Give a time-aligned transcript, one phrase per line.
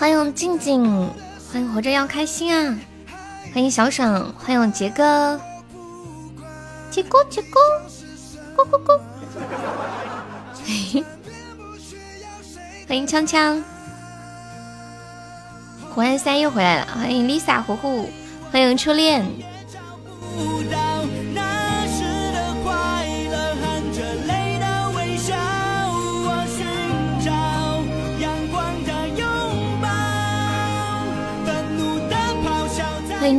[0.00, 0.82] 欢迎静静，
[1.52, 2.74] 欢迎活着要开心啊！
[3.52, 5.38] 欢迎小爽，欢迎杰哥，
[6.90, 7.60] 杰哥杰哥，
[8.56, 8.98] 咕咕咕！
[12.88, 13.62] 欢迎锵锵，
[15.94, 18.08] 胡安三又回来了，欢迎 Lisa 糊糊，
[18.50, 19.22] 欢迎初恋。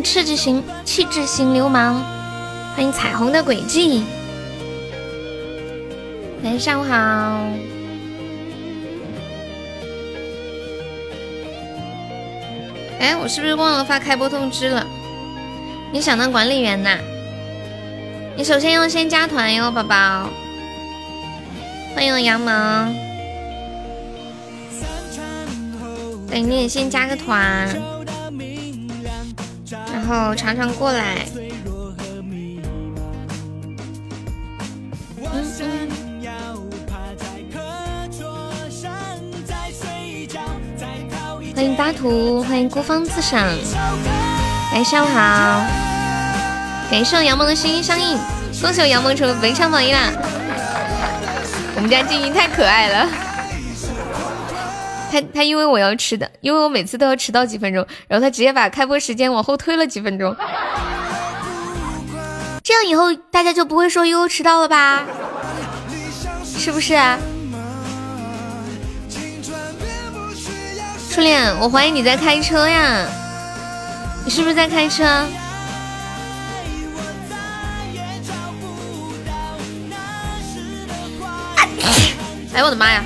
[0.02, 2.02] 迎气质型气质型流氓，
[2.76, 4.04] 欢迎彩虹的轨迹，
[6.44, 7.46] 大家上午好。
[13.00, 14.84] 哎，我是不是忘了发开播通知了？
[15.94, 16.98] 你想当管理员呐？
[18.36, 20.28] 你首先要先加团哟，宝宝。
[21.94, 22.96] 欢迎杨萌，
[26.28, 27.70] 对，你也先加个团。
[30.12, 31.26] 然后常常过来。
[41.56, 43.48] 欢迎巴图，欢迎孤芳自赏，
[44.74, 45.66] 晚上好，
[46.92, 48.18] 感谢我杨萌的心心相印，
[48.62, 50.12] 恭喜我杨萌成为本场榜一啦！
[51.76, 53.08] 我们家静音太可爱了。
[55.10, 60.36] 他他因为我要吃的，因为我每次都要迟到几分钟，然后他直接把开播时间往后推了几分钟，
[62.64, 65.06] 这样以后大家就不会说悠悠迟到了吧？
[66.44, 67.18] 是不是啊？
[71.10, 73.06] 初恋，我怀疑你在开车呀，
[74.24, 75.04] 你是不是在开车？
[82.54, 83.02] 哎我的妈呀！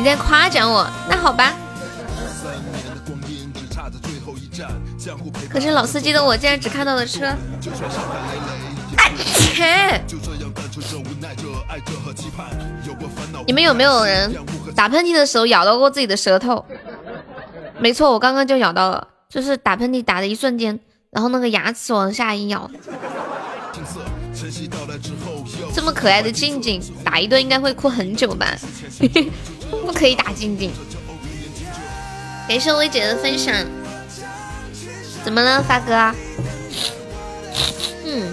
[0.00, 1.52] 你在夸奖我，那好吧。
[5.50, 7.30] 可是老司机的我竟然只看到了车。
[13.46, 14.34] 你们有没有人
[14.74, 16.64] 打喷嚏的时候咬到过自己的舌头？
[17.78, 22.70] 没错，我刚刚就咬到了，就是打喷嚏打的一瞬间，然后那个牙齿往下一咬。
[25.74, 28.46] 这么可爱的静静，打一顿应该会哭很久吧？
[29.70, 30.72] 不可以打静静。
[32.48, 33.54] 感谢薇姐的分享。
[35.24, 36.14] 怎么了，发哥？
[38.04, 38.32] 嗯。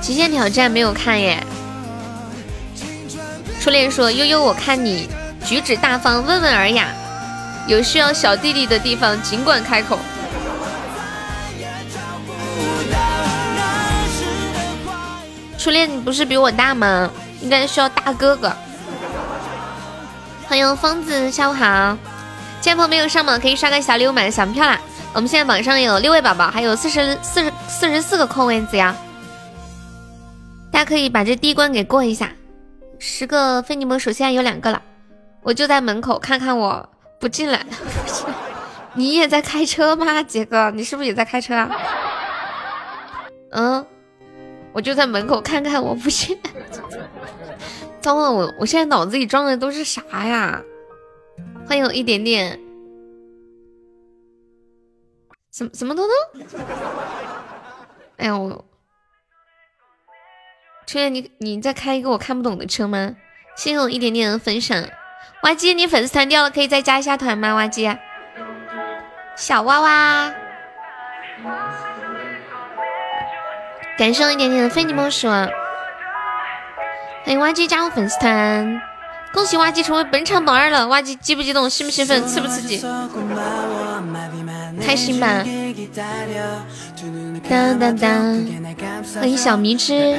[0.00, 1.42] 极限挑战没有看耶。
[3.60, 5.08] 初恋说：“悠悠，我看你
[5.46, 6.88] 举止大方，温文尔雅，
[7.68, 9.98] 有需要小弟弟的地方尽管开口。”
[15.62, 17.08] 初恋，你不是比我大吗？
[17.40, 18.52] 应该需要大哥哥。
[20.48, 21.96] 欢迎疯子，下午好。
[22.60, 24.80] 现在朋友没有上榜，可以刷个小礼物买个小门票啦。
[25.12, 28.92] 我们现在榜上有六位宝宝，还有四十四十四十四个空位子呀。
[30.72, 32.32] 大家可以把这第一关给过一下。
[32.98, 34.82] 十个非你莫属，现在有两个了。
[35.42, 36.88] 我就在门口看看，我
[37.20, 37.64] 不进来。
[38.94, 40.72] 你也在开车吗，杰哥？
[40.72, 41.70] 你是不是也在开车啊？
[43.52, 43.86] 嗯。
[44.72, 46.38] 我就在门口看看，我不信。
[48.00, 50.62] 糟了，我我现在脑子里装的都是啥呀？
[51.66, 52.58] 欢迎一点点，
[55.52, 56.42] 什么什么东东？
[58.16, 58.64] 哎呀，我
[60.86, 63.14] 初恋，你你在开一个我看不懂的车吗？
[63.56, 64.84] 谢谢我一点点的分享。
[65.44, 67.54] 挖机，你粉丝团掉了，可以再加一下团吗？
[67.54, 67.88] 挖机，
[69.36, 70.34] 小娃娃。
[74.02, 75.48] 感谢一点点的非你莫属，欢
[77.26, 78.82] 迎挖机加入粉丝团，
[79.32, 82.84] 恭喜挖机成为本场榜二了，挖机激不激动，兴不兴奋，刺不刺激？
[84.84, 85.44] 开心吧！
[87.48, 88.44] 当当当！
[89.20, 90.18] 欢迎小迷之。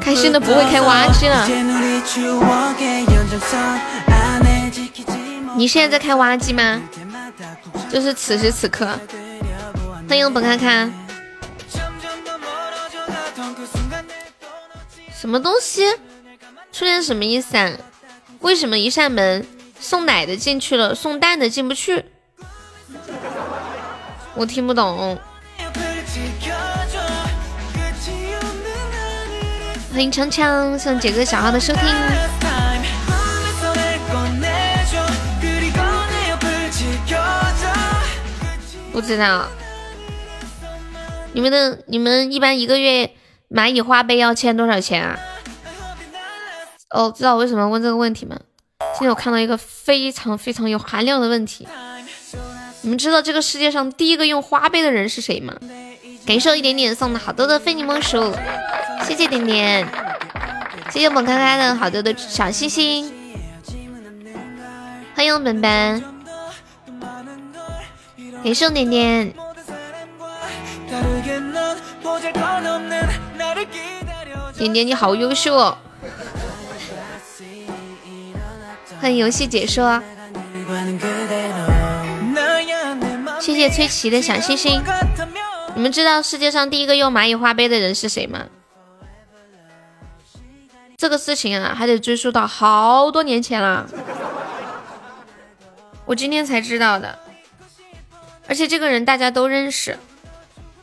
[0.00, 1.46] 开心的不会开挖机了。
[5.56, 6.80] 你现在在开挖机吗？
[7.90, 8.98] 就是此时此刻。
[10.08, 10.92] 欢迎本看看。
[15.18, 15.84] 什么东西？
[16.72, 17.72] 初恋什么意思啊？
[18.40, 19.46] 为什么一扇门
[19.80, 22.04] 送奶的进去了，送蛋的进不去？
[24.34, 25.18] 我听不懂。
[29.96, 31.82] 欢迎强强，送杰哥小号的收听。
[38.92, 39.48] 不知道，
[41.32, 43.10] 你们的你们一般一个月
[43.48, 45.18] 蚂蚁花呗要欠多少钱啊？
[46.90, 48.38] 哦，知道我为什么问这个问题吗？
[48.92, 51.66] 今天我看到一个非常非常有含量的问题，
[52.82, 55.54] 你们知道这个世界上第一个用花呗的人是谁吗？
[56.26, 58.20] 感受一点点送的好多的非你莫属，
[59.06, 59.86] 谢谢点点，
[60.90, 63.08] 谢谢我们开开的好多的小星星，
[65.14, 66.04] 欢迎我们本本，
[68.42, 69.32] 感谢点点，
[74.58, 75.78] 点点你好优秀哦。
[79.00, 80.02] 欢迎游戏解说，
[83.38, 84.82] 谢谢崔琦的小星星。
[85.76, 88.46] 你们知道世界上第一个用蚂蚁花呗的人是谁吗？
[90.96, 93.86] 这个事情啊，还得追溯到好多年前了。
[96.06, 97.18] 我今天才知道的，
[98.48, 99.98] 而且这个人大家都认识，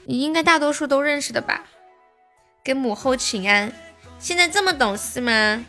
[0.05, 1.63] 你应该大多数都认识的吧？
[2.63, 3.73] 给母后请安，
[4.19, 5.65] 现在这么懂事吗？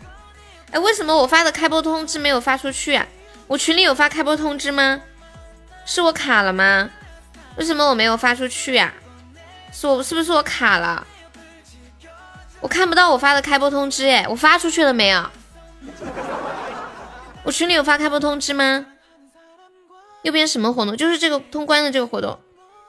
[0.72, 3.06] 哎，为什么我发的开播通知没有发出去啊？
[3.46, 5.00] 我群里有发开播通知吗？
[5.86, 6.90] 是我卡了吗？
[7.56, 8.92] 为什么我没有发出去呀？
[9.72, 11.06] 是我是不是我卡了？
[12.64, 15.30] 我看不到我发的开播通知，哎，我发出去了没有？
[17.42, 18.86] 我群里有发开播通知吗？
[20.22, 20.96] 右边什么活动？
[20.96, 22.40] 就是这个通关的这个活动，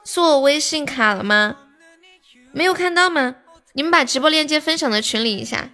[0.02, 1.56] 是我微信卡了吗？
[2.52, 3.34] 没有看到吗？
[3.74, 5.68] 你们把直播链接分享到群里一下。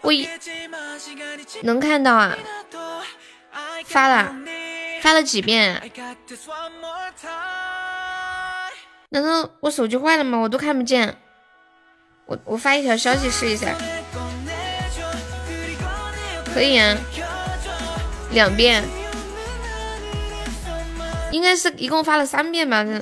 [0.00, 0.10] 我
[1.62, 2.34] 能看到啊，
[3.84, 4.34] 发了，
[5.02, 5.92] 发了几遍？
[9.10, 10.38] 难道我手机坏了吗？
[10.38, 11.16] 我都看不见。
[12.26, 13.68] 我我发一条消息试一下，
[16.52, 16.96] 可以啊，
[18.32, 18.82] 两遍，
[21.30, 22.82] 应该是一共发了三遍吧？
[22.82, 23.00] 这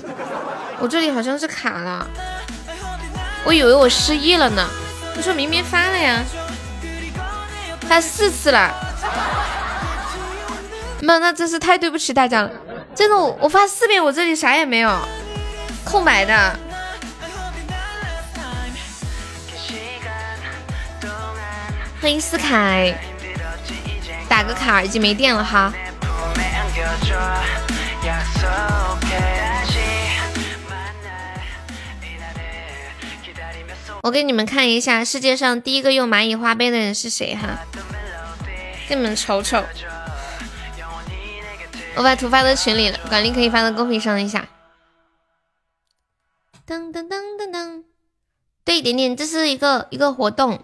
[0.79, 2.07] 我这里好像是卡了。
[3.47, 4.69] 我以为我失忆了呢，
[5.17, 6.23] 你说明明发了呀，
[7.89, 8.75] 发四次了，
[11.01, 12.51] 那那真是太对不起大家了，
[12.95, 14.91] 真的我我发四遍，我这里啥也没有，
[15.85, 16.59] 空白的。
[22.01, 22.95] 欢迎思凯，
[24.29, 25.73] 打个卡，耳机没电了哈。
[34.03, 37.59] 我给你们看一下世界上第一个用蚂蚁花呗的人是谁哈，
[38.87, 39.65] 给你们瞅瞅。
[41.95, 44.45] 我把图发到群里了，管理可以发到公屏上一下。
[46.67, 47.83] 噔噔噔噔噔，
[48.65, 50.59] 对，点点，这是一个一个活动，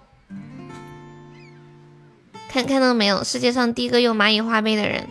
[2.49, 3.23] 看看到没有？
[3.23, 5.07] 世界上第一个用蚂蚁花呗的人，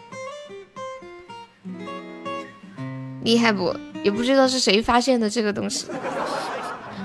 [3.24, 3.76] 厉害不？
[4.04, 5.86] 也不知道是谁发现的这个东西。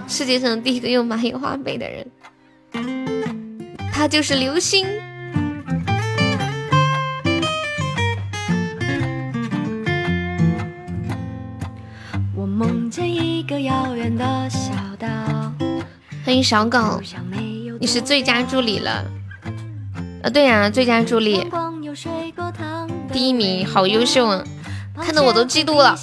[0.09, 2.11] 世界上第一个用蚂蚁花呗的人，
[3.93, 4.87] 他就是流星。
[13.47, 15.07] 个遥远的小岛。
[16.25, 17.01] 欢迎小狗，
[17.79, 19.05] 你是最佳助理了。
[20.23, 21.47] 啊，对呀，最佳助理，
[23.13, 24.43] 第一名，好优秀啊！
[25.03, 25.95] 看得我都嫉妒了。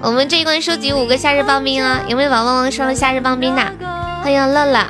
[0.00, 2.00] 我们这一关收集五个夏日棒冰啊！
[2.06, 3.62] 有没有宝宝们收了夏日棒冰的？
[4.22, 4.86] 欢迎乐乐。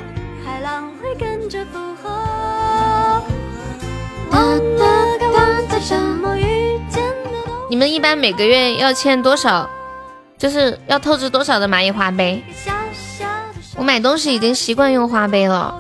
[7.71, 9.71] 你们一般每个月要欠多少？
[10.41, 12.43] 就是要透支多少的蚂蚁花呗？
[13.77, 15.79] 我买东西已经习惯用花呗了。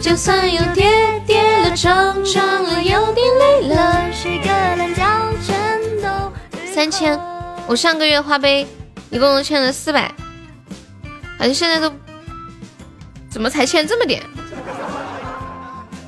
[0.00, 5.04] 就算有跌跌撞撞了有点累了，睡个懒觉
[5.44, 6.32] 全都
[6.72, 7.20] 三千。
[7.66, 8.66] 我上个月花呗
[9.10, 10.10] 一共欠了四百，
[11.38, 11.94] 好像现在都
[13.28, 14.22] 怎么才欠这么点？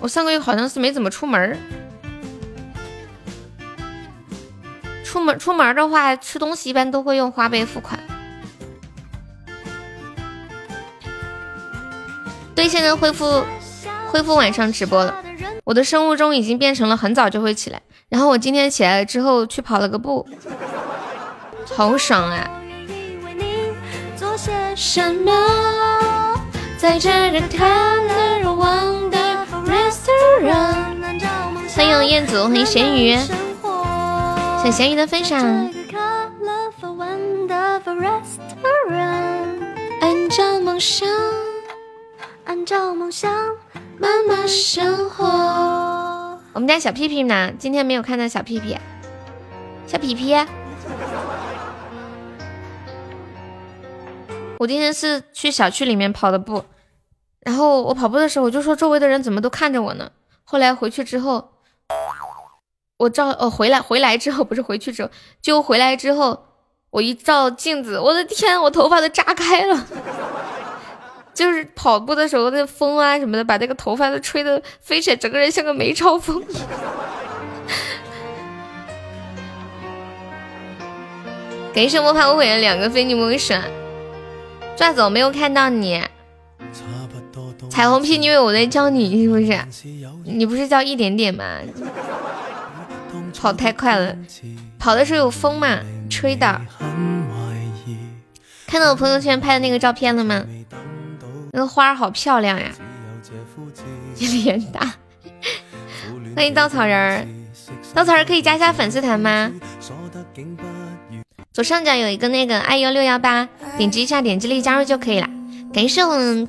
[0.00, 1.58] 我上个月好像是没怎么出门
[5.08, 7.98] 出门出门的话吃东西一般都会用花呗付款。
[12.54, 13.42] 对，现在恢复。
[14.10, 15.22] 恢复晚上直播了，
[15.64, 17.80] 我的生物钟已经变成了很早就会起来。
[18.08, 20.26] 然后我今天起来了之后去跑了个步，
[21.76, 22.50] 好爽啊！
[31.74, 33.18] 欢迎燕子，欢迎咸鱼，
[34.70, 35.38] 咸鱼的分享。
[40.00, 41.08] 按照梦想，
[42.44, 43.32] 按照梦想
[43.98, 45.24] 慢慢生活。
[46.52, 47.50] 我们家小屁屁呢？
[47.58, 48.76] 今天没有看到小屁屁。
[49.86, 50.34] 小屁屁？
[54.58, 56.64] 我今天是去小区里面跑的步，
[57.40, 60.10] 然后我跑步的时候我就说周围的人怎么都看着我呢？
[60.44, 61.52] 后来回去之后。
[62.98, 66.44] 我照哦回来回来之后不是回去之后，就回来之后。
[66.90, 69.86] 我一照镜子，我的天，我头发都炸开了。
[71.34, 76.42] 就是跑步的时候，那风啊什么的，把那个头发都吹得飞起来，整个人像个梅超风。
[81.74, 83.52] 感谢摸爬滚的两个非你莫属。
[84.74, 86.02] 拽走，没有看到你。
[87.68, 89.58] 彩虹屁，你以为我在叫你是不是？
[90.24, 91.44] 你不是叫一点点吗？
[93.36, 94.14] 跑太快了，
[94.78, 95.78] 跑的时候有风嘛？
[96.08, 96.60] 吹的，
[98.66, 100.44] 看到我朋友圈拍的那个照片了吗？
[101.52, 102.66] 那个花好漂亮呀！
[104.18, 104.94] 脸大，
[106.36, 107.26] 欢迎稻草人儿，
[107.94, 109.50] 稻草人可以加一下粉丝团吗？
[111.52, 115.28] 左上角有一个那个 iu 六幺八，点击一下，点击立即加入就可以了。
[115.72, 116.48] 感谢我们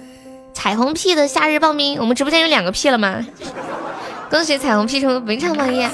[0.54, 3.26] 彩虹屁的夏日报名，我们直播间有两个屁了吗？
[4.30, 5.88] 恭喜彩虹屁成为本场榜一。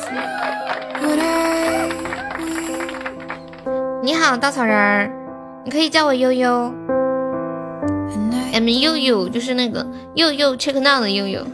[4.01, 5.11] 你好，稻草人儿，
[5.63, 6.71] 你可以叫我悠悠
[8.53, 9.85] ，M 悠悠就是那个
[10.15, 11.45] 悠悠 check now 的悠悠。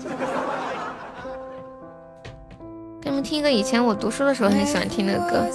[3.02, 5.48] 给你们听一个以前我读书的时候很喜欢听的歌，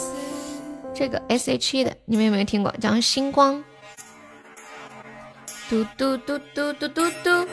[0.95, 2.73] 这个 S H E 的，你们有没有听过？
[2.81, 3.55] 叫《星光》。
[5.69, 7.47] 嘟嘟嘟嘟嘟嘟嘟，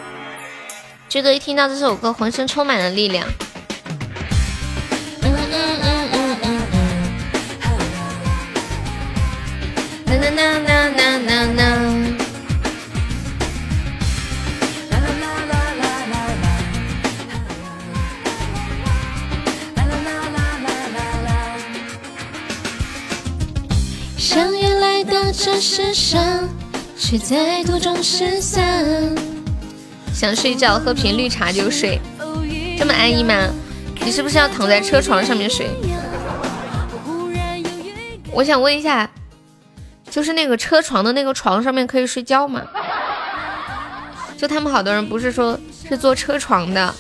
[1.09, 3.27] 觉得一听到这首歌，浑身充满了力量。
[10.17, 11.63] 啦啦啦啦啦啦啦
[24.17, 26.49] 相约来到这世上，
[26.97, 29.15] 却在途中失散。
[30.13, 31.99] 想睡觉，喝瓶绿茶就睡，
[32.77, 33.49] 这么安逸吗？
[33.99, 35.69] 你是不是要躺在车床上面睡？
[38.31, 39.09] 我想问一下。
[40.13, 42.61] 就是那个车床的那个床上面可以睡觉吗？
[44.37, 46.93] 就他们好多人不是说是坐车床的。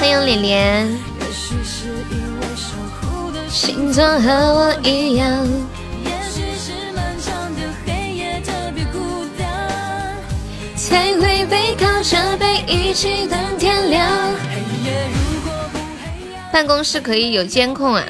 [0.00, 0.98] 欢迎脸脸。
[3.48, 5.46] 星座和我一样。
[10.74, 14.08] 才会背靠着背一起等天亮。
[16.52, 18.04] 办公室可以有监控啊。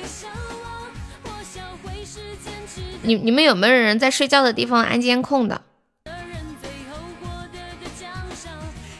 [3.08, 5.62] 你你们有没有人在睡觉的地方安监控的？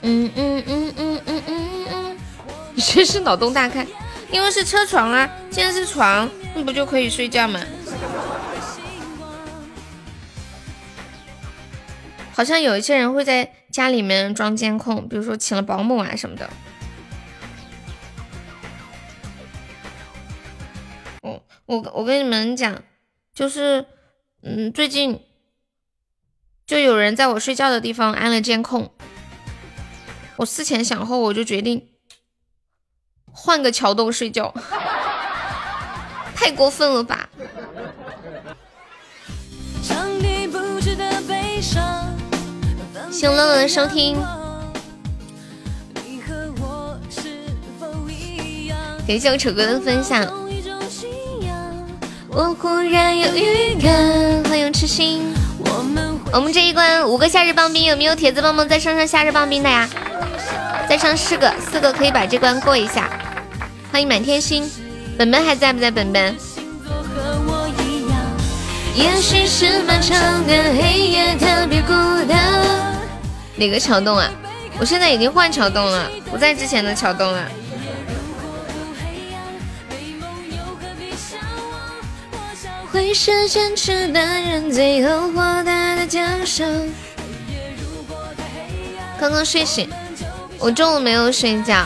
[0.01, 2.19] 嗯嗯嗯嗯嗯嗯嗯，
[2.73, 3.87] 你真是脑洞大开，
[4.31, 7.61] 因为是车床啊，既然是床，那不就可以睡觉吗？
[12.33, 16.49] 好像有一些人会在家里面装监控，比如说请了保姆啊什么的。
[21.21, 22.83] 我我我跟你们讲，
[23.35, 23.85] 就是。
[24.51, 25.21] 嗯，最近
[26.67, 28.91] 就有人在我睡觉的地方安了监控，
[30.37, 31.87] 我思前想后，我就决定
[33.31, 34.55] 换个桥洞睡觉，
[36.35, 37.29] 太过分了吧！
[43.11, 44.17] 谢乐乐的收听，
[49.07, 50.48] 感谢我丑哥的分享。
[52.39, 53.93] 我忽然有预感，
[54.45, 55.35] 欢迎痴心。
[56.33, 59.89] 我们这一关五个夏日棒冰，有没有铁子帮忙再上上夏日棒冰的呀？
[60.89, 63.11] 再上四个，四个可以把这关过一下。
[63.91, 64.71] 欢迎满天星，
[65.19, 65.91] 本本还在不在？
[65.91, 66.37] 本本。
[73.57, 74.31] 哪个桥洞啊？
[74.79, 77.45] 我现在已经换桥洞了，不在之前的桥洞了。
[82.91, 86.67] 会是坚持的人最后获得的奖赏。
[89.21, 89.91] 刚刚睡醒，
[90.59, 91.85] 我中午没有睡觉。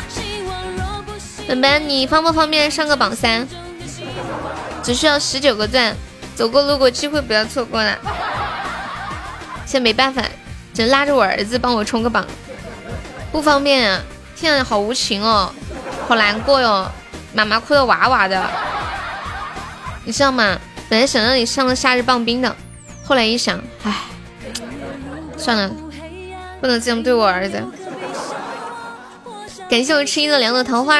[1.48, 3.46] 本本，你方不方便上个榜三？
[4.82, 5.94] 只需要十九个钻，
[6.36, 7.98] 走过路过机会不要错过了。
[9.66, 10.22] 现在没办法，
[10.72, 12.24] 只能拉着我儿子帮我冲个榜。
[13.32, 14.00] 不方便啊！
[14.36, 15.52] 天啊好无情哦，
[16.06, 16.90] 好难过哟，
[17.32, 18.48] 妈妈哭的哇哇的，
[20.04, 20.58] 你知道吗？
[20.92, 22.54] 本来想让你上个夏日棒冰的，
[23.02, 23.96] 后来一想，唉，
[25.38, 25.70] 算了，
[26.60, 27.64] 不能这样对我儿子。
[29.70, 30.98] 感谢我吃一的两朵桃花，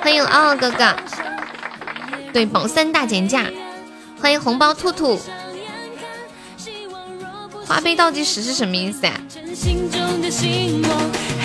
[0.00, 0.96] 欢迎傲傲哥哥。
[2.32, 3.44] 对，榜三大减价，
[4.22, 5.20] 欢迎红包兔兔。
[7.66, 9.12] 花呗倒计时是什么意思啊？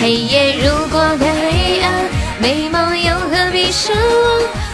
[0.00, 1.92] 黑夜如果太黑暗，
[2.42, 3.92] 美梦又何必奢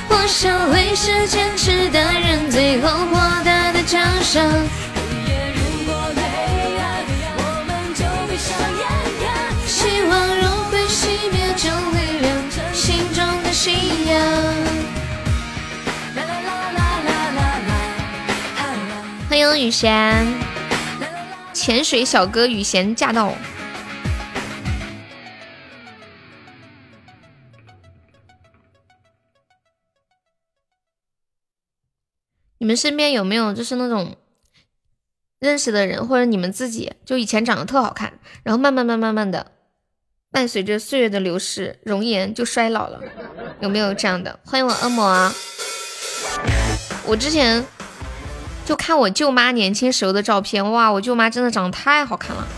[0.09, 0.19] 望？
[0.19, 4.43] 我想会是坚持的人最后获得的奖赏。
[9.67, 12.35] 希望若会熄灭，就会亮
[12.73, 13.75] 心中的信
[14.07, 14.19] 仰。
[19.29, 20.27] 欢迎雨贤，
[21.53, 23.35] 潜水小哥雨贤驾到。
[32.59, 34.17] 你们身边有没有就是那种
[35.39, 39.53] 认识的人，或者你们自己，就以前长得特好看，然后慢慢慢慢慢的，
[40.33, 43.01] 伴随着岁月的流逝，容颜就衰老了，
[43.61, 44.41] 有没有这样的？
[44.45, 45.33] 欢迎我恶魔啊，
[47.07, 47.65] 我之前
[48.65, 52.49] 就看我舅妈年轻时候的照片，哇，我舅妈真的长得太好看了。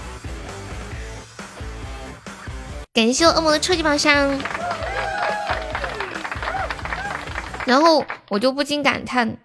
[2.94, 4.40] 感谢我恶魔的超级宝箱，
[7.66, 9.36] 然后我就不禁感叹。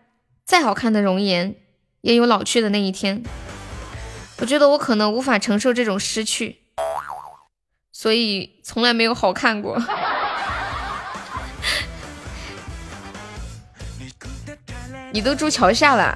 [0.45, 1.55] 再好看的容颜，
[2.01, 3.23] 也有老去的那一天。
[4.37, 6.59] 我觉得我可能无法承受这种失去，
[7.91, 9.81] 所以从来没有好看过。
[15.11, 16.15] 你都住桥下了，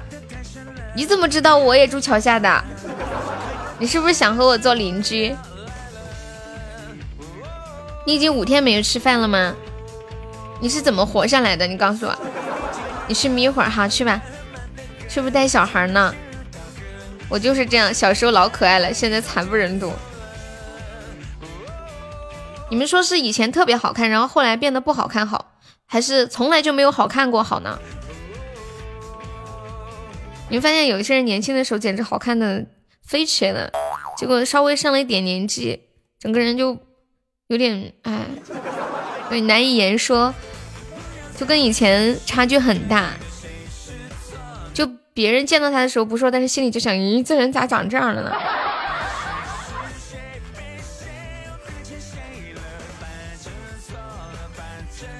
[0.94, 2.64] 你怎么知道我也住桥下的？
[3.80, 5.34] 你是不是想和我做邻居？
[8.06, 9.56] 你已经五天没有吃饭了吗？
[10.60, 11.66] 你是怎么活下来的？
[11.66, 12.16] 你告诉我。
[13.10, 14.22] 你去眯会儿哈，去吧，
[15.08, 16.14] 是不是带小孩呢？
[17.28, 19.92] 我就是这样，小时候老可爱了，现在惨不忍睹。
[22.70, 25.54] 你们说是以前特别好看，然后后来变得不好看好，
[25.86, 27.80] 还是从来就没有好看过好呢？
[30.48, 32.64] 你们发现有一些人年轻的时候简直好看的
[33.04, 33.72] 飞起来了，
[34.16, 35.80] 结果稍微上了一点年纪，
[36.20, 36.78] 整个人就
[37.48, 38.24] 有点哎，
[39.28, 40.32] 对，难以言说。
[41.40, 43.12] 就跟以前差距很大，
[44.74, 48.30] 就别人见到他的时候不说，但是心里就想：咦，这人咋长这样了呢？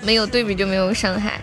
[0.02, 1.40] 没有对比就没有伤害。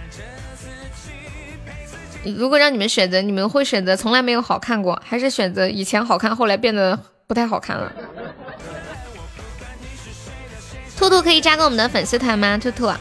[2.38, 7.92] 如果让你们选择，你们会选择从来没有好看过，还是选择以前好看，后来变得不太好看了？
[10.96, 12.60] 兔兔可以加个我们的粉丝团吗？
[12.60, 12.92] 兔兔。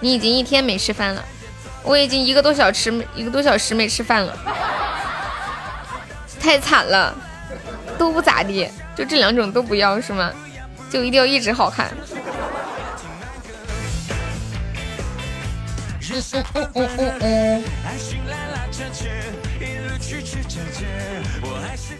[0.00, 1.24] 你已经一天没吃饭了，
[1.82, 4.36] 我已经一个多小时一个多小时没吃饭了，
[6.38, 7.14] 太惨了，
[7.98, 10.30] 都不咋地，就这两种都不要是吗？
[10.90, 11.90] 就一定要一直好看？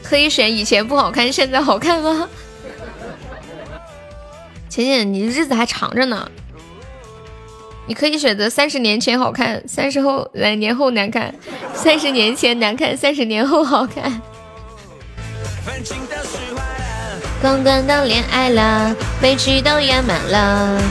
[0.03, 2.29] 可以选以前不好看，现在好看吗？
[4.69, 6.31] 浅浅，你日子还长着呢。
[7.89, 11.33] 你可以选择三十年前好看，三十后来年后难看，
[11.73, 14.21] 三十年前难看，三十年后好看。
[17.41, 20.83] 刚刚都恋爱了，悲剧都圆满了。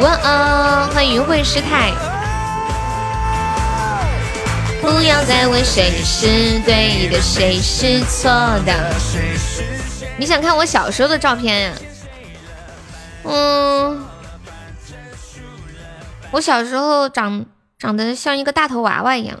[0.00, 1.92] 哇哦，欢迎云慧师太。
[4.80, 8.30] 不要再问谁是对的，谁是错
[8.64, 8.94] 的。
[10.16, 11.72] 你想看我小时候的照片呀？
[13.24, 14.04] 嗯，
[16.30, 17.44] 我小时候长
[17.78, 19.38] 长得像一个大头娃娃一样，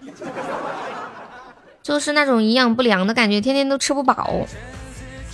[1.82, 4.46] 就是那种营养不良的感觉，天天都吃不饱，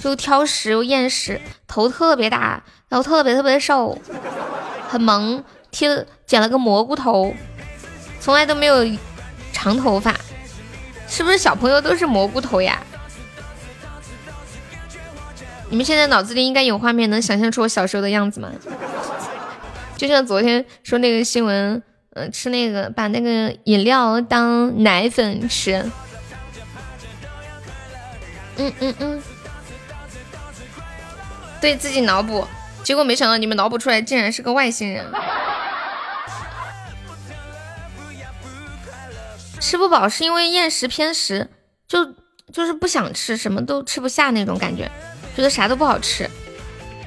[0.02, 3.96] 就挑食又厌食，头特别大，然后特别特别瘦，
[4.88, 5.86] 很萌，剃
[6.26, 7.34] 剪了个蘑菇头，
[8.20, 8.84] 从来都没有
[9.52, 10.14] 长头发，
[11.06, 12.82] 是不是小朋友都是蘑菇头呀？
[15.70, 18.50] 你们现在脑子里应该有画面，能想象出我小时候的样子吗？
[19.96, 21.80] 就像昨天说那个新闻，
[22.14, 25.88] 嗯，吃那个把那个饮料当奶粉吃，
[28.56, 29.22] 嗯嗯嗯，
[31.60, 32.44] 对自己脑补，
[32.82, 35.06] 结果没想到你们脑补出来竟然是个外星人。
[39.60, 41.48] 吃不饱是因为厌食偏食，
[41.86, 42.04] 就
[42.52, 44.90] 就是不想吃，什么都吃不下那种感觉。
[45.40, 46.28] 觉得啥都不好吃，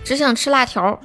[0.03, 0.99] 只想吃辣条，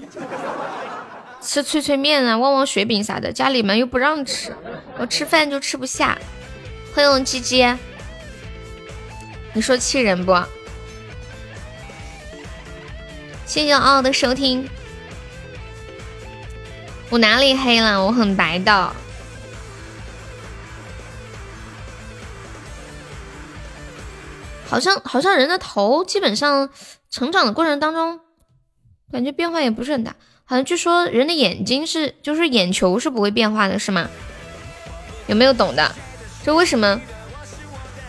[1.43, 4.57] 吃脆脆面啊，旺旺雪饼啥的，家里面又不让吃，
[4.97, 6.19] 我吃饭就吃不下。
[6.95, 7.67] 欢迎鸡鸡，
[9.53, 10.33] 你说气人不？
[13.45, 14.67] 谢谢奥奥的收听。
[17.11, 18.03] 我哪里黑了？
[18.03, 18.97] 我很白的。
[24.69, 26.69] 好像好像人的头基本上
[27.11, 28.21] 成长的过程当中，
[29.11, 30.15] 感觉变化也不是很大。
[30.45, 34.09] 好像据说人的眼睛是就是眼球是不会变化的，是吗？
[35.27, 35.95] 有没有懂的？
[36.45, 37.01] 就为什么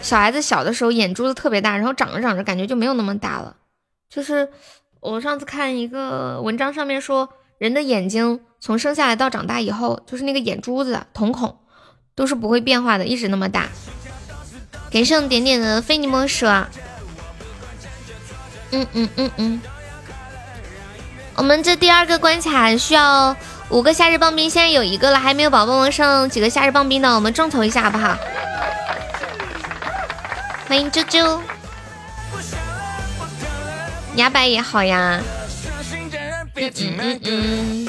[0.01, 3.55] 小孩子小的时候眼珠子特别大，然后长着长着感觉就没有那么大了？
[4.09, 4.49] 就是
[4.99, 11.57] 我上次看一个文章上面说，人的眼睛从生下来到长大以后，就是那个眼珠子瞳孔
[12.15, 13.67] 都是不会变化的，一直那么大。
[14.89, 16.67] 给上点点的非你莫属啊！
[18.71, 19.61] 嗯嗯嗯嗯，
[21.35, 23.35] 我们这第二个关卡需要
[23.69, 28.17] 五个夏日棒冰，现在有一个了，还没有宝宝们上几个夏日棒冰的，我们众筹一下好不好？
[30.67, 31.39] 欢迎啾啾，
[34.15, 35.19] 牙白也好呀。
[36.55, 37.87] 嗯嗯嗯，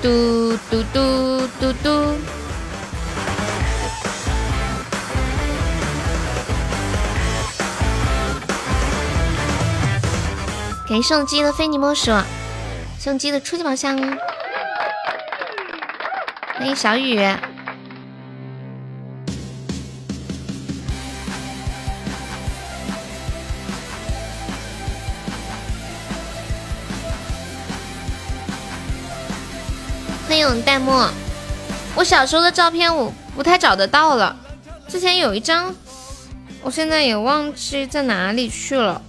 [0.00, 2.16] 嘟嘟嘟嘟嘟。
[10.88, 12.12] 感谢送机的非你莫属，
[12.96, 13.98] 送机的初级宝箱，
[16.54, 17.18] 欢迎小雨，
[30.28, 30.92] 欢迎弹幕。
[31.96, 34.36] 我小时候的照片我不太找得到了，
[34.86, 35.74] 之前有一张，
[36.62, 39.02] 我现在也忘记在哪里去了。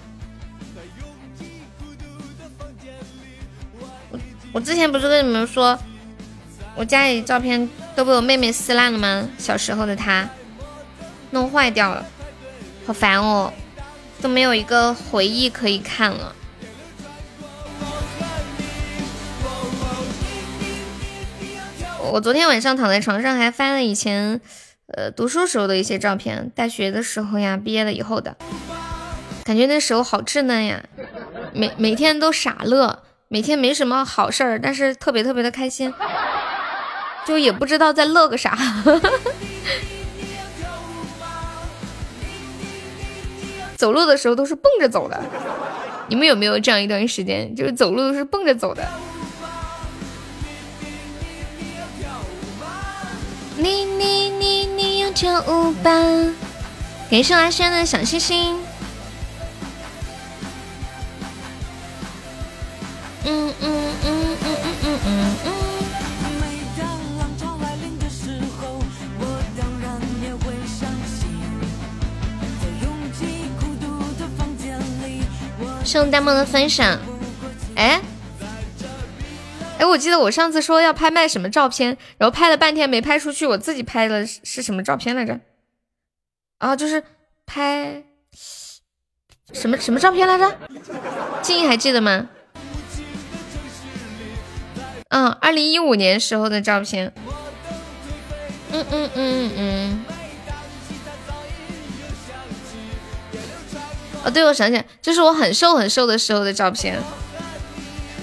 [4.57, 5.77] 我之前不是跟你们说，
[6.75, 9.29] 我家里照片都被我妹妹撕烂了吗？
[9.37, 10.27] 小时候的她
[11.29, 12.03] 弄坏掉了，
[12.83, 13.53] 好烦哦，
[14.19, 16.33] 都没有一个回忆可以看了。
[22.11, 24.41] 我昨天晚上躺在床上还翻了以前
[24.87, 28.35] 呃读书时候的一些照片，大学的时候呀，毕业了以后的，
[29.43, 30.83] 感觉那时候好稚嫩呀，
[31.53, 33.03] 每每天都傻乐。
[33.29, 35.93] 每天没什么好事儿，但是特别特别的开心，
[37.25, 38.57] 就也不知道在乐个啥。
[43.75, 45.21] 走路的时候都是蹦着走的，
[46.07, 48.87] 你们有没有这样一段时间，就是走路都是蹦着走的？
[53.57, 55.91] 你你你你要跳舞吧？
[57.11, 58.57] 感谢阿轩的小星星。
[63.29, 63.65] 嗯嗯
[64.03, 65.57] 嗯嗯嗯嗯嗯。
[75.83, 76.99] 送弹幕的分享，
[77.75, 77.99] 哎
[79.79, 85.39] 哎，我记得我上次说要拍卖什么照片，然后拍了半天没拍出去，我自己拍的是什么照片来着？
[86.59, 87.01] 啊，就是
[87.45, 88.03] 拍
[89.53, 90.57] 什么什么照片来着？
[91.41, 92.27] 静怡还记得吗？
[95.09, 97.13] 嗯，二零一五年时候的照片。
[98.71, 100.05] 嗯嗯嗯嗯嗯。
[104.25, 106.99] 哦，对，我想起来，就是我很瘦很瘦的时候的照片。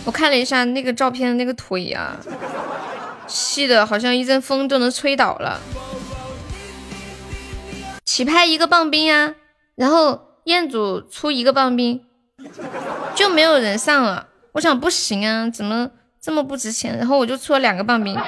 [0.05, 2.17] 我看了一下那个照片的，那个腿啊，
[3.27, 5.59] 细的好像一阵风都能吹倒了。
[8.05, 9.35] 起拍一个棒冰呀，
[9.77, 12.05] 然后彦祖出一个棒冰，
[13.15, 14.29] 就没有人上了。
[14.53, 15.91] 我想不行啊，怎么？
[16.25, 18.19] 这么不值钱，然后我就出了两个棒冰，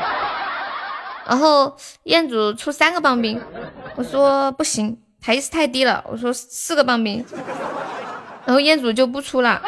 [1.27, 3.41] 然后彦祖出三个棒冰，
[3.95, 7.25] 我说不行，台词太低了，我说四个棒冰，
[8.45, 9.63] 然后彦祖就不出了，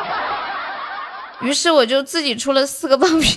[1.40, 3.34] 于是我就自己出了四个棒冰。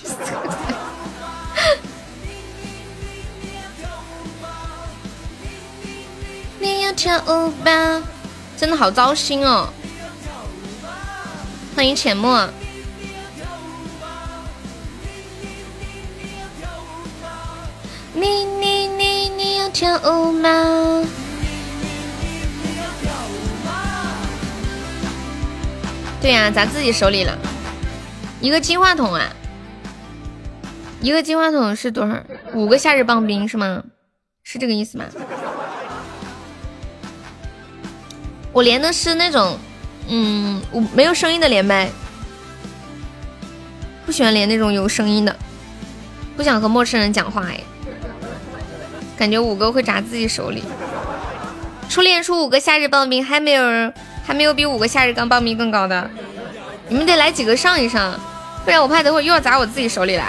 [6.60, 8.04] 你要跳舞吧，
[8.58, 9.70] 真的好糟心哦！
[11.78, 12.50] 欢迎浅墨。
[18.14, 21.04] 你你你你要跳舞吗？
[26.22, 27.38] 对呀，砸自己手里了。
[28.42, 29.28] 一个金话筒啊，
[31.02, 32.22] 一个金话筒是多少？
[32.54, 33.84] 五个夏日棒冰是吗？
[34.44, 35.06] 是这个意思吗？
[38.52, 39.58] 我连的是那种，
[40.10, 41.90] 嗯，我没有声音的连麦。
[44.06, 45.34] 不喜欢连那种有声音的，
[46.36, 47.64] 不想和陌生人讲话哎，
[49.22, 50.64] 感觉五个会砸自己手里。
[51.88, 53.94] 初恋出五个夏日报名，还没有人，
[54.26, 56.10] 还没有比五个夏日刚报名更高的，
[56.90, 58.20] 你们得来几个上一上，
[58.66, 60.26] 不然我怕等会又要砸我自己手里来。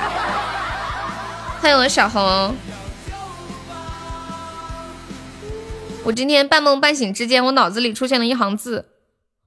[1.63, 2.55] 欢迎我小红，
[6.05, 8.85] 我今天半梦半醒之间，我脑子里出现了一行字：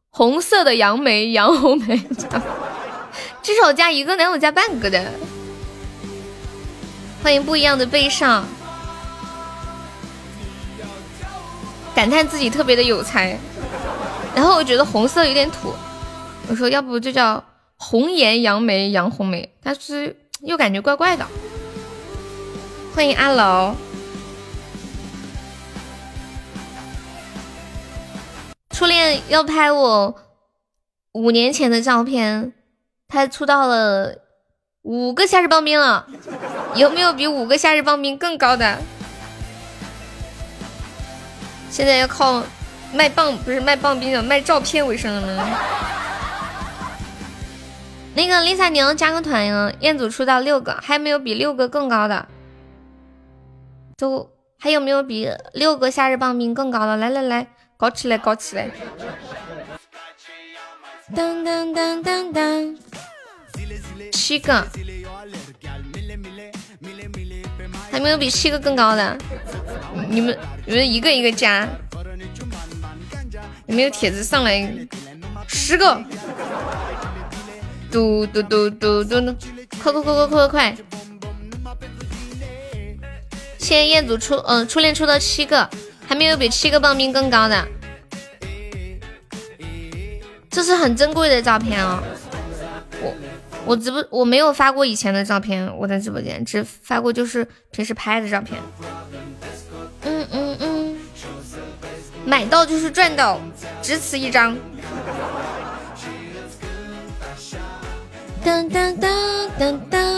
[0.10, 1.96] 红色的杨梅，杨红梅。
[3.44, 5.06] 至少加一个，哪有加半个的？
[7.22, 8.44] 欢迎不一样的悲伤，
[11.96, 13.40] 感叹自己特别的有才。
[14.36, 15.74] 然后我觉得红色有点土，
[16.50, 17.42] 我说要不就叫
[17.78, 21.26] 红颜杨梅杨红梅，但是又感觉怪怪的。
[22.94, 23.76] 欢迎阿楼，
[28.70, 30.16] 初恋要拍我
[31.14, 32.54] 五年前的照片。
[33.08, 34.16] 他出到了
[34.82, 36.08] 五个夏日棒冰了，
[36.76, 38.80] 有没有比五个夏日棒冰更高的？
[41.76, 42.42] 现在要靠
[42.94, 45.46] 卖棒不是卖棒冰的，卖照片为生了。
[48.14, 49.70] 那个 Lisa，你要加个团呀！
[49.82, 52.30] 彦祖出道六个，还有没有比六个更高的？
[53.98, 56.96] 都还有没有比六个夏日棒冰更高的？
[56.96, 58.70] 来来来，搞起来，搞起来！
[61.14, 62.78] 当当当当当，
[64.14, 64.66] 七个，
[67.96, 69.18] 还没有比七个更高的，
[70.10, 71.66] 你们你们一个一个加，
[73.68, 74.70] 有没有帖子上来？
[75.48, 76.04] 十个，
[77.90, 79.34] 嘟嘟嘟嘟嘟，
[79.82, 80.76] 快快快快快快快！
[83.58, 85.70] 现在彦祖出，嗯，初恋出到七个，
[86.06, 87.66] 还没有比七个棒冰更高的。
[90.50, 92.04] 这是很珍贵的照片哦，
[93.02, 93.16] 我
[93.66, 98.62] 我直播我没有发过以前的照片，我在直播间只发过就是平时拍的照片。
[100.04, 100.98] 嗯嗯嗯，
[102.26, 103.40] 买到就是赚到，
[103.82, 104.56] 只此一张。
[108.44, 110.16] 当当当当当。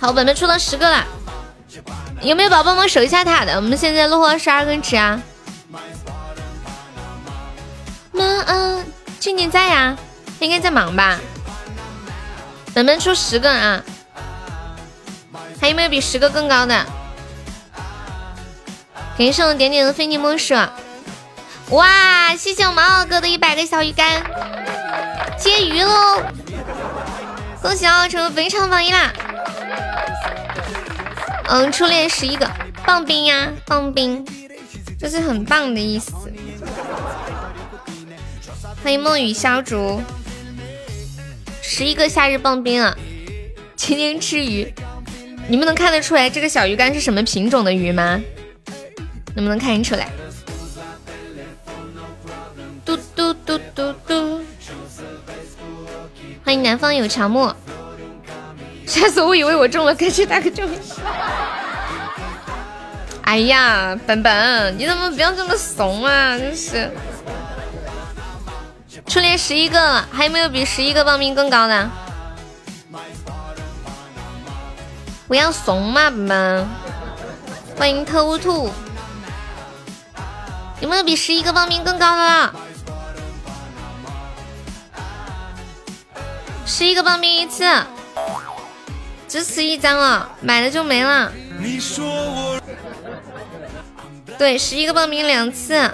[0.00, 1.04] 好，本本出了十个了，
[2.22, 3.56] 有没有宝宝们守一下塔的？
[3.56, 5.20] 我们现在落后二十二根池啊。
[8.12, 8.84] 嗯嗯，
[9.20, 9.96] 静静在呀，
[10.38, 11.20] 他应该在忙吧。
[12.74, 13.82] 能不能出十个啊？
[15.60, 16.86] 还有没有比十个更高的？
[19.18, 20.54] 给上点点的非你莫属。
[21.68, 24.22] 哇，谢谢我毛毛哥的一百个小鱼干，
[25.38, 26.22] 接鱼喽！
[27.60, 29.12] 恭喜奥成为本场榜一啦！
[31.48, 32.50] 嗯，初恋十一个，
[32.86, 34.26] 棒冰呀，棒冰，
[34.98, 36.12] 这是很棒的意思。
[38.82, 40.00] 欢迎梦雨消竹，
[41.60, 42.96] 十一个夏日棒冰啊！
[43.76, 44.72] 今天吃鱼，
[45.48, 48.18] 你们能看得出来这个小鱼干是什么品种的鱼吗？
[49.34, 50.10] 能不能看出来？
[52.82, 54.40] 嘟嘟嘟嘟嘟！
[56.42, 57.54] 欢迎南方有乔木，
[58.86, 59.36] 吓死我！
[59.36, 60.78] 以为我中了，赶紧打个救命！
[63.22, 66.38] 哎呀，本本，你怎么不要这么怂啊？
[66.38, 66.90] 真是。
[69.10, 71.90] 初恋十一个了，还有没有比十一个报名更高的？
[75.26, 76.68] 不要怂嘛，宝宝！
[77.76, 78.70] 欢迎特务兔，
[80.80, 82.54] 有没有比十一个报名更高的了？
[86.64, 87.64] 十一个报名一次，
[89.26, 91.32] 只此一张了，买了就没了。
[94.38, 95.90] 对，十一个报名两次。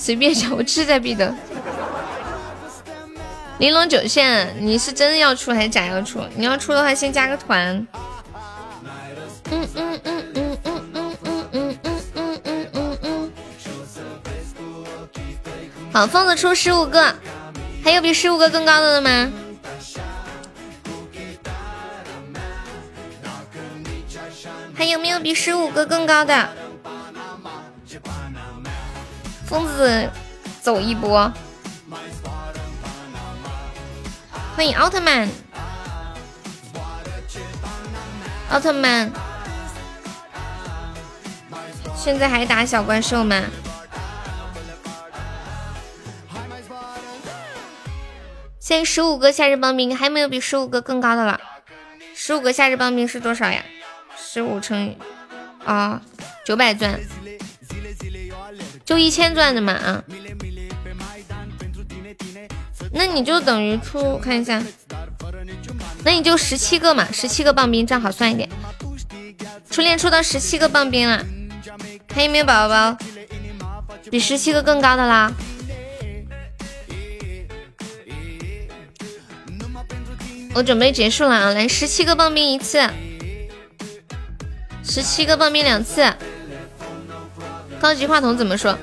[0.00, 1.34] 随便讲，我志在必得。
[3.58, 6.22] 玲珑九线，你是真的要出还是假要出？
[6.36, 7.86] 你要出的话，先加个团。
[9.50, 11.78] 嗯嗯嗯嗯嗯嗯嗯嗯
[12.14, 13.32] 嗯嗯嗯嗯。
[15.92, 17.12] 好，疯子出十五个，
[17.82, 19.32] 还有比十五个更高的了吗？
[24.74, 26.48] 还有没有比十五个更高的？
[29.48, 30.10] 疯子
[30.60, 31.32] 走一波，
[34.54, 35.26] 欢迎奥特曼，
[38.50, 39.10] 奥特曼，
[41.96, 43.42] 现在还打小怪兽吗？
[48.60, 51.40] 现在十五个夏日棒冰，还没有比十五个更高的了。
[52.14, 53.64] 十五个夏日棒冰是多少呀？
[54.14, 54.98] 十五乘以
[55.64, 56.02] 啊，
[56.44, 57.00] 九百钻。
[58.88, 60.02] 就一千钻的嘛啊！
[62.90, 64.64] 那你就等于出看一下，
[66.04, 68.48] 那你就十七个嘛，十七个棒冰，这样好算一点。
[69.70, 71.22] 初恋出到十七个棒冰了，
[72.14, 72.96] 还有没有宝宝
[74.10, 75.30] 比十七个更高的啦？
[80.54, 81.50] 我准备结束了啊！
[81.50, 82.88] 来，十七个棒冰一次，
[84.82, 86.10] 十七个棒冰两次。
[87.80, 88.76] 高级话筒怎么说？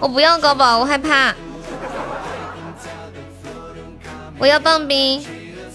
[0.00, 1.34] 我不要高宝，我害怕。
[4.38, 5.24] 我要棒冰，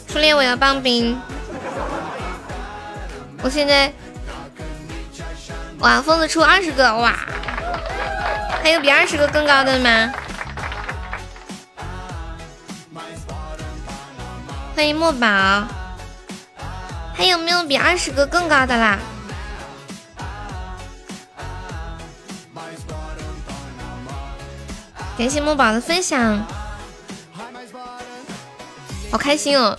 [0.07, 1.17] 初恋我要棒冰。
[3.41, 3.93] 我现在，
[5.79, 7.15] 哇，疯子出二十个，哇，
[8.61, 10.11] 还有比二十个更高的吗？
[14.75, 15.27] 欢迎墨宝，
[17.15, 18.99] 还有没有比二十个更高的啦？
[25.17, 26.45] 感谢木宝的分享，
[29.11, 29.75] 好开心哦！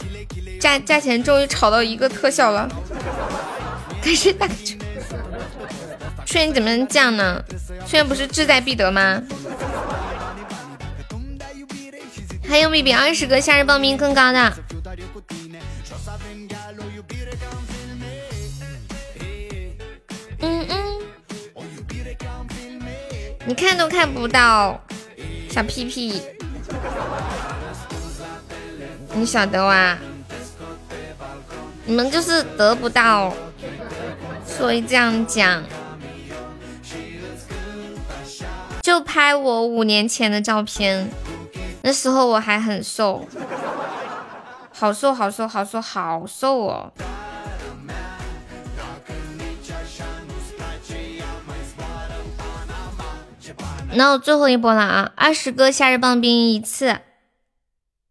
[0.61, 2.68] 价价钱终于炒到一个特效了，
[4.03, 4.55] 感谢大哥。
[6.27, 7.40] 去年怎么能这样呢？
[7.87, 9.22] 去年不是志在必得吗？
[12.48, 14.55] 还有没比二十个夏日报名更高的？
[20.40, 20.98] 嗯嗯，
[23.46, 24.81] 你看都看不到，
[25.58, 26.22] 小屁屁，
[29.14, 29.98] 你晓得哇？
[31.84, 33.34] 你们就是得不到，
[34.46, 35.64] 所以这样讲。
[38.82, 41.10] 就拍我五年前的照片，
[41.82, 43.26] 那时候我还很瘦，
[44.72, 46.92] 好瘦好瘦好瘦好瘦哦。
[53.94, 55.12] 那我最后一波了啊！
[55.16, 56.98] 二十个夏日棒冰一次，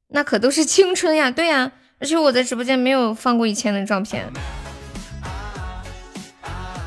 [0.10, 1.30] 那可都是青春呀！
[1.32, 4.28] 对呀，而且我在直播间没有放过以前的照片。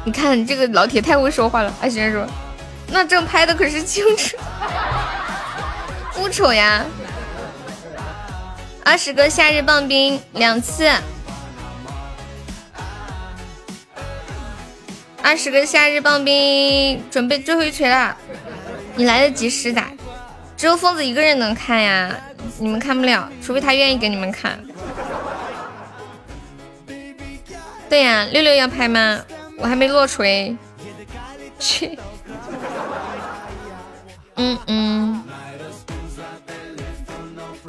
[0.05, 2.27] 你看这个老铁太会说话了，阿轩说，
[2.89, 4.43] 那正拍的可是青春，
[6.15, 6.85] 不丑呀！
[8.85, 10.91] 二十个夏日棒冰两次，
[15.23, 18.17] 二十个夏日棒冰，准备最后一锤了。
[19.01, 19.91] 你来得及时打，
[20.59, 22.15] 只有疯子一个人能看呀，
[22.59, 24.63] 你们看不了，除非他愿意给你们看。
[27.89, 29.19] 对呀，六六要拍吗？
[29.57, 30.55] 我还没落锤，
[31.59, 31.99] 去。
[34.37, 35.25] 嗯嗯，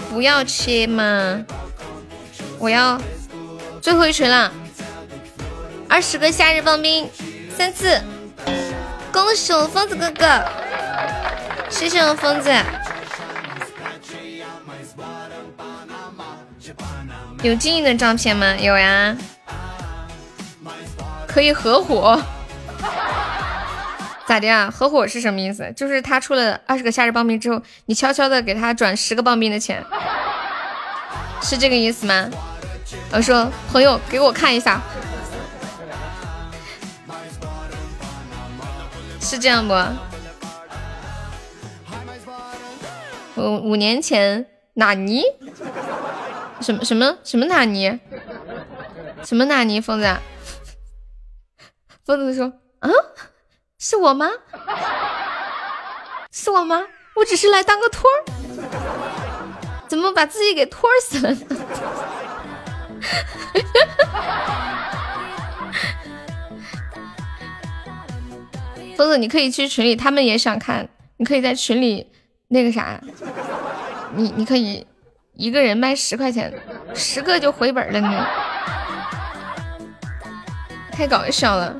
[0.10, 1.46] 不要切嘛，
[2.60, 3.00] 我要
[3.82, 4.52] 最后一锤了，
[5.88, 7.10] 二十个夏日棒冰
[7.58, 8.02] 三次，
[9.14, 10.44] 恭喜我疯子哥哥。
[11.72, 12.52] 谢谢我疯子，
[17.42, 18.56] 有静音的照片吗？
[18.56, 19.16] 有呀，
[21.28, 22.22] 可以合伙，
[24.28, 24.70] 咋的呀？
[24.72, 25.74] 合伙是什么意思？
[25.76, 29.84] 就是他出了二十个夏日棒冰之后，你悄悄的给他转十个棒冰的钱，
[31.42, 32.30] 是这个意思吗？
[33.12, 34.80] 我说朋友，给我看一下，
[39.20, 39.74] 是这样不？
[43.38, 45.24] 五五年前，纳尼？
[46.60, 48.00] 什么什么什么纳尼？
[49.24, 49.80] 什么纳尼？
[49.80, 50.18] 疯子，
[52.06, 52.90] 疯子说：“啊，
[53.80, 54.30] 是我吗？
[56.32, 56.84] 是我吗？
[57.16, 58.24] 我只是来当个托儿，
[59.88, 61.40] 怎么把自己给托死了呢？”
[68.96, 72.12] 疯子，你可以去群里，他们也想看，你可以在群里。
[72.54, 73.00] 那个啥，
[74.14, 74.86] 你你可以
[75.36, 76.54] 一个人卖十块钱，
[76.94, 78.28] 十个就回本了呢，
[80.92, 81.74] 太搞笑了！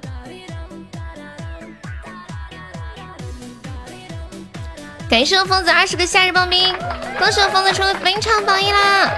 [5.10, 6.74] 感谢我疯子二十个夏日棒冰，
[7.20, 9.12] 恭喜我疯子成为本场榜一啦！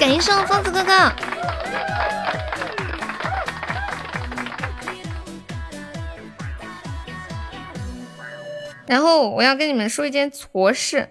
[0.00, 1.12] 感谢我疯子哥哥。
[8.86, 11.08] 然后我要跟你们说一件错事，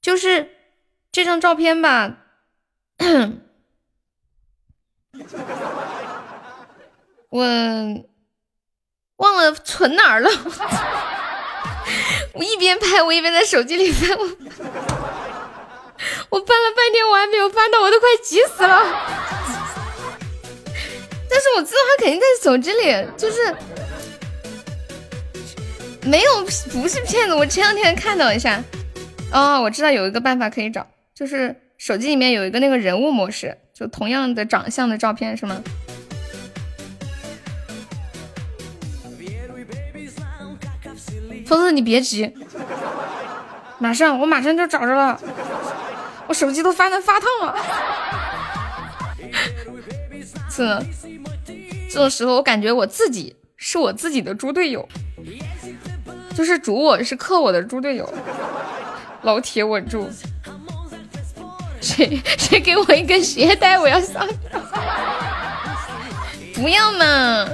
[0.00, 0.50] 就是
[1.12, 2.16] 这张照片吧，
[7.28, 7.46] 我
[9.16, 10.28] 忘了存哪儿了。
[12.32, 14.24] 我一边拍，我一边在手机里翻，我
[16.30, 18.68] 我翻了半天，我还没有翻到，我都快急死了。
[21.28, 23.54] 但是我知道他肯定在手机里，就是。
[26.04, 27.34] 没有，不是骗子。
[27.34, 28.62] 我前两天看到一下，
[29.32, 35.62] 哦，我知道有一个办法可以找，就是手机里面有一个那个人物模式，就同样的长相的照片是吗？
[41.46, 42.32] 疯子，你别急，
[43.78, 45.20] 马上我马上就找着了，
[46.28, 47.56] 我手机都发的发烫了。
[50.48, 50.78] 是，
[51.90, 54.88] 这种时候我感觉我自己是我自己的猪队友，
[56.34, 58.12] 就是主我是克我的猪队友。
[59.22, 60.08] 老铁稳住，
[61.80, 64.26] 谁谁给我一根鞋带，我要上。
[66.54, 67.46] 不要嘛。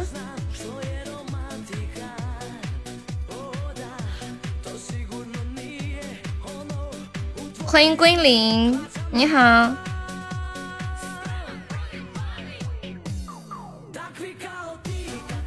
[7.66, 9.74] 欢迎归零，你好。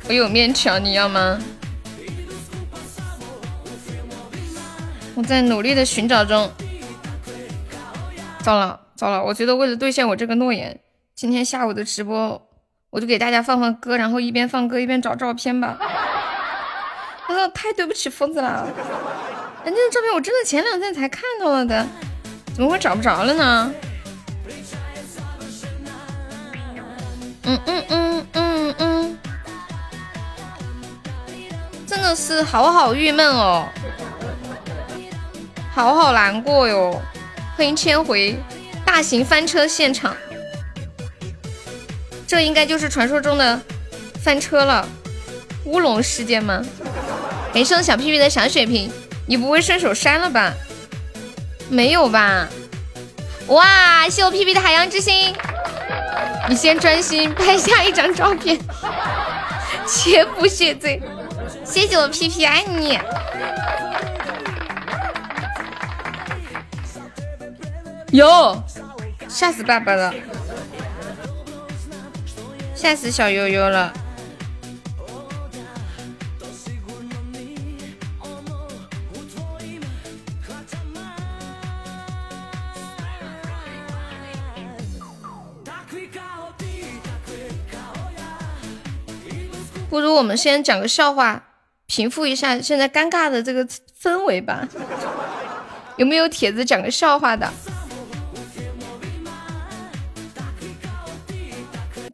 [0.08, 1.40] 我有面条，你要吗？
[5.20, 6.50] 我在努力的寻找中。
[8.42, 10.80] 糟了糟了，我觉得为了兑现我这个诺言，
[11.14, 12.42] 今天下午的直播
[12.90, 15.78] 我就给大家放放歌，然后一边放歌一边找照片吧。
[17.28, 18.66] 哎呀，太对不起疯子了，
[19.66, 21.86] 人家的照片我真的前两天才看到了的。
[22.54, 23.74] 怎么会找不着了呢？
[27.44, 29.18] 嗯嗯嗯嗯嗯，
[31.86, 33.68] 真的是好好郁闷哦，
[35.74, 37.02] 好好难过哟。
[37.56, 38.38] 欢迎千回，
[38.86, 40.16] 大型翻车现场，
[42.28, 43.60] 这应该就是传说中的
[44.22, 44.88] 翻车了，
[45.66, 46.62] 乌龙事件吗？
[47.54, 48.92] 感谢小屁屁的小血瓶，
[49.26, 50.54] 你不会顺手删了吧？
[51.70, 52.48] 没有吧？
[53.48, 54.08] 哇！
[54.10, 55.34] 谢我屁屁的海洋之心，
[56.48, 58.58] 你先专心拍下一张照片，
[59.88, 61.02] 切不谢罪。
[61.66, 62.98] 谢谢我屁屁，爱你。
[68.12, 68.64] 哟，
[69.28, 70.14] 吓死爸爸了，
[72.76, 73.94] 吓死小悠悠了。
[89.90, 91.44] 不如我们先讲个笑话，
[91.86, 93.68] 平复一下现在尴尬的这个
[94.02, 94.68] 氛围吧。
[95.98, 97.52] 有没有帖子讲个笑话的？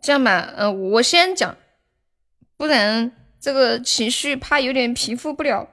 [0.06, 1.58] 这样吧，嗯，我先讲，
[2.58, 5.68] 不然这个情绪怕有点平复不了。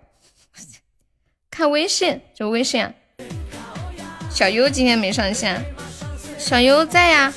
[1.51, 2.95] 看微信，就微信啊。
[4.31, 5.63] 小优今天没上线，
[6.39, 7.31] 小优在呀。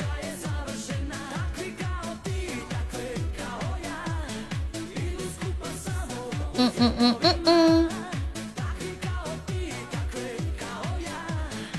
[6.57, 7.89] 嗯嗯嗯嗯嗯，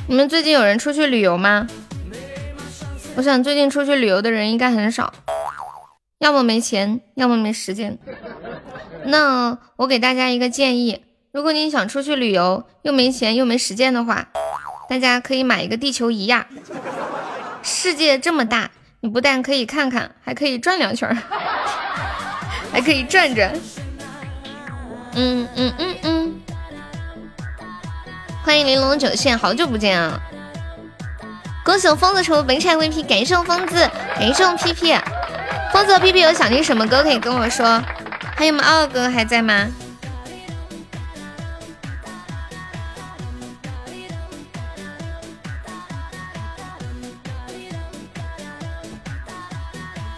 [0.09, 1.67] 你们最近有人出去旅游吗？
[3.17, 5.13] 我想最近出去旅游的人应该很少，
[6.19, 7.99] 要么没钱，要么没时间。
[9.05, 11.03] 那我给大家一个建议，
[11.33, 14.29] 如果你想出去旅游又没钱又没时间的话，
[14.91, 16.47] 大家可以买一个地球仪呀。
[17.63, 21.09] 世界这么大，你不但可以看看，还可以转两圈，
[22.71, 23.51] 还可以转转。
[25.15, 26.41] 嗯嗯嗯嗯，
[28.45, 30.21] 欢迎玲珑九线，好久不见啊！
[31.67, 34.95] 恭喜我疯子成为本场 VP，感谢我疯子，感谢我屁屁，
[35.73, 37.83] 疯子和屁屁有想听什么歌可以跟我说？
[38.37, 39.67] 还有我们二哥还在吗？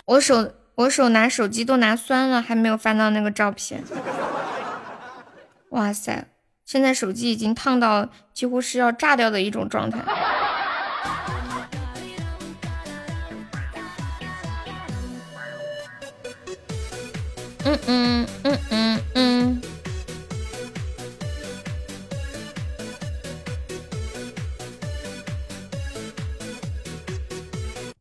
[0.05, 3.83] 我手我手拿手机都拿酸了，还没有翻到那个照片。
[5.71, 6.27] 哇塞！
[6.67, 10.01] 现在手机已经烫到几乎是要炸掉的一种状态。
[17.69, 19.63] 嗯嗯嗯嗯嗯。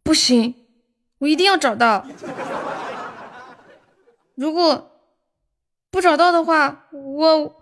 [0.04, 0.56] 不行，
[1.20, 2.08] 我一定要找到。
[4.36, 5.02] 如果
[5.92, 7.54] 不找到的话，我。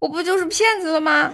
[0.00, 1.32] 我不就是骗子了吗？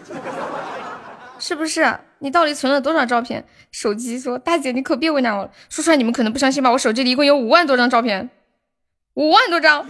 [1.41, 1.99] 是不是？
[2.21, 3.45] 你到底存了多少照片？
[3.73, 6.71] 手机说：“大姐，你可别为难我了。”说出来你们可能不相信吧。
[6.71, 8.31] 我手机里一共有五万多张照片，
[9.21, 9.87] 五万多张。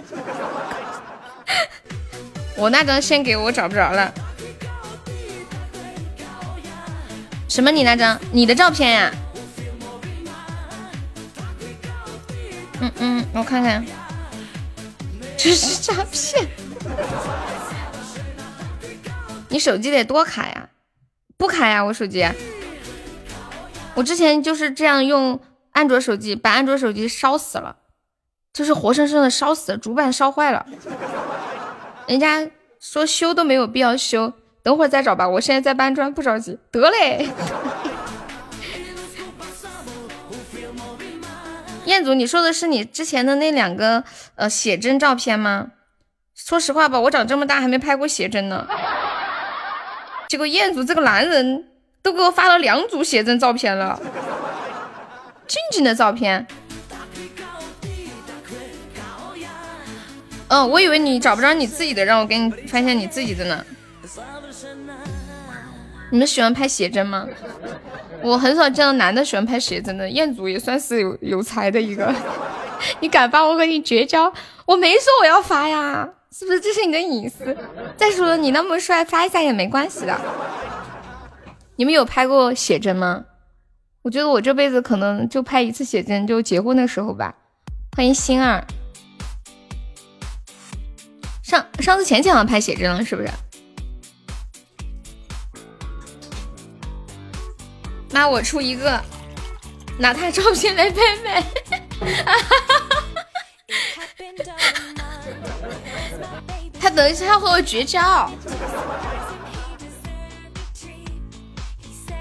[2.57, 4.13] 我那张先给我找不着了。
[7.49, 7.71] 什么？
[7.71, 8.21] 你那张？
[8.33, 9.13] 你的照片呀？
[12.81, 13.87] 嗯嗯，我看看，
[15.37, 16.49] 这是诈骗。
[19.49, 20.71] 你手机得多卡呀？
[21.37, 22.29] 不卡呀，我手机。
[23.95, 27.77] 我之前就是这样用安卓手机，把安卓手机烧死了，
[28.53, 30.67] 就是活生生的烧死了，主板烧坏了。
[32.07, 32.49] 人家
[32.81, 34.33] 说修都没有必要修，
[34.63, 35.29] 等会儿再找吧。
[35.29, 36.59] 我现在在搬砖，不着急。
[36.71, 37.29] 得嘞。
[41.87, 45.69] 彦祖，你说的是你之前的那两个呃写真照片吗？
[46.35, 48.67] 说实话吧，我长这么大还没拍过写真呢。
[50.29, 51.69] 结果彦祖这个男人
[52.03, 54.01] 都给我发了两组写真照片了，
[55.47, 56.47] 静静的照片。
[60.51, 63.65] 嗯，我以为你找不着你自己的，让我给你发现你自己的呢。
[66.11, 67.25] 你们喜欢拍写真吗？
[68.21, 72.13] 我很少见到男的喜欢拍写真的，彦祖也算是有有才的一个。
[72.99, 74.33] 你敢发我和你绝交？
[74.67, 76.61] 我没说我要发呀，是不是？
[76.61, 77.57] 这是你的隐私。
[77.97, 80.21] 再说了，你那么帅，发一下也没关系的。
[81.77, 83.25] 你们有拍过写真吗？
[84.03, 87.37] 我觉得我这辈子可能就拍一次写真，就结婚的时候吧。
[87.97, 88.65] 欢迎星儿。
[91.51, 93.29] 上上次前几好像拍写真了，是不是？
[98.13, 99.03] 妈，我出一个，
[99.99, 101.45] 拿他照片来拍卖。
[106.81, 108.31] 他等一下要和我绝交。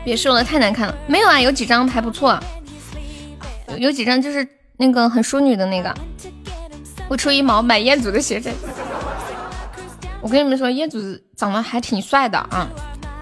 [0.04, 0.98] 别说了，太难看了。
[1.06, 2.40] 没有啊，有几张还不错，
[3.78, 5.94] 有几张就是那个很淑女的那个。
[7.08, 8.52] 我出一毛买彦祖的写真。
[10.22, 11.00] 我跟你们说，彦祖
[11.36, 12.68] 长得还挺帅的啊，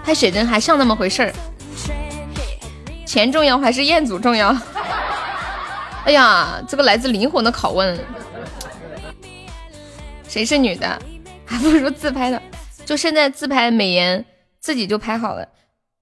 [0.04, 1.32] 拍写真还像那么回事儿。
[3.06, 4.54] 钱重要还是彦祖重要？
[6.04, 7.98] 哎呀，这个来自灵魂的拷问。
[10.28, 11.00] 谁是女的？
[11.46, 12.42] 还不如自拍的。
[12.84, 14.24] 就现在自拍美颜
[14.60, 15.46] 自己就拍好了，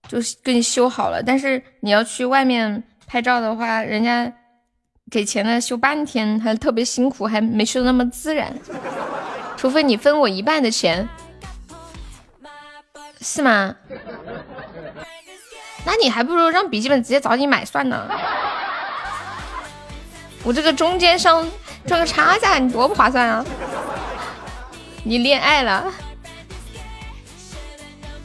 [0.08, 1.22] 就给你修好了。
[1.22, 4.32] 但是你要去外面拍照的话，人家
[5.10, 8.52] 给钱的修半天，还特别辛苦，还没修那么自然。
[9.56, 11.08] 除非你分我一半的钱，
[13.20, 13.74] 是吗？
[15.84, 18.10] 那你还不如让笔记本直接找你买算了。
[20.42, 21.48] 我这个中间商
[21.86, 23.44] 赚个差价，你多不划算啊！
[25.04, 25.92] 你恋爱了，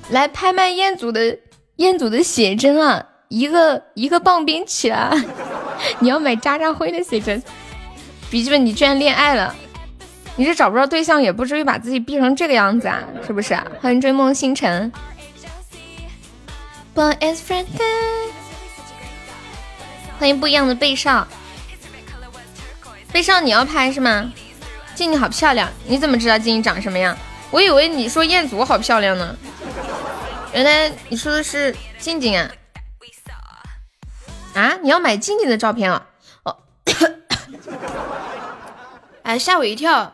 [0.09, 1.38] 来拍卖彦祖的
[1.77, 5.11] 彦祖的写真啊，一个一个棒冰起来。
[5.99, 7.41] 你要买渣渣辉的写真，
[8.29, 9.55] 笔记本你居然恋爱了，
[10.38, 13.55] 你是找不着对象，也不至于把自己逼成这个样子啊，是不是？
[13.82, 14.91] 欢迎追梦星辰。
[20.19, 21.27] 欢迎不一样的贝少，
[23.11, 24.32] 贝少你要拍是吗？
[24.93, 27.17] 静静好漂亮，你怎么知道静静长什么样？
[27.49, 29.36] 我以为你说彦祖好漂亮呢，
[30.53, 32.49] 原来你说的是静静啊！
[34.53, 36.07] 啊，你要买静静的照片啊？
[36.43, 36.57] 哦，
[39.23, 40.13] 哎，吓我一跳，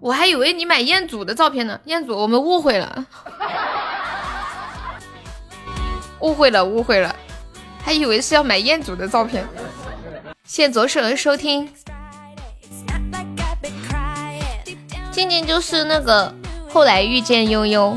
[0.00, 1.80] 我还以为你买彦祖的照片呢。
[1.86, 3.04] 彦祖，我们误会了。
[6.20, 7.14] 误会了，误会了，
[7.82, 9.44] 还以为是要买彦祖的照片。
[10.44, 11.68] 谢谢左手的收听。
[15.10, 16.32] 静静就是那个
[16.68, 17.96] 后来遇见悠悠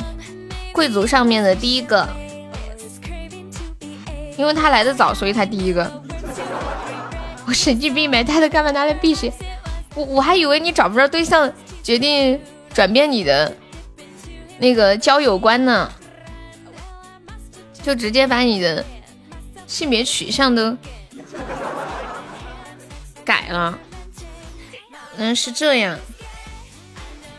[0.74, 2.08] 贵族上面的第一个，
[4.38, 6.02] 因为他来的早，所以他第一个。
[7.46, 9.32] 我神经病，买他的干嘛拿来避邪？
[9.94, 11.52] 我我还以为你找不着对象，
[11.84, 12.40] 决定
[12.74, 13.56] 转变你的
[14.60, 15.92] 那个交友观呢，
[17.84, 18.86] 就直接把你的
[19.68, 20.78] 性别取向都
[23.26, 23.80] 改了。
[25.18, 25.98] 嗯，是这样。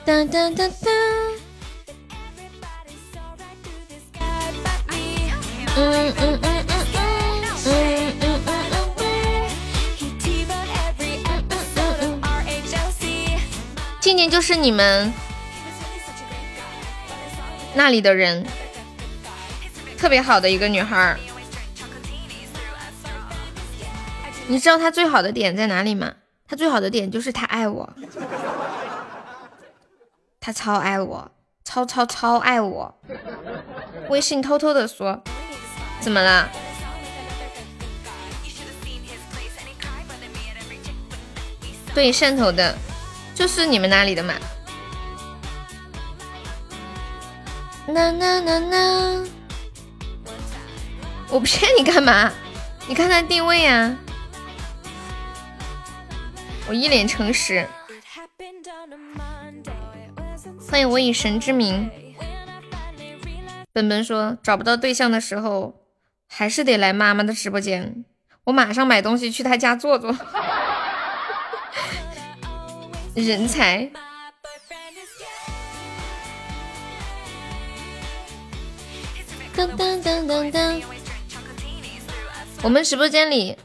[0.04, 0.90] 哒哒哒哒。
[5.74, 7.08] 嗯嗯嗯嗯嗯嗯。
[7.64, 8.21] 嗯嗯嗯
[14.12, 15.10] 静静就是你们
[17.72, 18.46] 那里的人。
[19.96, 21.16] 特别好的一个女孩，
[24.48, 26.12] 你知道她最好的点在哪里吗？
[26.46, 27.90] 她最好的点就是她爱我，
[30.38, 31.30] 她超爱我，
[31.64, 32.94] 超超超爱我。
[34.10, 35.24] 微信偷偷的说，
[36.00, 36.50] 怎么了？
[41.94, 42.76] 对，汕头的，
[43.34, 44.34] 就是你们那里的嘛。
[47.88, 49.24] 啦啦啦啦。
[51.28, 52.30] 我骗你干嘛？
[52.88, 53.96] 你看他定位呀，
[56.68, 57.66] 我一脸诚实。
[60.68, 61.90] 欢迎我以神之名。
[63.72, 65.74] 本本说找不到对象的时候，
[66.28, 68.04] 还是得来妈妈的直播间。
[68.44, 70.14] 我马上买东西去他家坐坐。
[73.14, 73.90] 人才。
[79.54, 80.82] 噔噔噔噔噔。
[82.62, 83.58] 我们直播间里，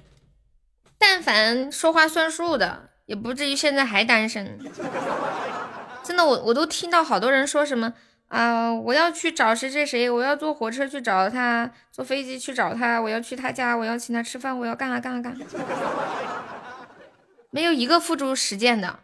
[0.97, 4.59] 但凡说话算数的，也不至于现在还单身。
[6.03, 7.93] 真的，我我都听到好多人说什么
[8.27, 15.37] 啊，我要去找谁谁谁，我要坐火车去找他，坐飞机去找他，我要去他家，我要请他吃饭，我要干啥干啥干。
[17.49, 18.99] 没有一个付诸实践的。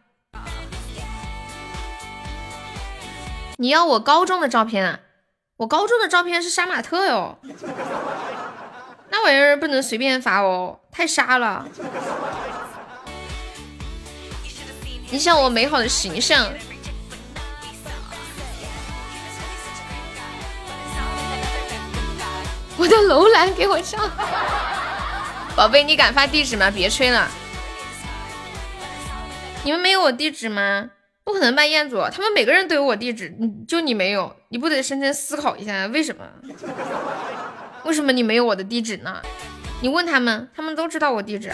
[3.57, 4.99] 你要我高中的照片啊？
[5.57, 7.37] 我高中的照片是杀马特哟，
[9.09, 11.67] 那玩意儿不能随便发哦，太杀了。
[15.11, 16.49] 影响我美好的形象。
[22.75, 24.09] 我的楼兰给我上，
[25.55, 26.71] 宝贝，你敢发地址吗？
[26.71, 27.27] 别吹了，
[29.63, 30.89] 你们没有我地址吗？
[31.23, 36.25] 不可能吧，彦祖，他们每个人都有我地址，你就你没有，你不得深深思考一下，为什么？
[37.85, 39.21] 为什么你没有我的地址呢？
[39.81, 41.51] 你问他们，他们都知道我地址。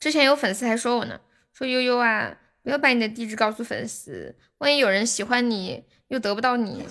[0.00, 1.20] 之前有粉丝还说我呢，
[1.52, 6.86] 说悠悠啊，不要把你的地址告诉粉丝，万一有人喜欢你又得不到你。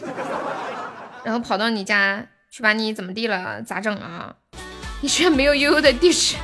[1.24, 3.62] 然后跑到你家去把你怎么地了？
[3.62, 4.36] 咋整啊？
[5.02, 6.36] 你居然没有悠悠的地址！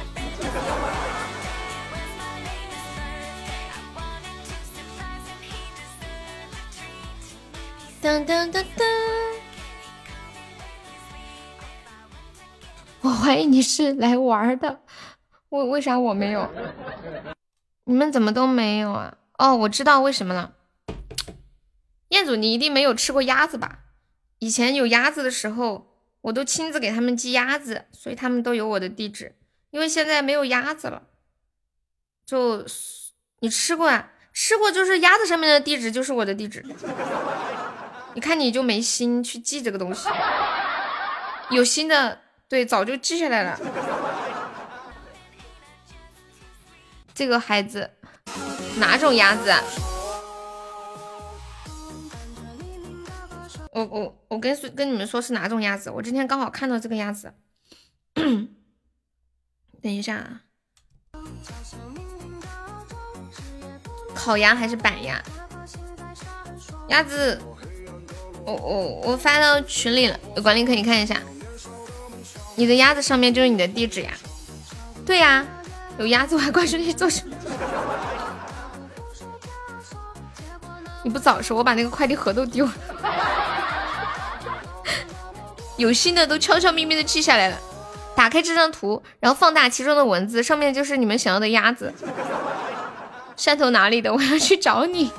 [8.05, 8.87] 当当当当！
[13.01, 14.81] 我怀疑你是来玩的，
[15.49, 16.47] 为为啥我没有？
[17.85, 19.17] 你们怎么都没有啊？
[19.39, 20.53] 哦，我知道为什么了。
[22.09, 23.79] 彦祖，你一定没有吃过鸭子吧？
[24.37, 25.87] 以前有鸭子的时候，
[26.21, 29.33] 我都亲自给他们寄鸭子，所以他们都有我的地址。
[29.71, 31.01] 因为现在没有鸭子了，
[32.23, 32.63] 就
[33.39, 34.11] 你吃过啊？
[34.31, 36.63] 吃过就是鸭子上面的地址就是我的地址。
[38.15, 40.07] 你看你就没心去记这个东西，
[41.51, 43.59] 有心的对早就记下来了。
[47.13, 47.91] 这个孩子
[48.77, 49.49] 哪种鸭子？
[49.49, 49.61] 啊？
[53.71, 55.91] 我我我跟跟你们说是哪种鸭子？
[55.91, 57.33] 我今天刚好看到这个鸭子。
[58.15, 60.41] 等一下，啊，
[64.15, 65.21] 烤鸭还是板鸭？
[66.87, 67.41] 鸭子，
[68.45, 71.19] 我我我发到群里了，有管理可以看一下。
[72.55, 74.11] 你的鸭子上面就是你的地址呀？
[75.05, 75.45] 对呀，
[75.97, 77.35] 有鸭子我还关注你做什么？
[81.03, 82.73] 你不早说，我把那个快递盒都丢了。
[85.77, 87.57] 有心的都悄悄咪咪的记下来了。
[88.15, 91.93] 打开这张图，然后放大其中的文字，上面就是你们想要的鸭子。
[93.35, 94.13] 汕头哪里的？
[94.13, 95.11] 我要去找你。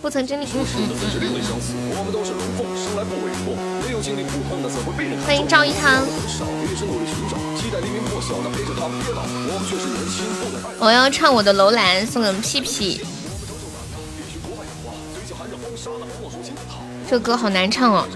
[0.00, 0.46] 不曾经历。
[5.26, 6.02] 欢迎赵一汤。
[10.78, 13.02] 我要唱我的楼兰，送给屁屁。
[17.08, 18.06] 这歌好难唱哦。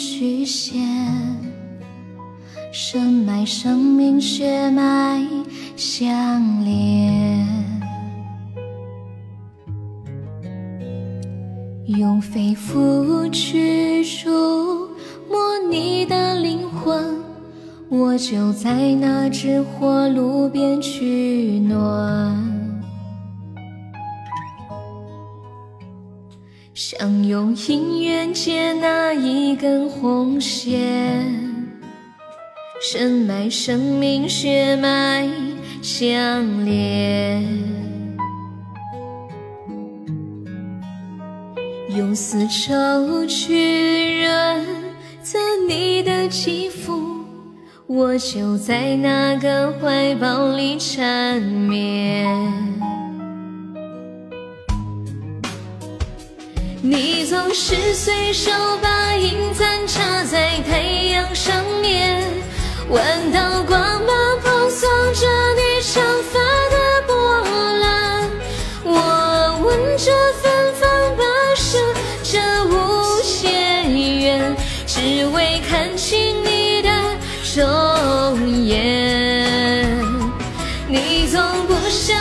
[0.00, 0.80] 曲线，
[2.72, 5.22] 深埋生命血脉
[5.76, 7.46] 相连，
[11.84, 14.30] 用肺腑去触
[15.28, 17.16] 摸你的灵魂，
[17.90, 22.59] 我就在那只火炉边取暖。
[26.82, 31.30] 想用姻缘结那一根红线，
[32.80, 35.28] 深埋生命血脉
[35.82, 37.46] 相连。
[41.94, 44.64] 用丝绸去润
[45.20, 47.26] 泽你的肌肤，
[47.86, 52.50] 我就在那个怀抱里缠绵。
[56.82, 58.50] 你总是随手
[58.80, 60.80] 把银簪插在太
[61.12, 62.22] 阳上面，
[62.88, 65.26] 万道光芒蓬松着
[65.56, 66.02] 你长
[66.32, 66.38] 发
[66.70, 67.42] 的波
[67.80, 68.30] 澜。
[68.82, 70.10] 我闻着
[70.40, 71.22] 芬芳跋
[71.54, 71.78] 涉
[72.22, 73.84] 这无限
[74.20, 74.56] 远，
[74.86, 76.88] 只为看清你的
[77.56, 79.86] 容颜。
[80.88, 82.14] 你总不小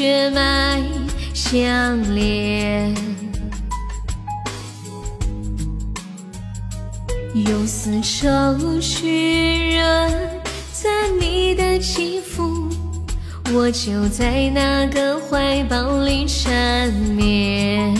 [0.00, 0.82] 血脉
[1.34, 2.94] 相连。
[7.34, 10.10] 用丝绸去润
[10.72, 10.88] 泽
[11.20, 12.66] 你的肌肤，
[13.52, 17.94] 我就在那个怀抱里缠绵。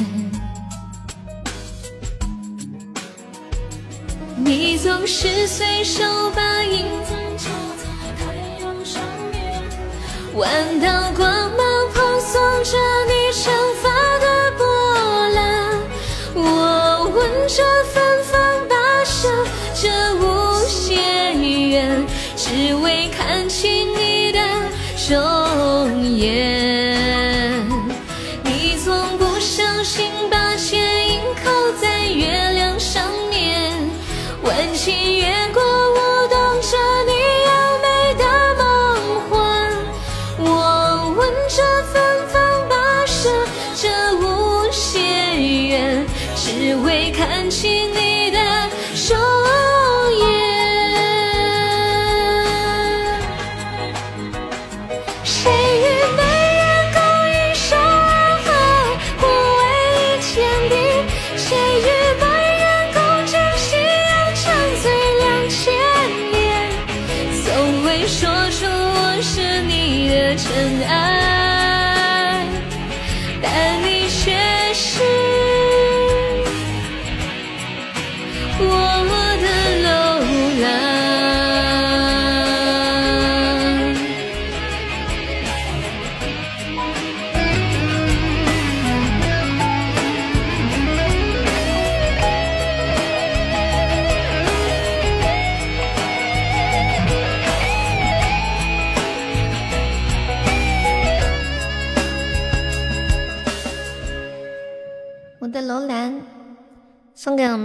[17.52, 19.28] 这芬芳跋涉
[19.74, 20.24] 这无
[20.68, 21.34] 限
[21.68, 24.38] 远，只为看清你的
[25.08, 26.59] 容颜。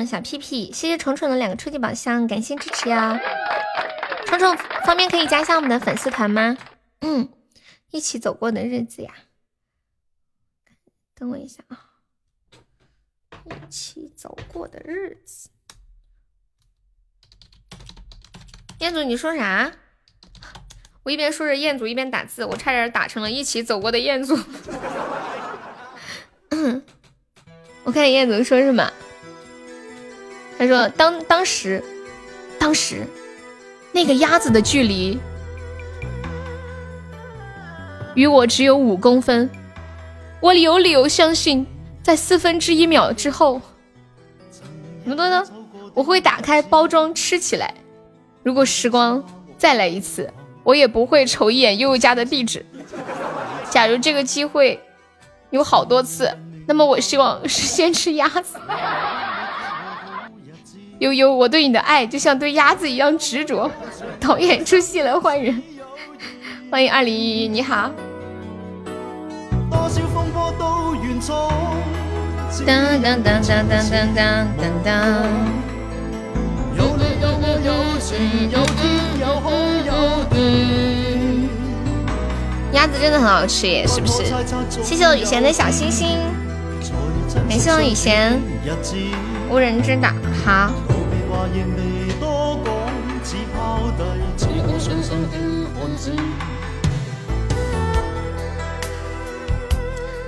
[0.06, 3.20] 小屁屁，谢谢虫虫的两个初级宝箱，感谢支持呀！
[4.26, 6.58] 虫虫方便可以加一下我们的粉丝团吗？
[7.01, 7.30] 嗯，
[7.91, 9.14] 一起走过的日子呀，
[11.14, 11.89] 等我一下啊，
[13.45, 15.49] 一起走过的日子。
[18.80, 19.72] 彦祖，你说啥？
[21.03, 24.38] 我一边说着彦祖，一边打字，我差点打成了一起走过的彦祖。
[27.84, 28.91] 我看彦祖说什么？
[30.58, 31.84] 他说当当时，
[32.58, 33.06] 当时
[33.91, 35.20] 那个鸭子的距离
[38.14, 39.49] 与我只有五公分，
[40.39, 41.68] 我有理由相信，
[42.01, 43.60] 在四分之一秒之后，
[45.03, 45.43] 怎么的呢？
[45.93, 47.74] 我会打开包装吃起来。
[48.43, 49.24] 如果时光
[49.58, 50.32] 再来一次，
[50.64, 52.66] 我也不会瞅一眼悠悠家的地址。
[53.70, 54.80] 假如这个机会
[55.49, 56.32] 有好多次，
[56.66, 58.58] 那么我希望是先吃鸭子。
[60.99, 63.69] 悠悠，我对你的爱就像对鸭子一样执着。
[64.19, 65.61] 导演出戏了，换人。
[66.71, 67.91] 欢迎二零一一，你好。
[72.65, 74.93] 当当当当当当当当。
[82.71, 84.23] 鸭子真的很好吃耶，是不是？
[84.81, 86.17] 谢谢我雨贤的小星星，
[87.49, 88.39] 感谢我雨贤，
[89.49, 90.09] 无人知道。
[90.43, 90.71] 好。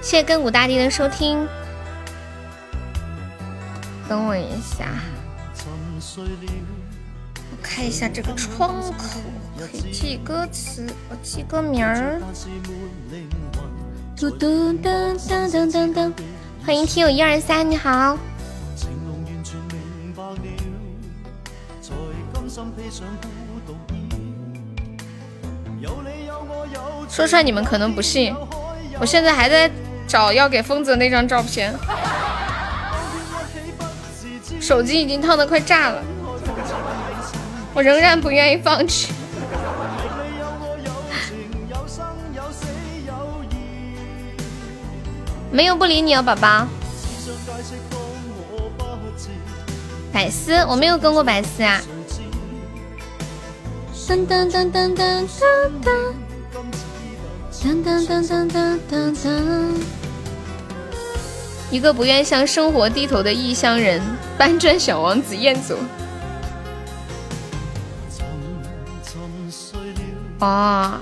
[0.01, 1.45] 谢谢亘古大帝的收听。
[4.07, 4.86] 等我一下，
[7.51, 9.20] 我看一下这个窗口，
[9.57, 12.22] 可以记歌词，我记歌名儿。
[14.15, 16.13] 嘟嘟噔噔噔噔噔，
[16.65, 18.18] 欢迎听友一二三，你好。
[27.10, 28.34] 说出来你们可能不信，
[28.99, 29.70] 我现在还在
[30.08, 31.74] 找要给疯子那张照片。
[34.60, 36.01] 手机已经烫的快炸了，
[37.74, 39.14] 我仍然不愿意放弃。
[45.51, 46.68] 没有不理你哦，宝宝。
[50.12, 51.80] 百思，我没有跟过百思啊。
[54.08, 55.28] 噔噔噔噔噔噔
[55.84, 55.91] 噔
[57.51, 59.28] 噔噔噔噔噔噔噔。
[61.70, 64.01] 一个不愿向生活低头的异乡人，
[64.38, 65.76] 搬砖小王子彦祖。
[70.39, 70.99] 哦。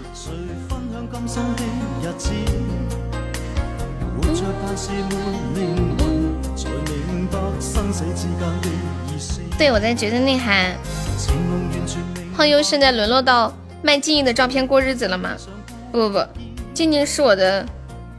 [9.60, 10.76] 对，我在绝对内涵。
[12.36, 15.32] 胖优现在沦落到卖静怡的照片过日子了吗？
[15.90, 16.28] 不不不，
[16.74, 17.66] 静静是我的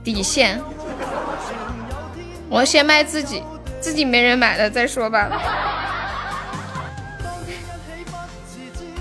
[0.02, 0.58] 底线。
[2.48, 3.42] 我先卖自己，
[3.78, 5.28] 自己没人买了再说吧。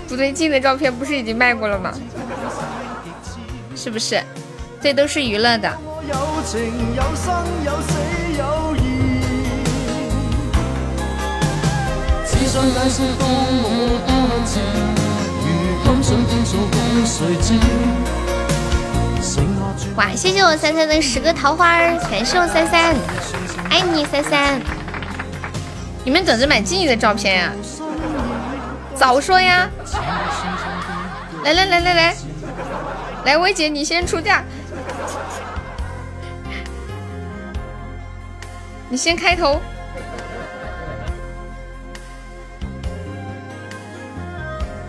[0.06, 1.92] 不对劲的照片不是已经卖过了吗？
[3.74, 4.22] 是不是？
[4.82, 5.72] 这都是娱乐的。
[19.96, 20.10] 哇！
[20.14, 21.78] 谢谢我三三的十个桃花，
[22.10, 22.94] 感谢我三三，
[23.70, 24.60] 爱你三三。
[26.04, 27.52] 你们等着买静怡的照片呀？
[28.94, 29.68] 早说呀！
[31.44, 32.16] 来来来来来，
[33.24, 34.42] 来薇姐你先出价，
[38.88, 39.60] 你先开头。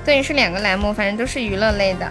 [0.07, 2.09] 对，是两个栏目，反正都是娱乐类的。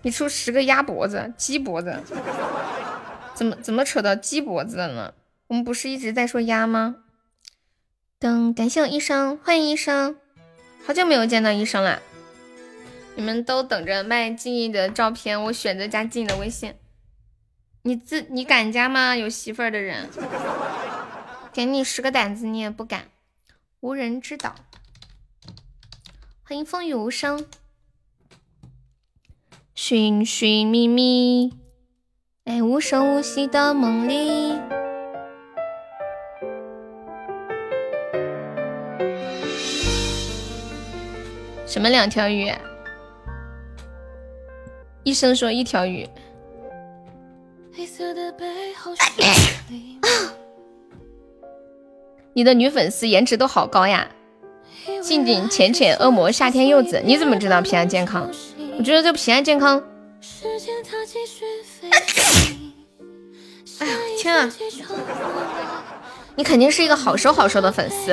[0.00, 2.00] 你出十个鸭脖子、鸡脖子，
[3.34, 5.12] 怎么怎么扯到鸡脖子了呢？
[5.48, 6.96] 我们不是一直在说鸭吗？
[8.18, 10.16] 等，感谢我医生，欢迎医生，
[10.86, 12.00] 好久没有见到医生了。
[13.14, 16.72] 你们都等着卖静怡的照片，我选择加静怡的微信。
[17.82, 19.14] 你自你敢加吗？
[19.14, 20.08] 有媳妇儿的人，
[21.56, 23.08] 给你十个胆子你也不敢，
[23.80, 24.54] 无人知道。
[26.42, 27.46] 欢迎风雨无声。
[29.74, 31.54] 寻寻觅觅，
[32.44, 34.52] 哎无声无息的梦里。
[41.66, 42.52] 什么两条鱼？
[45.04, 46.06] 医生说一条鱼。
[52.36, 54.06] 你的女粉丝颜值都好高呀！
[55.00, 58.30] 静静、浅浅、恶魔、夏天柚子，你怎么知道平安健康？
[58.76, 59.82] 我觉得这平安健康。
[63.78, 64.52] 哎呀天啊！
[66.36, 68.12] 你肯定是一个好收好收的粉丝。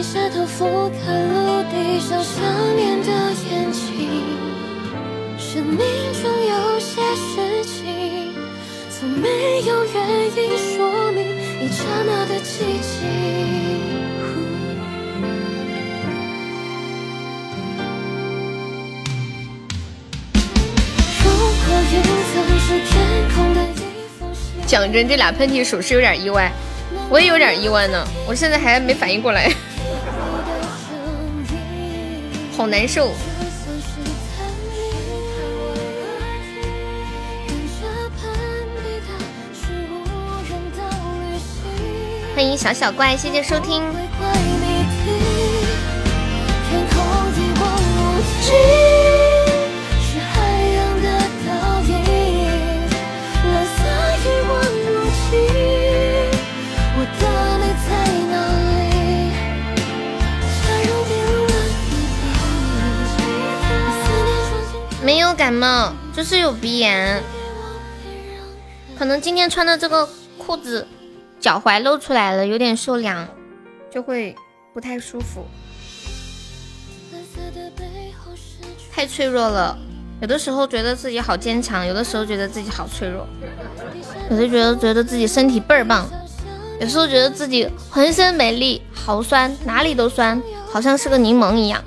[0.00, 2.42] 低下头，俯瞰陆地上想
[2.74, 3.12] 念的
[3.50, 4.08] 眼睛。
[5.36, 5.76] 生命
[6.22, 8.32] 中有些事情
[8.88, 9.28] 从没
[9.66, 11.22] 有原因说明，
[11.60, 13.06] 一刹那的寂静。
[24.66, 26.50] 讲真，这俩喷嚏属实有点意外，
[27.10, 29.52] 我也有点意外呢，我现在还没反应过来。
[32.60, 33.10] 好难受。
[42.34, 43.82] 欢迎小小怪，谢谢收听。
[43.82, 44.02] 没
[49.14, 49.19] 有
[65.40, 67.22] 感冒，就是有鼻炎，
[68.98, 70.86] 可能今天穿的这个裤子
[71.40, 73.26] 脚踝露出来了，有点受凉，
[73.90, 74.36] 就会
[74.74, 75.46] 不太舒服。
[78.92, 79.78] 太脆弱了，
[80.20, 83.26] 有的时候觉得自己好坚强，有的时候觉得自己好脆弱，
[84.30, 86.06] 有的觉得觉得自己身体倍儿棒，
[86.82, 90.38] 有时候觉得自己浑身没力，好酸，哪里都酸，
[90.70, 91.82] 好像是个柠檬一样。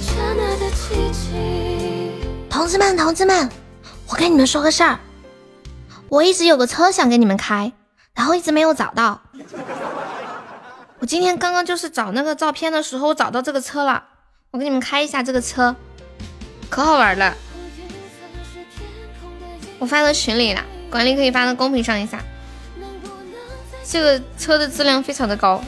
[0.00, 3.48] 刹那的奇迹同志们，同志们，
[4.08, 4.98] 我跟你们说个事儿，
[6.08, 7.72] 我一直有个车想给你们开，
[8.14, 9.20] 然后一直没有找到。
[10.98, 14.04] 我今天刚刚就是找那个照片的时候，找到这个车了，
[14.50, 15.74] 我给你们开一下这个车，
[16.68, 17.34] 可好玩了。
[19.78, 22.22] 我发到群里了，管理可以发到公屏上一下。
[23.82, 25.62] 这个车的质量非常的高，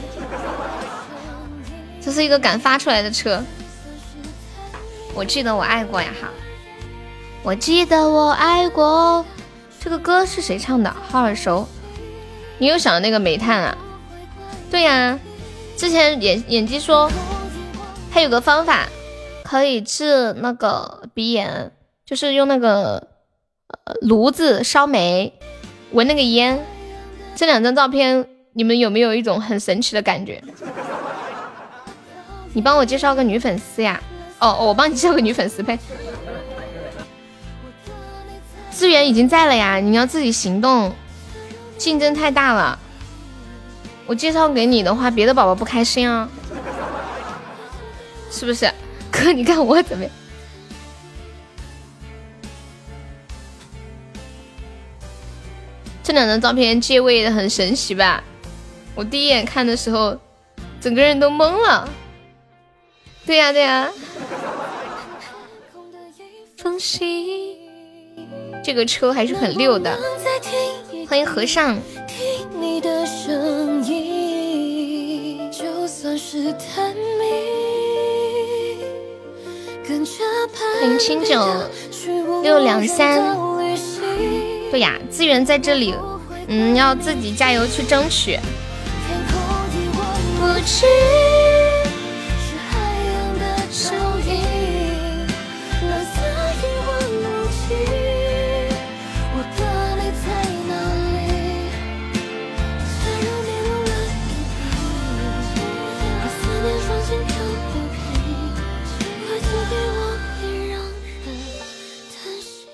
[1.99, 3.43] 这是一个敢发出来的车。
[5.15, 6.29] 我记得我爱过呀哈，
[7.43, 9.25] 我记得我爱过。
[9.79, 10.95] 这个歌是谁唱的？
[11.09, 11.67] 好耳熟。
[12.57, 13.77] 你又想那个煤炭啊？
[14.71, 15.19] 对呀，
[15.77, 17.11] 之前眼眼睛说，
[18.11, 18.87] 他有个方法
[19.43, 21.71] 可以治那个鼻炎，
[22.05, 23.07] 就是用那个
[24.01, 25.33] 炉子烧煤，
[25.91, 26.65] 闻那个烟。
[27.35, 30.41] 这两张照片，你们有没有一种很神奇的感觉？
[32.53, 34.01] 你帮我介绍个女粉丝呀？
[34.43, 35.79] 哦，我帮你介绍个女粉丝呗。
[38.69, 40.93] 资源已经在了呀，你要自己行动，
[41.77, 42.77] 竞争太大了。
[44.05, 46.27] 我介绍给你的话，别的宝宝不开心啊，
[48.29, 48.69] 是不是？
[49.09, 50.11] 哥，你看我怎么样？
[56.03, 58.21] 这两张照片借位的很神奇吧？
[58.93, 60.19] 我第一眼看的时候，
[60.81, 61.87] 整个人都懵了。
[63.25, 63.89] 对呀对呀。
[68.63, 69.97] 这个车还是很溜的。
[71.07, 71.77] 欢迎和尚。
[80.79, 81.45] 欢迎清酒
[82.41, 83.37] 六两三。
[84.71, 85.93] 对呀，资源在这里，
[86.47, 88.39] 嗯，要自己加油去争取。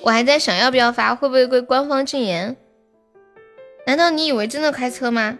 [0.01, 2.55] 我还在想要不要发，会不会被官方禁言？
[3.85, 5.37] 难道你以为真的开车吗？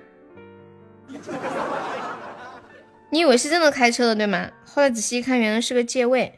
[3.12, 4.52] 你以为是真的开车的对吗？
[4.66, 6.36] 后来仔细一看，原来是个借位。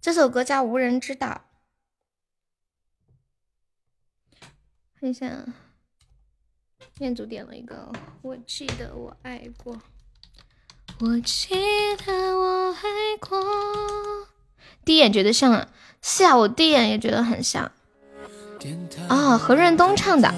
[0.00, 1.44] 这首歌叫《无人知道》。
[5.00, 5.44] 看一下。
[7.02, 7.90] 念祖点了一个，
[8.22, 9.76] 我记得我爱过，
[11.00, 11.52] 我记
[12.06, 12.80] 得我爱
[13.18, 13.44] 过。
[14.84, 15.68] 第一眼觉得像啊，
[16.00, 17.72] 是啊，我第一眼也觉得很像。
[19.08, 20.32] 啊，何润东唱的。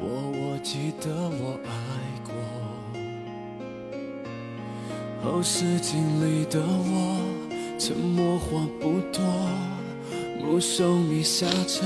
[0.00, 1.70] 我记得我爱
[2.24, 2.32] 过，
[5.22, 7.20] 后视镜里的我，
[7.78, 9.22] 沉默话不多，
[10.42, 11.84] 目送你下车。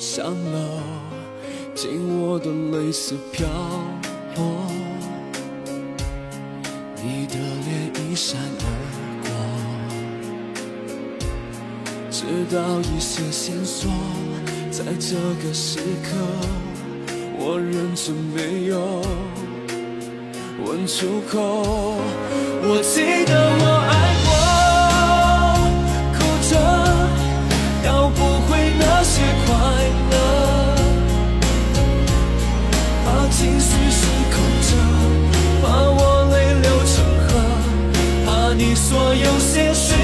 [0.00, 0.80] 上楼，
[1.74, 3.46] 紧握的泪丝飘
[4.34, 4.66] 落，
[6.96, 8.64] 你的脸一闪而
[9.22, 9.30] 过，
[12.10, 13.90] 直到一丝线索，
[14.70, 16.16] 在这个时刻，
[17.38, 19.02] 我忍着没有
[20.64, 21.36] 问出口。
[22.62, 23.92] 我记得我爱
[24.24, 24.29] 过，
[38.90, 39.94] 所有些事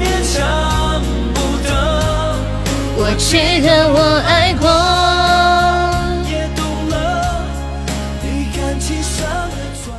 [0.00, 1.02] 勉强
[1.34, 2.34] 不得。
[2.96, 4.66] 我记得我爱过。
[6.26, 7.44] 也懂了
[8.22, 9.94] 你感情上的转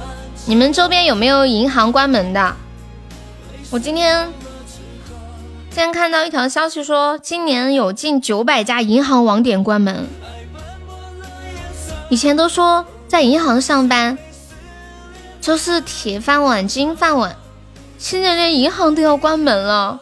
[0.47, 2.55] 你们周边有没有银行关门的？
[3.69, 4.27] 我今天
[5.69, 10.07] 今天看到一条消息说今年有近九百家银行网点关门。
[12.09, 14.17] 以前都说在银行上班
[15.39, 17.35] 就是铁饭碗金饭碗。
[18.01, 20.01] 现在连银行都要关门了。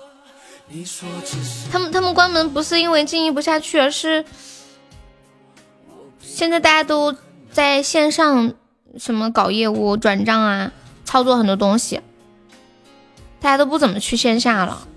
[1.69, 4.23] 他们他们关门不是因为经营不下去，而是
[6.21, 7.13] 现在大家都
[7.51, 8.53] 在线上
[8.97, 10.71] 什么搞业务、转账啊，
[11.03, 11.99] 操作很多东西，
[13.41, 14.87] 大家都不怎么去线下了。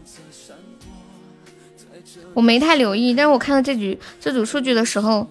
[2.35, 5.29] 我没太留意，但是我看到这组这组数据的时候，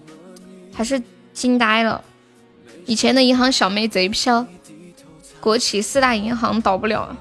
[0.74, 1.02] 还是。
[1.32, 2.04] 惊呆了！
[2.84, 4.46] 以前的银行小妹贼飘，
[5.40, 7.16] 国企四大银行倒不了，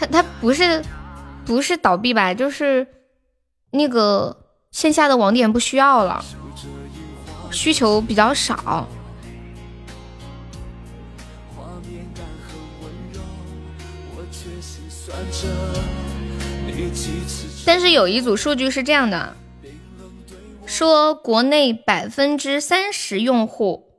[0.00, 0.82] 它它不是
[1.44, 2.32] 不是倒闭吧？
[2.32, 2.86] 就是
[3.72, 4.34] 那个
[4.70, 6.24] 线下的网点不需要了，
[7.52, 8.88] 需求比较少。
[17.66, 19.36] 但是有一组数据是这样的。
[20.64, 23.90] 说国内百分之三十用户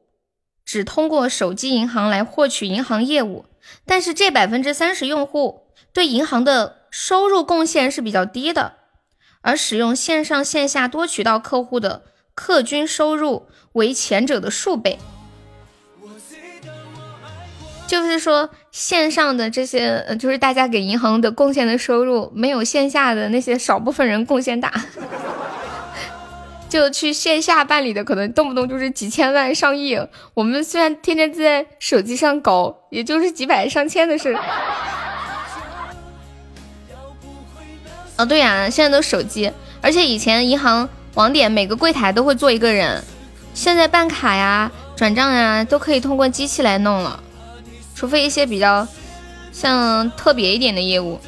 [0.63, 3.45] 只通过手机银行来获取银行业务，
[3.85, 5.60] 但是这百分之三十用户
[5.93, 8.73] 对银行的收入贡献是比较低的，
[9.41, 14.99] 而使用线上线下多渠道客户的客均收入为前者的数倍。
[17.87, 24.71] 就是说，线上的这些，就是大家给银行的贡献的收入，没有线下的那些少部分人贡献大。
[26.69, 29.99] 就去线下办理的，可能动不动就是几千万、上亿。
[30.33, 34.33] 我们虽然天天在手机上搞，也就是几百上千的事。
[38.21, 39.51] 哦，对呀，现在都手机，
[39.81, 43.03] 而且以前银行网点每个柜台都会坐一个人，
[43.55, 47.19] 现在办卡呀、转账呀都可以通过机器来弄了，
[47.95, 48.87] 除非一些比较
[49.51, 51.19] 像特别一点的业务。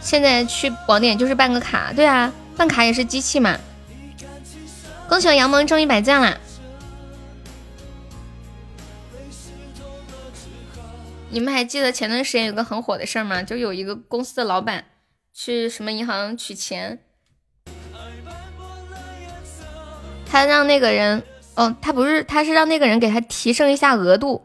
[0.00, 2.32] 现在去网点就是办个卡，对啊。
[2.56, 3.58] 办卡也是机器嘛！
[5.08, 6.36] 恭喜我杨萌中一百赞啦！
[11.32, 13.42] 你们还记得前段时间有个很火的事儿吗？
[13.42, 14.84] 就有一个公司的老板
[15.32, 16.98] 去什么银行取钱，
[20.26, 21.22] 他让那个人，
[21.54, 24.42] 哦，他不是，他是让那个人给他提升一下额度，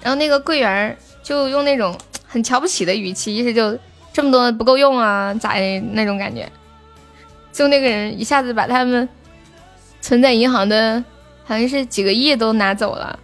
[0.00, 3.78] 然后那个柜员就用那种很瞧不起的语气，意思就。
[4.10, 5.32] 这么多不够用啊？
[5.34, 6.50] 咋的那种感觉？
[7.52, 9.08] 就那个人一下子把他们
[10.00, 11.04] 存在银行的，
[11.44, 13.16] 好像是几个亿都拿走了。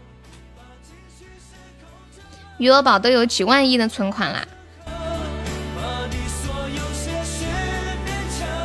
[2.58, 4.46] 余额宝都有几万亿的存款啦！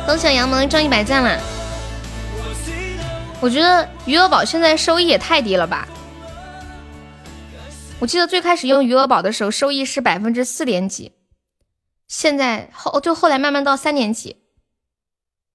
[0.06, 1.38] 恭喜杨萌挣一百赞啦！
[3.40, 5.88] 我觉得余额宝现在收益也太低了吧？
[7.98, 11.12] 我记得最开始用余额宝的时候，收益是百分之四点几。
[12.08, 14.36] 现在后就后来慢慢到三点几，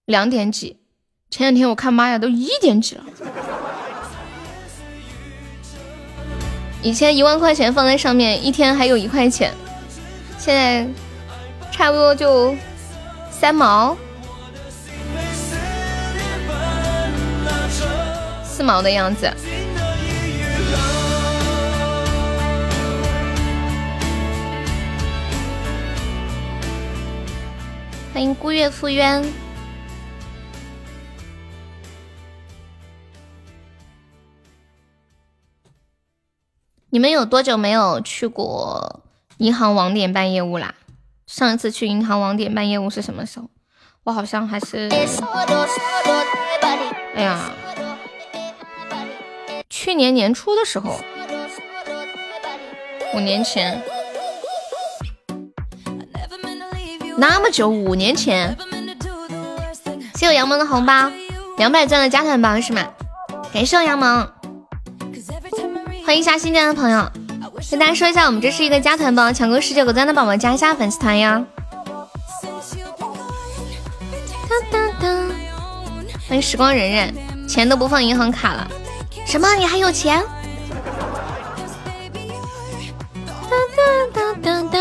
[0.05, 0.81] 两点几，
[1.29, 3.03] 前两天我看妈呀，都一点几了。
[6.85, 9.51] 以前一万块钱放在上面，一天还有一块钱，
[10.37, 10.87] 现在
[11.71, 12.55] 差不多就
[13.31, 13.97] 三毛、
[18.43, 19.27] 四毛的样子。
[28.13, 29.44] 欢迎孤月赴渊。
[36.95, 39.01] 你们有多久没有去过
[39.39, 40.76] 银行网点办业务啦？
[41.27, 43.49] 上一次去银行网点办业务是什么时候？
[44.05, 44.88] 我好像还是……
[47.13, 47.51] 哎呀，
[49.69, 50.97] 去年年初的时候，
[53.13, 53.84] 五年前。
[57.17, 58.55] 那么久，五年前，
[60.13, 61.11] 谢我杨萌的红包，
[61.57, 62.88] 两百钻的加团包是吗？
[63.53, 64.31] 感谢我杨萌，
[66.06, 67.11] 欢迎一下新进来的朋友，
[67.72, 71.44] 跟大家说一下，我们这是一个加团包，抢够十九个赞的宝宝加一下粉丝团呀。
[76.27, 78.68] 欢迎时光荏苒，钱都不放银行卡了，
[79.26, 79.56] 什么？
[79.56, 80.23] 你还有钱？
[83.49, 83.84] 哒哒
[84.14, 84.77] 哒哒哒。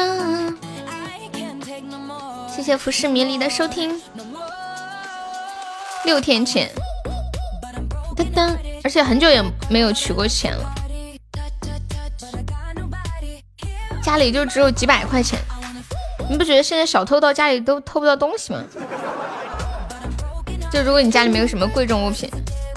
[2.54, 3.98] 谢谢浮世迷离的收听。
[6.04, 6.70] 六天前，
[8.14, 10.74] 噔噔，而且很久也没有取过钱了，
[14.04, 15.38] 家里就只有几百块钱。
[16.28, 18.62] 你不觉得现在小偷到家里都偷不到东西吗？
[20.70, 22.28] 就如果你家里没有什么贵重物品，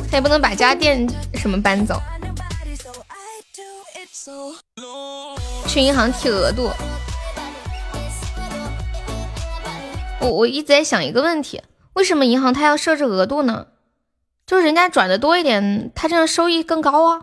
[0.10, 2.02] 他也不能把家电什么搬走。
[5.68, 6.72] 去银行提额度，
[10.22, 11.62] 我我一直在想一个问题：
[11.94, 13.68] 为什么银行它要设置额度呢？
[14.46, 17.22] 就是人家转的多一点，他这样收益更高啊。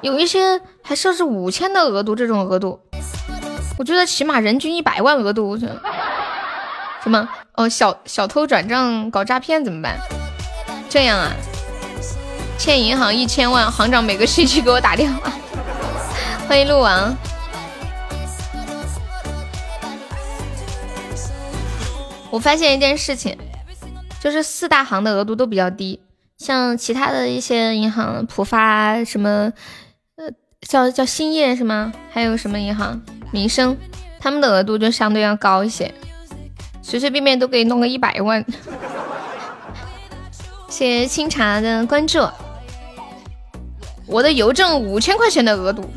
[0.00, 2.80] 有一些还设置五千的额度，这种额度，
[3.78, 5.58] 我觉得起码人均一百万额度。
[5.58, 7.28] 什么？
[7.54, 9.98] 哦，小小偷转账搞诈骗怎么办？
[10.88, 11.32] 这样啊？
[12.58, 15.32] 欠银行一千万，行长每个星期给我打电话。
[16.48, 17.14] 欢迎鹿王。
[22.30, 23.36] 我发现一件事情，
[24.20, 26.00] 就是四大行的额度都比较低，
[26.36, 29.52] 像其他的一些银行，浦发什么。
[30.66, 31.92] 叫叫兴业是吗？
[32.12, 33.00] 还有什么银行？
[33.30, 33.76] 民生，
[34.18, 35.92] 他们的额度就相对要高一些，
[36.82, 38.44] 随随便便都可以弄个一百万。
[40.68, 42.26] 谢谢清茶的关注。
[44.06, 45.88] 我的邮政五千块钱的额度，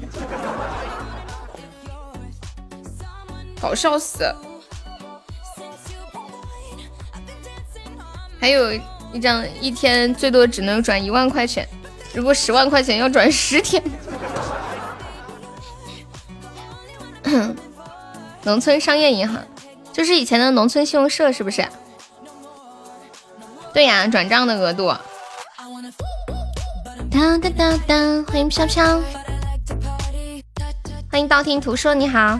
[3.62, 4.34] 搞笑死。
[8.40, 8.74] 还有
[9.14, 11.68] 一张一天最多只能转一万块钱，
[12.14, 13.82] 如果十万块钱要转十天。
[18.44, 19.40] 农村商业银行
[19.94, 21.66] 就是以前的农村信用社，是不是？
[23.74, 24.94] 对呀，转账的额度。
[27.12, 29.02] 当当当当，欢迎飘飘，
[31.12, 32.40] 欢迎道听途说，你好。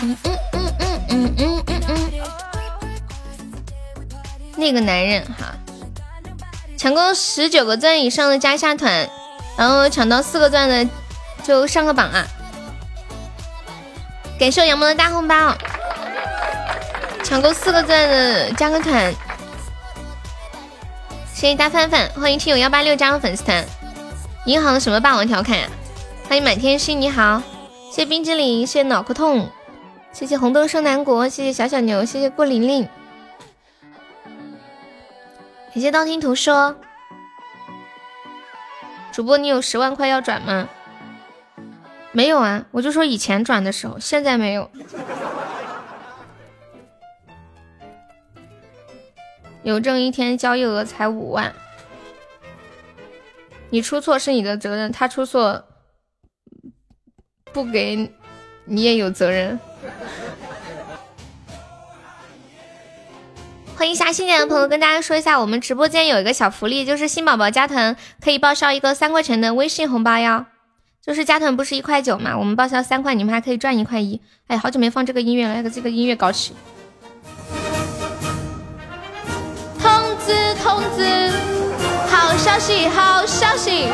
[0.00, 2.10] 嗯嗯嗯嗯嗯嗯嗯嗯。
[4.56, 5.54] 那个男人哈，
[6.82, 9.08] 抢够十九个钻以上的加一下团，
[9.56, 10.84] 然后抢到四个钻的
[11.44, 12.26] 就上个榜啊。
[14.36, 15.56] 感谢杨萌的大红包，
[17.22, 19.14] 抢够四个钻的加个团，
[21.32, 23.64] 谢谢大范范，欢迎听友幺八六加入粉丝团。
[24.46, 25.68] 银行什么霸王条款呀？
[26.28, 27.40] 欢迎满天星，你好，
[27.92, 29.48] 谢谢冰激凌，谢谢脑壳痛，
[30.12, 32.88] 谢谢红豆生南国，谢谢小小牛，谢谢顾玲玲，
[35.72, 36.76] 感谢道听途说。
[39.10, 40.68] 主播，你有十万块要转吗？
[42.12, 44.70] 没有啊，我就说以前转的时候，现在没有。
[49.64, 51.54] 邮政一天交易额才五万，
[53.70, 55.64] 你出错是你的责任，他出错
[57.50, 58.12] 不给
[58.66, 59.58] 你也有责任。
[63.76, 70.46] 欢迎一下新进来的朋友，跟大家说一下，我们直播间有一个小福利，就是新宝宝加团可以报销一个三块钱的微信红包哟。
[71.04, 74.20] 就是加团不是一块九嘛，我们报销三块，你们还可以赚一块一。
[74.46, 76.54] 哎，好久没放这个音乐了，来给这个音乐搞起。
[79.80, 79.90] 通
[80.24, 81.30] 知通知，
[82.08, 83.88] 好消息好消息，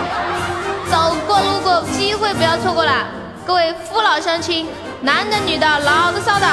[0.90, 3.06] 走过路过机会不要错过了，
[3.46, 4.66] 各位父老乡亲，
[5.00, 6.46] 男的女的老的少的，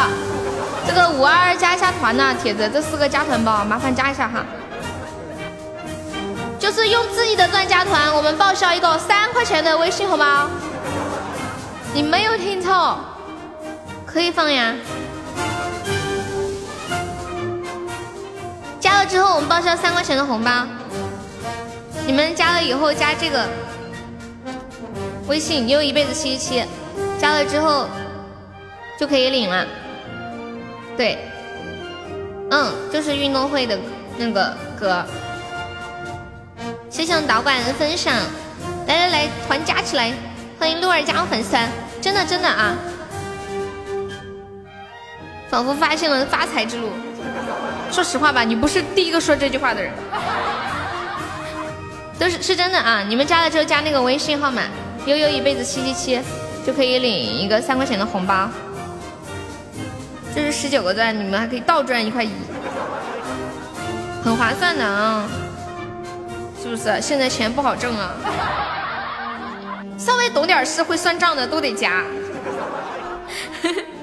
[0.87, 4.45] 这个五二二加一下团呢，铁子这四个加团包，麻烦加一下哈。
[6.59, 10.47] 就是用自己的钻加团，我们报销一个三块钱的微信红包。
[11.93, 12.97] 你没有听错，
[14.05, 14.73] 可以放呀。
[18.79, 20.51] 加了之后，我们报销三块钱的红包。
[22.05, 23.47] 你们加了以后加这个
[25.27, 26.63] 微信，你有一辈子七七七，
[27.19, 27.87] 加了之后
[28.99, 29.65] 就可以领了。
[30.97, 31.17] 对，
[32.51, 33.77] 嗯，就是运动会的
[34.17, 35.03] 那个歌。
[36.89, 38.13] 谢谢导管的分享，
[38.87, 40.13] 来来来，团加起来，
[40.57, 41.69] 欢迎鹿儿加入粉丝团，
[42.01, 42.75] 真的真的啊，
[45.49, 46.89] 仿佛发现了发财之路。
[47.91, 49.91] 说实话吧，你不是第一个说这句话的人，
[52.17, 53.03] 都是是真的啊。
[53.05, 54.61] 你们加了之后加那个微信号码
[55.05, 56.21] 悠悠一辈子七七七，
[56.65, 58.49] 就可以领一个三块钱的红包，
[60.35, 62.29] 这是十九个钻，你们还可以倒赚一块一，
[64.21, 65.25] 很划算的啊。
[66.61, 68.11] 是不是现在钱不好挣啊？
[69.97, 72.03] 稍微懂点事、会算账的都得加，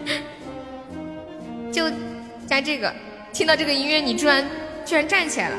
[1.70, 1.90] 就
[2.46, 2.90] 加这个。
[3.30, 4.42] 听到这个音乐，你居然
[4.86, 5.56] 居然站起来了。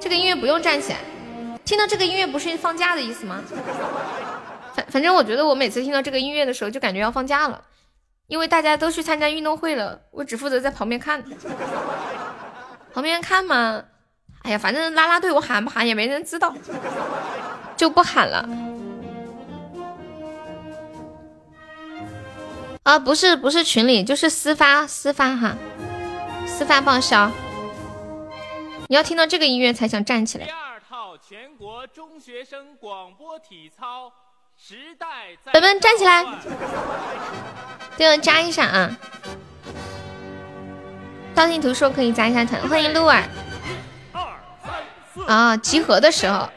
[0.00, 0.98] 这个音乐不用站起来。
[1.62, 3.42] 听到这个音乐不是放假的意思吗？
[4.74, 7.60] 反反正我觉得我每次听到这个音乐的时候，就感觉要放假了，
[8.30, 11.20] 因为大家都去参加运动会了，我只负责在旁边看。
[12.94, 13.84] 旁边看嘛。
[14.42, 16.54] 哎呀，反正拉拉队我喊不喊也没人知道，
[17.76, 18.48] 就不喊了。
[22.84, 25.56] 啊，不是不是群里，就是私发私发哈，
[26.46, 27.30] 私发报销。
[28.88, 30.46] 你要听到这个音乐才想站起来。
[30.46, 34.10] 第二套全国中学生广播体操，
[35.52, 36.24] 本本站起来，
[37.96, 38.96] 对我加一下啊！
[41.34, 43.24] 道听途说可以加一下团，欢迎鹿儿。
[45.26, 46.48] 啊，集合的时候。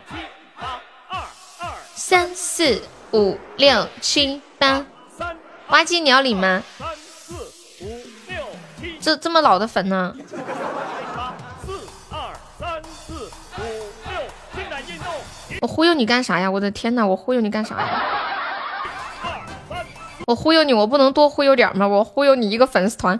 [1.95, 2.81] 三四
[3.11, 4.85] 五六七八。
[5.69, 6.61] 挖机你要领吗？
[9.01, 10.15] 这这么老的粉呢？
[15.63, 16.51] 我忽悠你干啥呀？
[16.51, 17.87] 我的天呐，我忽悠你干啥呀？
[20.27, 21.87] 我忽悠你，我不能多忽悠点吗？
[21.87, 23.17] 我忽悠你一个粉丝团。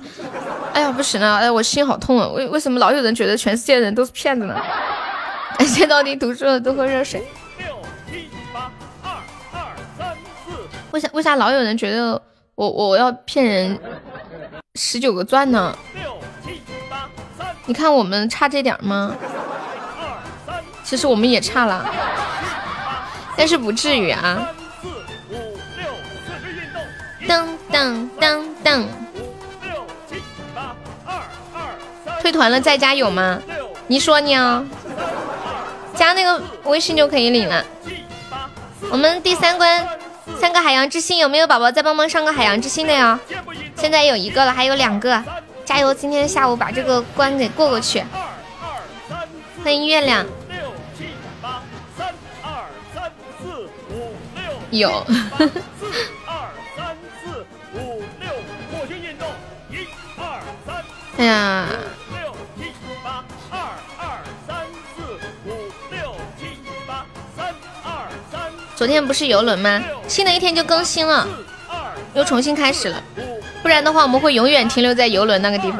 [0.74, 2.28] 哎呀，不行了，哎，我心好痛啊！
[2.28, 4.62] 为为什么老有人觉得全世界人都是骗子呢？
[5.58, 7.26] 感谢到底读书了多喝热水。
[10.92, 12.22] 为啥为啥老有人觉得
[12.56, 13.80] 我我要骗人
[14.76, 15.74] 十九个钻呢？
[17.68, 19.16] 你看我们差这点吗？
[20.84, 21.90] 其实我们也差了，
[23.36, 24.48] 但是不至于啊。
[27.28, 28.84] 噔噔噔噔。
[32.22, 33.42] 退团了再加有吗？
[33.88, 34.66] 你说你哦，
[35.96, 37.66] 加那个微信就可以领了。
[38.90, 39.86] 我们第三关
[40.40, 43.20] 三个海洋之心，有没有宝宝再帮忙上个海洋之心的呀？
[43.76, 45.22] 现在有一个了，还有两个，
[45.66, 45.94] 加油！
[45.94, 48.04] 今天下午把这个关给过过去。
[49.64, 50.26] 欢迎月亮。
[54.80, 55.06] 有。
[55.08, 55.86] 四
[56.26, 58.30] 二三四五六，
[58.72, 59.28] 火星运动，
[59.70, 59.88] 一
[60.18, 60.84] 二三
[61.18, 61.68] 哎呀。
[62.12, 62.72] 六七
[63.04, 63.60] 八，二
[63.98, 65.04] 二三四
[65.46, 65.52] 五
[65.92, 66.48] 六七
[66.88, 67.06] 八，
[67.36, 68.42] 三二三
[68.76, 69.84] 昨天不是游轮吗？
[70.08, 71.28] 新的一天就更新了，
[72.14, 73.04] 又重新开始了。
[73.62, 75.80] 不然的话，我们会永远停留在游轮那个地方。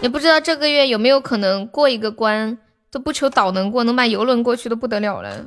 [0.00, 2.58] 也不知道这个月有没有可能过一个关，
[2.90, 5.46] 都不求岛能过，能把游轮过去都不得了了。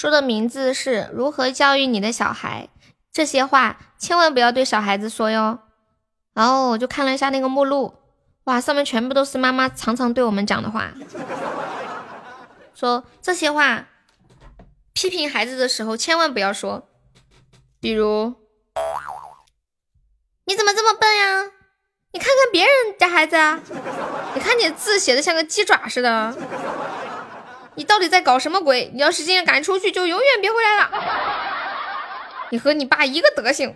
[0.00, 2.70] 书的名字是《如何教育你的小孩》，
[3.12, 5.58] 这些话千万不要对小孩子说哟。
[6.32, 7.92] 然后我就看了一下那个目录，
[8.44, 10.90] 哇，上面全部都是妈妈常常对我们讲的话，
[12.74, 13.88] 说这些话，
[14.94, 16.88] 批评孩子的时候千万不要说。
[17.78, 18.34] 比如，
[20.46, 21.42] 你怎么这么笨呀？
[22.12, 23.60] 你看看别人家孩子啊，
[24.34, 26.34] 你看你字写的像个鸡爪似的，
[27.80, 28.90] 你到底在搞什么鬼？
[28.92, 30.90] 你要是今天赶出去，就永远别回来了。
[32.50, 33.74] 你和你爸一个德行，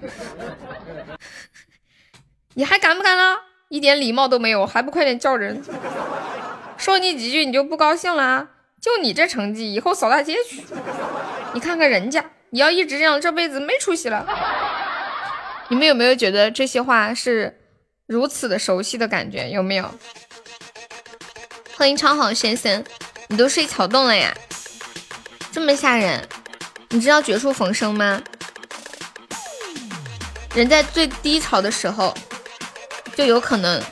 [2.53, 3.41] 你还敢不敢了？
[3.71, 5.65] 一点礼貌都没有，还不快点叫人？
[6.77, 8.51] 说你几句你就不高兴了？
[8.79, 10.63] 就你这成绩，以后扫大街去。
[11.55, 12.23] 你看看人家。
[12.51, 14.27] 你要一直这样，这辈子没出息了。
[15.69, 17.59] 你们有没有觉得这些话是
[18.07, 19.49] 如此的熟悉的感觉？
[19.49, 19.91] 有没有？
[21.75, 22.85] 欢迎超好先生，
[23.29, 24.35] 你都睡桥洞了呀？
[25.51, 26.27] 这么吓人？
[26.91, 28.23] 你知道绝处逢生吗？
[30.55, 32.15] 人在最低潮的时候，
[33.17, 33.83] 就有可能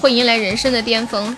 [0.00, 1.36] 会迎来人生的巅峰。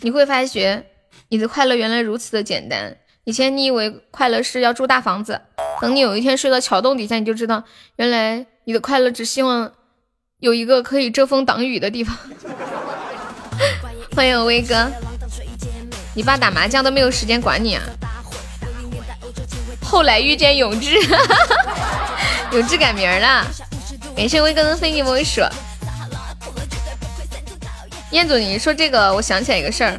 [0.00, 0.84] 你会发觉，
[1.28, 2.96] 你的快乐原来如此的简单。
[3.24, 5.40] 以前你以为快乐是要住大房子，
[5.80, 7.64] 等你有一天睡到桥洞底下，你就知道，
[7.96, 9.72] 原来你的快乐只希望
[10.38, 12.16] 有一个可以遮风挡雨的地方。
[14.14, 14.90] 欢迎威哥，
[16.14, 17.82] 你爸打麻将都没有时间管你啊。
[19.82, 20.98] 后来遇见永志，
[22.52, 23.46] 永志改名了。
[24.16, 25.40] 感谢威哥的飞机魔术。
[28.10, 29.98] 彦祖，你说这个，我想起来一个事儿。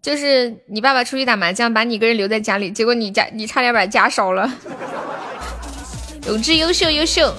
[0.00, 4.48] 就是你爸爸出去打麻将，把你一个人留在家里，结果你家你差点把家烧了。
[6.28, 7.34] 永志优秀优秀，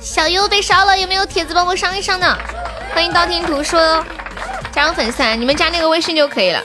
[0.00, 2.38] 小优被烧了，有没有铁子帮我上一上呢？
[2.94, 4.04] 欢迎道听途说，
[4.72, 6.62] 加上粉丝团，你们加那个微信就可以了。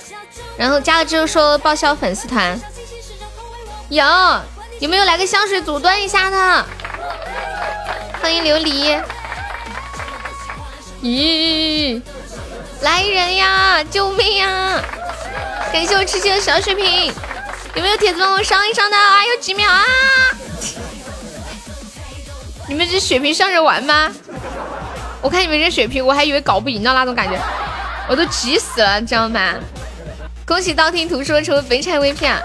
[0.57, 2.59] 然后加了之后说报销粉丝团。
[3.89, 4.03] 有
[4.79, 6.65] 有没有来个香水阻断一下的？
[8.21, 8.99] 欢迎琉璃。
[11.03, 12.01] 咦。
[12.81, 13.83] 来人呀！
[13.83, 14.79] 救命呀！
[15.73, 17.11] 感谢我吃鸡的小水瓶，
[17.73, 18.95] 有没有铁子帮我上一上的？
[18.95, 19.83] 还有几秒啊！
[22.67, 24.11] 你们这血瓶上着玩吗？
[25.21, 27.39] 我看你们这血瓶，我还以为搞不赢的那种感觉。
[28.09, 29.55] 我都急死了，你知道吗？
[30.45, 32.41] 恭喜道听途说成为肥菜 VP！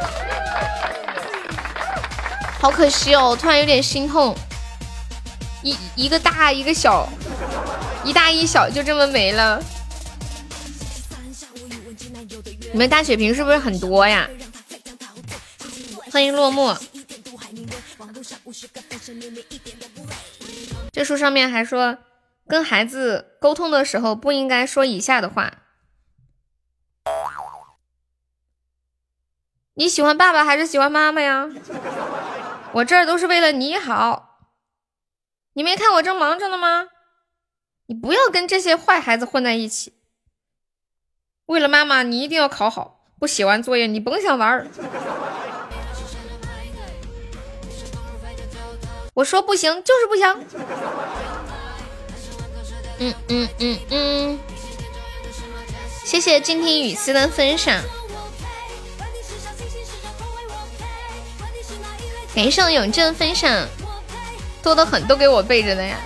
[2.59, 4.37] 好可惜哦，我突然有点心痛，
[5.63, 7.09] 一一个大一个小，
[8.05, 9.63] 一大一小就这么没了。
[12.73, 14.29] 你们大血瓶是不是很多呀？
[16.11, 16.77] 欢迎落寞。
[20.93, 21.97] 这书上面还说，
[22.49, 25.53] 跟孩子沟通的时候不应该说以下的话：
[29.75, 31.49] 你喜欢爸爸还是喜欢妈妈呀？
[32.73, 34.39] 我这儿都是为了你好，
[35.55, 36.89] 你没看我正忙着呢吗？
[37.87, 39.99] 你不要跟这些坏孩子混在一起。
[41.47, 43.01] 为了妈妈，你一定要考好。
[43.19, 44.67] 不写完作业，你甭想玩儿。
[49.15, 50.47] 我说不行，就是不行。
[53.03, 54.39] 嗯嗯嗯嗯，
[56.05, 57.83] 谢谢静听雨丝的分享。
[62.33, 63.67] 感谢永正分享，
[64.63, 65.99] 多的很，都给我备着的呀。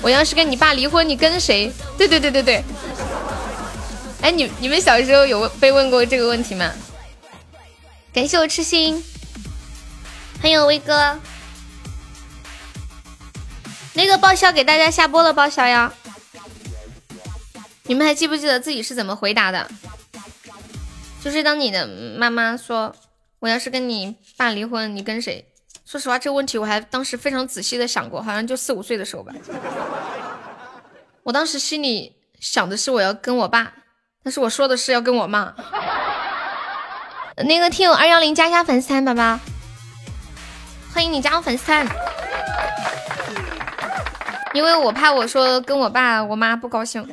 [0.00, 1.70] 我要是跟你爸离婚，你跟谁？
[1.98, 2.64] 对对对对对。
[4.22, 6.72] 哎，你你们小时候有被问过这个问题吗？
[8.14, 9.04] 感谢我痴心，
[10.40, 11.18] 还有威哥，
[13.94, 15.92] 那个报销给大家下播了，报销呀！
[17.84, 19.68] 你们还记不记得自己是怎么回答的？
[21.22, 21.86] 就是当你的
[22.16, 22.94] 妈妈说
[23.38, 25.44] 我要是跟你爸离婚，你跟谁？
[25.84, 29.32] 说实话，这个问题我还当时非常仔细的想过，好像就四五岁的时候吧。
[31.22, 33.72] 我当时心里想的是我要跟我爸。
[34.24, 35.52] 但是我说的是要跟我妈。
[37.38, 39.40] 那个听友二幺零加一下粉丝团，宝宝，
[40.94, 41.84] 欢迎你加入粉丝团。
[44.52, 47.06] 因为我怕我说跟我爸我妈不高兴，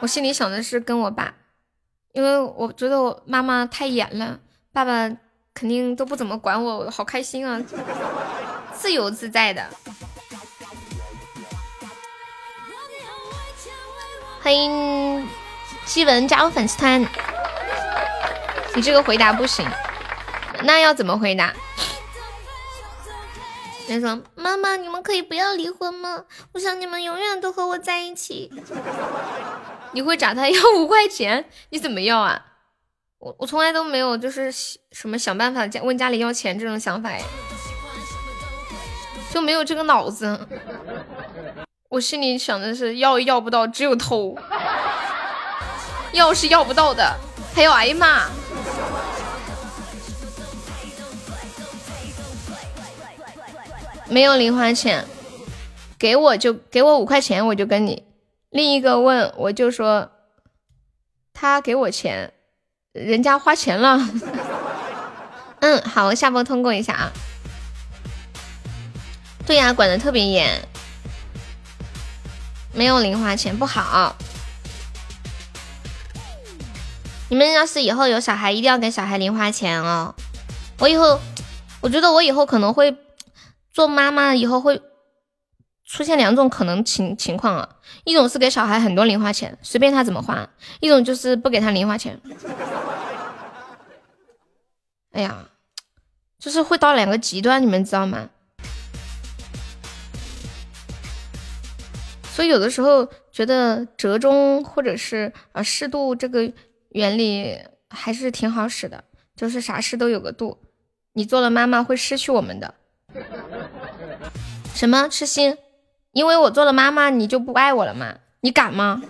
[0.00, 1.34] 我心里想的是跟我爸，
[2.12, 4.38] 因为我觉得我妈妈太严了，
[4.72, 5.08] 爸爸
[5.54, 7.60] 肯定都不怎么管我，我好开心啊，
[8.74, 9.64] 自由自在的。
[14.42, 15.28] 欢迎。
[15.84, 17.00] 西文加入粉丝团，
[18.74, 19.66] 你这个回答不行，
[20.64, 21.50] 那要怎么回答？
[23.88, 26.24] 他说：“妈妈，你们可以不要离婚吗？
[26.52, 28.52] 我想你们永远都和我在一起。
[29.92, 31.48] ”你会找他要五块钱？
[31.70, 32.44] 你怎么要啊？
[33.18, 34.52] 我我从来都没有就是
[34.92, 37.10] 什么想办法问家里要钱这种想法，
[39.32, 40.46] 就没有这个脑子。
[41.88, 44.36] 我心里想的是要要不到，只有偷。
[46.12, 47.16] 要是要不到的，
[47.54, 48.26] 还要挨骂。
[54.08, 55.04] 没有零花钱，
[55.98, 58.04] 给我就给我五块钱，我就跟你。
[58.50, 60.10] 另一个问，我就说
[61.34, 62.32] 他给我钱，
[62.92, 64.00] 人家花钱了。
[65.60, 67.12] 嗯，好，我下播通过一下啊。
[69.46, 70.66] 对呀，管的特别严，
[72.72, 74.16] 没有零花钱不好。
[77.28, 80.14] 你们要是以后有小孩，一定要给小孩零花钱哦。
[80.78, 81.20] 我以后，
[81.80, 82.96] 我觉得我以后可能会
[83.78, 84.82] 做妈妈，以后会
[85.84, 87.76] 出现两种可能情情况啊。
[88.02, 90.34] 一种是给小孩很多零花钱，随便他怎么花；
[90.80, 92.20] 一种就是不给他零花钱。
[95.14, 95.48] 哎呀，
[96.40, 98.28] 就是会到两个极端，你们知道吗？
[102.32, 106.52] 所以有的时候觉得折中或者是啊适度这个。
[106.90, 107.56] 原理
[107.90, 109.04] 还是挺好使的，
[109.36, 110.58] 就是啥事都有个度。
[111.12, 112.74] 你做了妈妈会失去我们的。
[114.78, 115.58] 什么痴心？
[116.12, 118.14] 因为我做了妈妈，你就不爱我了吗？
[118.42, 119.02] 你敢吗？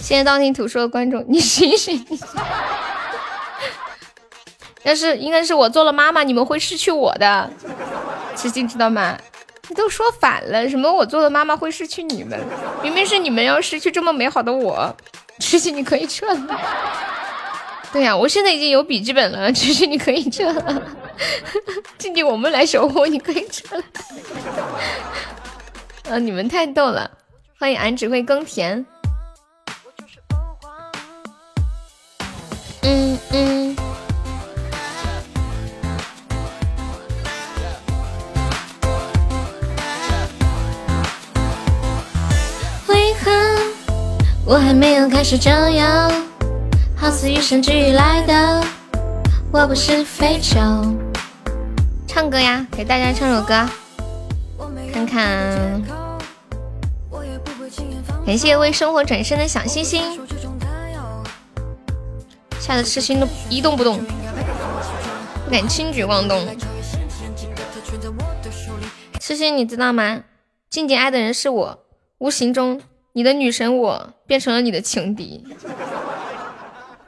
[0.00, 2.04] 谢谢道听途说的观众，你醒醒！
[4.82, 7.48] 要是应该是我做了妈妈，你们会失去我的。
[8.34, 9.16] 痴心知道吗？
[9.68, 12.36] 你都说反了，什么我做了妈妈会失去你们？
[12.82, 14.92] 明明是你们要失去这么美好的我，
[15.38, 16.60] 痴心你可以撤了。
[17.92, 20.82] 对呀，我现在已经有笔记本了，痴心你可以撤了。
[21.96, 23.84] 静静，我们来守护，你可以撤了。
[26.10, 27.10] 啊，你们太逗了！
[27.58, 28.86] 欢迎俺只会耕田。
[32.82, 33.76] 嗯嗯。
[42.86, 43.30] 为何
[44.46, 46.27] 我还没有开始这样，
[47.08, 48.62] 好似与生俱来的。
[49.50, 50.60] 我不是非洲。
[52.06, 53.66] 唱歌呀，给大家唱首歌，
[54.92, 55.82] 看看，
[58.26, 60.20] 感谢为生活转身的小星星，
[62.60, 64.04] 吓得痴心都一动不动，
[65.46, 66.46] 不敢轻举妄动。
[69.18, 70.24] 痴心，你知道吗？
[70.68, 71.78] 静静爱的人是我，
[72.18, 72.78] 无形中
[73.14, 75.46] 你的女神我变成了你的情敌。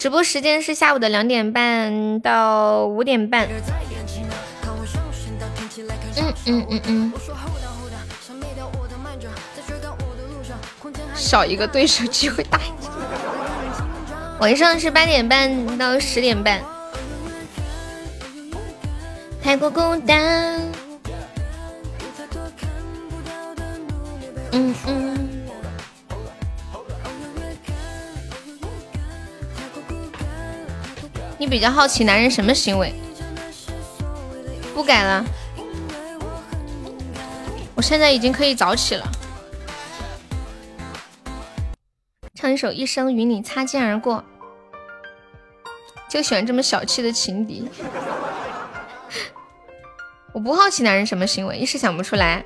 [0.00, 3.46] 直播时间是下午的两点半到五点半。
[6.16, 7.12] 嗯嗯嗯嗯。
[11.14, 12.90] 少一个对手机会大一点。
[14.38, 16.62] 晚上是八点半到十点半。
[19.42, 20.62] 太过孤单。
[24.52, 25.29] 嗯嗯。
[31.40, 32.92] 你比较好奇男人什么行为？
[34.74, 35.24] 不改了。
[37.74, 39.10] 我现在已经可以早起了。
[42.34, 44.18] 唱一首《一生与你擦肩而过》，
[46.10, 47.66] 就喜欢这么小气的情敌。
[50.34, 52.44] 我不好奇男人什么行为，一时想不出来。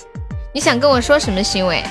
[0.55, 1.83] 你想跟我说什么行为？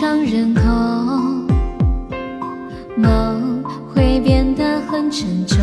[0.00, 1.46] 是让人痛。
[2.96, 3.62] 梦
[3.92, 5.58] 会变得很沉重，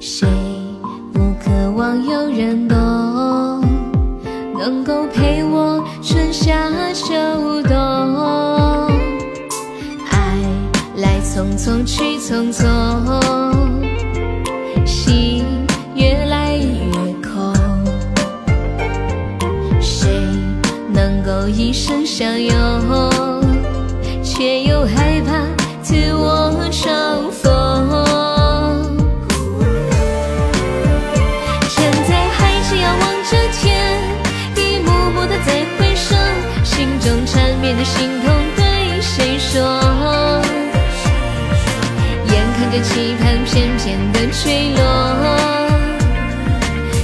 [0.00, 0.26] 谁
[1.12, 2.76] 不渴望有人懂，
[4.58, 7.14] 能够陪我春夏秋
[7.64, 7.76] 冬？
[10.10, 10.38] 爱
[10.96, 12.64] 来匆匆去匆匆，
[21.44, 22.54] 能够一生相拥？
[24.22, 25.44] 却又害怕
[25.82, 26.88] 自我嘲
[27.30, 27.44] 讽。
[31.68, 33.62] 站在海之遥望着天，
[34.56, 36.16] 一幕幕的在回首，
[36.64, 38.62] 心中缠绵的心痛对
[39.02, 39.60] 谁说？
[42.26, 43.84] 眼看着期盼片片
[44.14, 44.80] 的坠落，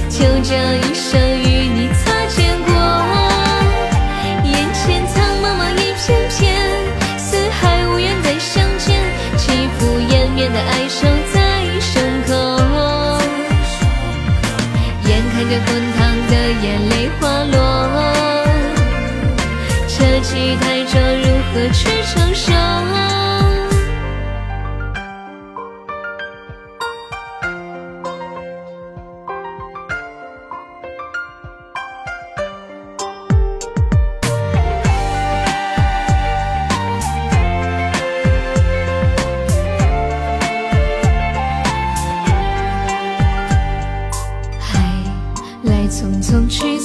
[0.09, 0.90] 就这样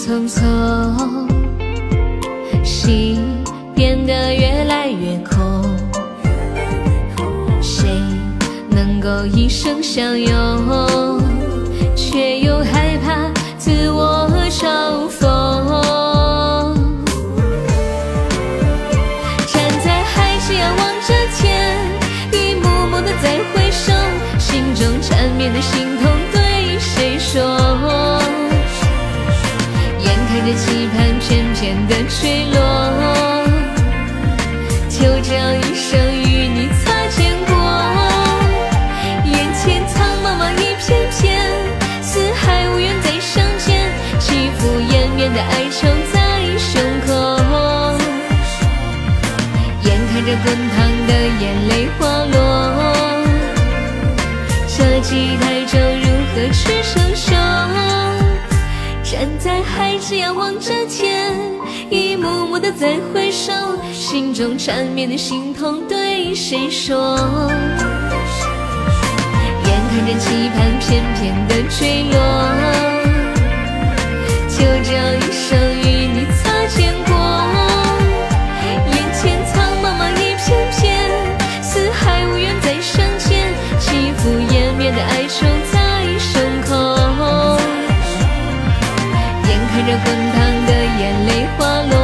[0.07, 0.41] 匆匆，
[2.63, 3.21] 心
[3.75, 5.65] 变得越来越空。
[7.61, 7.91] 谁
[8.71, 10.31] 能够一生相拥，
[11.97, 13.29] 却又害怕
[13.59, 15.27] 自我嘲讽？
[19.49, 21.77] 站在海之遥望着天，
[22.31, 23.93] 一幕幕的再回首，
[24.39, 27.43] 心中缠绵的心痛对谁说？
[30.47, 32.57] 的期盼片片的坠落，
[34.89, 37.53] 就这样一生与你擦肩过。
[39.25, 41.43] 眼前苍茫茫一片片，
[42.01, 43.91] 四海无缘再相见，
[44.21, 46.17] 起伏延绵的哀愁在
[46.57, 47.11] 胸口。
[49.83, 50.77] 眼看着滚烫
[51.09, 52.39] 的眼泪滑落，
[54.69, 57.35] 这期待着如何去承受？
[59.03, 61.35] 站在海只要望着天，
[61.91, 63.53] 一幕幕的再回首，
[63.93, 67.19] 心中缠绵的心痛对谁说？
[69.65, 72.17] 眼看着期盼片片的坠落，
[74.49, 77.66] 就这一生与你擦肩过。
[89.87, 91.95] 着滚烫的眼泪滑落，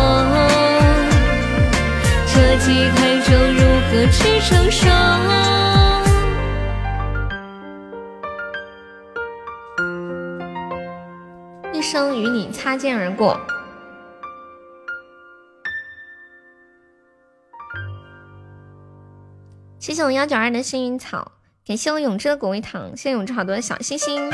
[2.29, 3.61] 这期待中如
[3.91, 4.87] 何去承受？
[11.73, 13.41] 一生与你擦肩而过。
[19.81, 21.33] 谢谢我幺九二的幸运草，
[21.67, 24.31] 感谢我永志的果味糖，谢谢永志好多的小心心。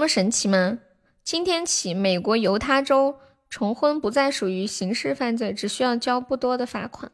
[0.00, 0.78] 么神奇吗？
[1.22, 7.12] 今天起，美国犹他州重婚不再属于刑事犯罪，只需要交不多的罚款。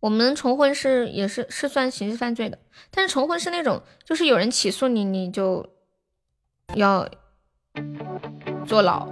[0.00, 2.58] 我们重婚是也是是算刑事犯罪的，
[2.90, 5.66] 但是重婚是那种就是有人起诉你，你就
[6.74, 7.08] 要
[8.66, 9.08] 坐牢；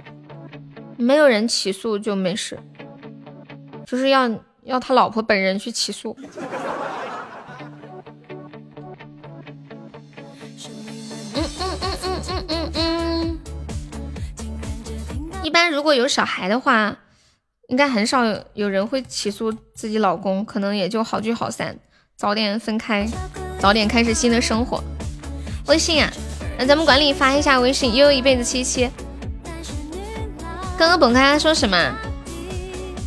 [0.97, 2.59] 没有人起诉就没事，
[3.87, 4.29] 就是要
[4.61, 6.15] 要他老婆本人去起诉。
[15.53, 16.97] 一般如果有小孩的话，
[17.67, 18.23] 应该很少
[18.55, 21.77] 有人会起诉自己老公，可能也就好聚好散，
[22.17, 23.07] 早点分开，
[23.59, 24.83] 早点开始新的生活。
[25.67, 26.11] 微信啊，
[26.57, 28.89] 那咱们管理发一下微信，悠悠一辈子七七。
[30.75, 31.77] 刚刚本开说什么？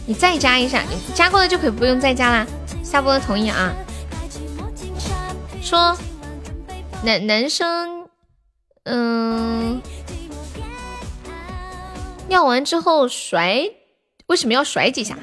[0.06, 2.46] 你再加一下，你加过的就可以不用再加啦。
[2.84, 3.74] 下播的同意啊。
[5.60, 5.98] 说
[7.02, 8.06] 男男生，
[8.84, 9.82] 嗯。
[12.28, 13.70] 尿完之后甩，
[14.26, 15.16] 为什么要甩几下？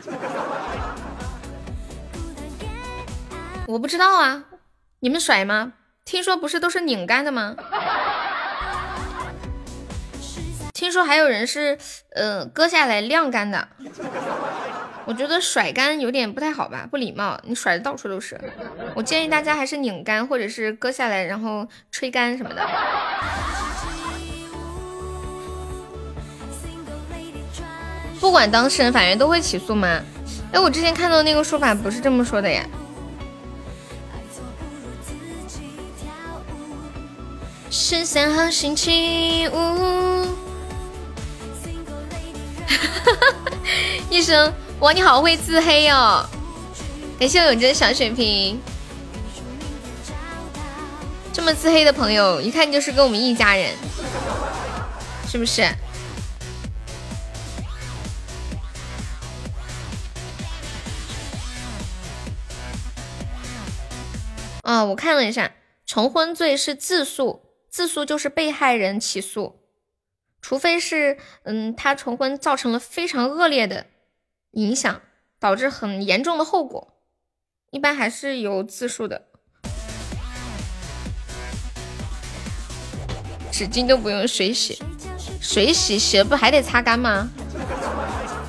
[3.67, 4.45] 我不知道啊，
[4.99, 5.73] 你们甩吗？
[6.05, 7.55] 听说不是都是拧干的吗？
[10.73, 11.77] 听说还有人是
[12.15, 13.69] 呃割下来晾干的。
[15.05, 17.37] 我觉得甩干有点不太好吧，不礼貌。
[17.43, 18.39] 你甩的到处都是，
[18.95, 22.65] 我建议大家还是拧干，或者是割下来然后吹干什么的。
[28.23, 29.99] 不管当事人，法院都会起诉吗？
[30.53, 32.65] 哎，我之前看到那个说法不是这么说的呀。
[37.69, 40.25] 十三号星期五。
[44.09, 46.25] 医生，哇，你好会自黑哦！
[47.19, 48.57] 感谢我永的小血瓶。
[51.33, 53.71] 这么自黑的朋友，一看就是跟我们一家人，
[55.29, 55.67] 是不是？
[64.63, 65.51] 啊，我看了一下，
[65.85, 69.59] 重婚罪是自诉，自诉就是被害人起诉，
[70.41, 73.87] 除非是，嗯，他重婚造成了非常恶劣的
[74.51, 75.01] 影响，
[75.37, 76.93] 导致很严重的后果，
[77.71, 79.27] 一般还是有自诉的。
[83.51, 84.81] 纸巾都不用水洗，
[85.41, 87.29] 水洗洗不还得擦干吗？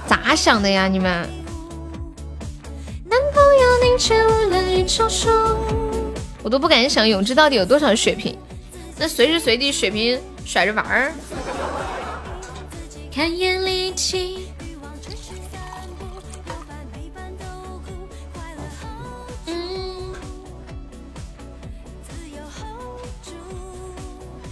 [0.07, 1.29] 咋想的呀，你们？
[3.11, 5.84] 男朋友凝结了宇宙双。
[6.45, 8.37] 我都不敢想永志到底有多少血瓶，
[8.99, 11.11] 那随时随地血瓶甩着玩儿。
[13.11, 13.55] 看眼。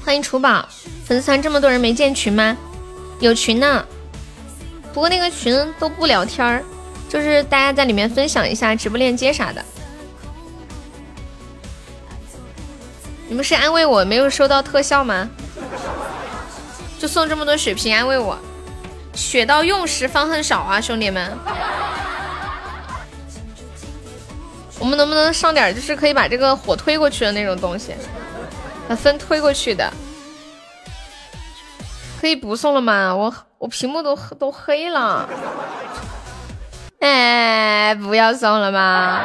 [0.04, 0.68] 欢迎楚宝，
[1.04, 2.56] 粉丝团这么多人没建群吗？
[3.20, 3.84] 有群呢，
[4.92, 6.62] 不过那个群都不聊天儿，
[7.08, 9.64] 就是大家在里面分享一下直播链接啥的。
[13.32, 15.26] 你们是安慰我没有收到特效吗？
[17.00, 18.38] 就送这么多血瓶安慰我，
[19.14, 21.34] 血到用时方恨少啊，兄弟们！
[24.78, 27.94] 我们能不能上点就是可以把这个火推过去的那种东西，
[28.86, 29.90] 把分推过去的？
[32.20, 33.16] 可以不送了吗？
[33.16, 35.26] 我我屏幕都都黑了，
[37.00, 39.24] 哎，不要送了吗？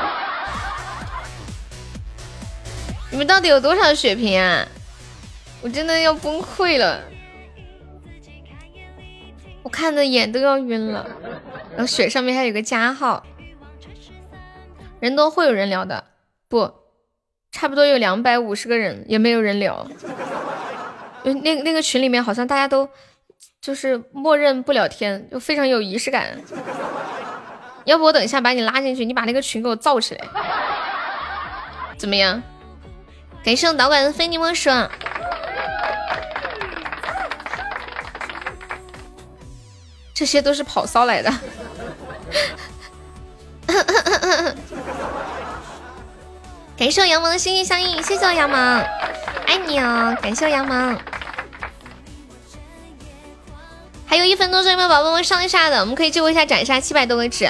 [3.10, 4.68] 你们到底有多少血瓶啊？
[5.62, 7.02] 我真的要崩溃了，
[9.64, 11.08] 我看的眼都要晕了。
[11.72, 13.26] 然后血上面还有个加号，
[15.00, 16.04] 人多会有人聊的，
[16.48, 16.72] 不，
[17.52, 19.88] 差不多有两百五十个人，也没有人聊。
[21.24, 22.88] 那那个群里面好像大家都
[23.60, 26.38] 就是默认不聊天，就非常有仪式感。
[27.86, 30.28] 要不我等一下把你拉进去，你把那个群给我造起来，
[31.98, 32.42] 怎么样？
[33.48, 34.70] 感谢我导管的非你莫属，
[40.14, 41.32] 这些都是跑骚来的。
[46.78, 48.60] 感谢我杨萌的心心相印，谢谢我杨萌，
[49.46, 50.14] 爱你哦！
[50.22, 51.00] 感谢我杨萌，
[54.06, 55.80] 还有一分多钟，有没有宝宝们上一下的？
[55.80, 57.50] 我们可以救一下，斩杀七百多个纸。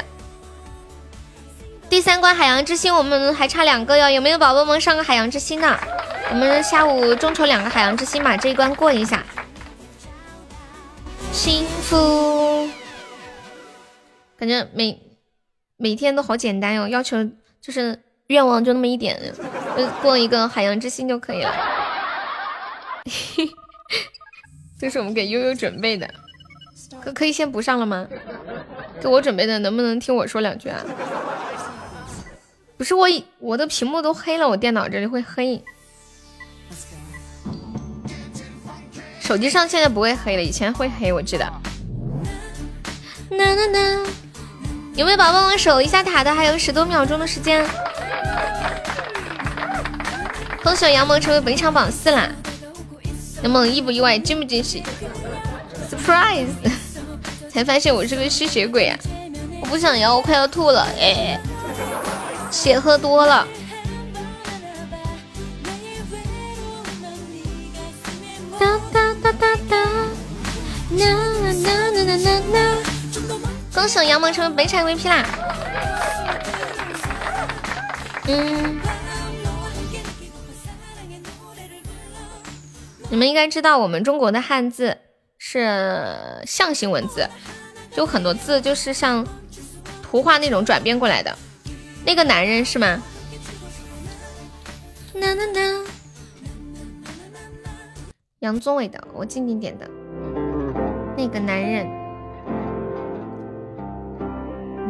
[1.89, 5.80] 第三关海洋之心，我们还差两个哟，有没有宝宝们上个海洋之心的？
[6.30, 9.23] 我们下午众筹两个海洋之心，把这一关过一下。
[11.31, 12.68] 幸福，
[14.38, 15.01] 感觉每
[15.77, 17.18] 每天都好简单哟，要求
[17.61, 17.97] 就是
[18.27, 19.34] 愿望就那么一点，
[20.01, 21.53] 过一个海洋之心就可以了。
[24.77, 26.07] 这是我们给悠悠准备的，
[27.01, 28.05] 可可以先不上了吗？
[29.01, 30.84] 给我准备的，能不能听我说两句啊？
[32.78, 33.08] 不是我，
[33.40, 35.64] 我的屏幕都黑了，我电脑这里会黑。
[39.20, 41.45] 手机上现在不会黑了，以前会黑，我记得。
[43.30, 44.08] 呐呐呐，
[44.95, 46.34] 有没有宝宝帮我守一下塔的？
[46.34, 47.68] 还有十多秒钟的时间。
[50.64, 52.30] 恭喜杨萌成为本场榜四啦！
[53.41, 54.20] 杨萌意不意外？
[54.20, 54.84] 惊不惊喜
[55.90, 56.48] ？Surprise！
[57.49, 58.99] 才发现我是个吸血鬼啊！
[59.62, 61.40] 我不想要，我快要吐了，哎。
[62.57, 63.47] 血喝多了。
[68.59, 69.77] 哒哒哒哒哒，
[70.97, 72.77] 啦啦啦啦啦啦啦！
[73.75, 75.23] 恭喜杨萌成为本场 VP 啦！
[78.25, 78.79] 嗯，
[83.11, 84.97] 你们应该知道，我们中国的汉字
[85.38, 87.29] 是象形文字，
[87.95, 89.23] 就很多字就是像
[90.01, 91.38] 图画那种转变过来的。
[92.07, 93.03] 那个男人是吗？
[95.13, 95.85] 呐呐呐！
[98.39, 99.85] 杨宗纬的，我静静点的。
[101.17, 101.85] 那个男人，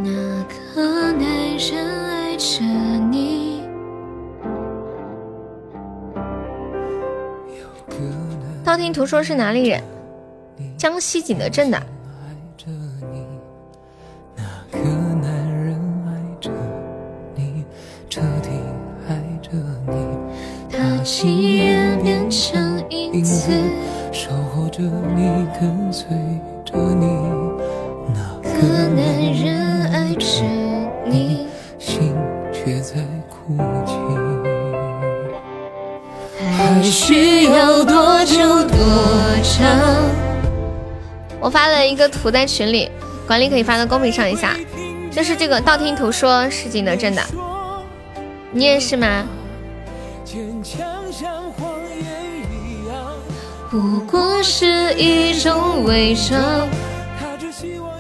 [0.04, 2.64] 那个男人爱着
[3.10, 3.64] 你。
[8.64, 9.82] 道听途说是哪里人？
[10.78, 11.82] 江西景德镇的。
[21.08, 23.50] 情愿变成影子，
[24.12, 24.84] 守护着
[25.16, 26.06] 你，跟随
[26.66, 27.08] 着你。
[28.14, 30.44] 那个男人爱着
[31.06, 31.48] 你，
[31.80, 32.14] 心
[32.52, 32.96] 却在
[33.30, 33.56] 哭
[33.86, 33.94] 泣。
[36.58, 38.78] 还需要多久多
[39.42, 39.66] 长？
[41.40, 42.92] 我发了一个图在群里，
[43.26, 44.58] 管理可以发到公屏上一下。
[45.10, 47.22] 就是这个道听途说是景德镇的，
[48.52, 49.26] 你也是吗？
[50.26, 50.86] 坚强
[53.80, 56.68] 不过是一种伪装。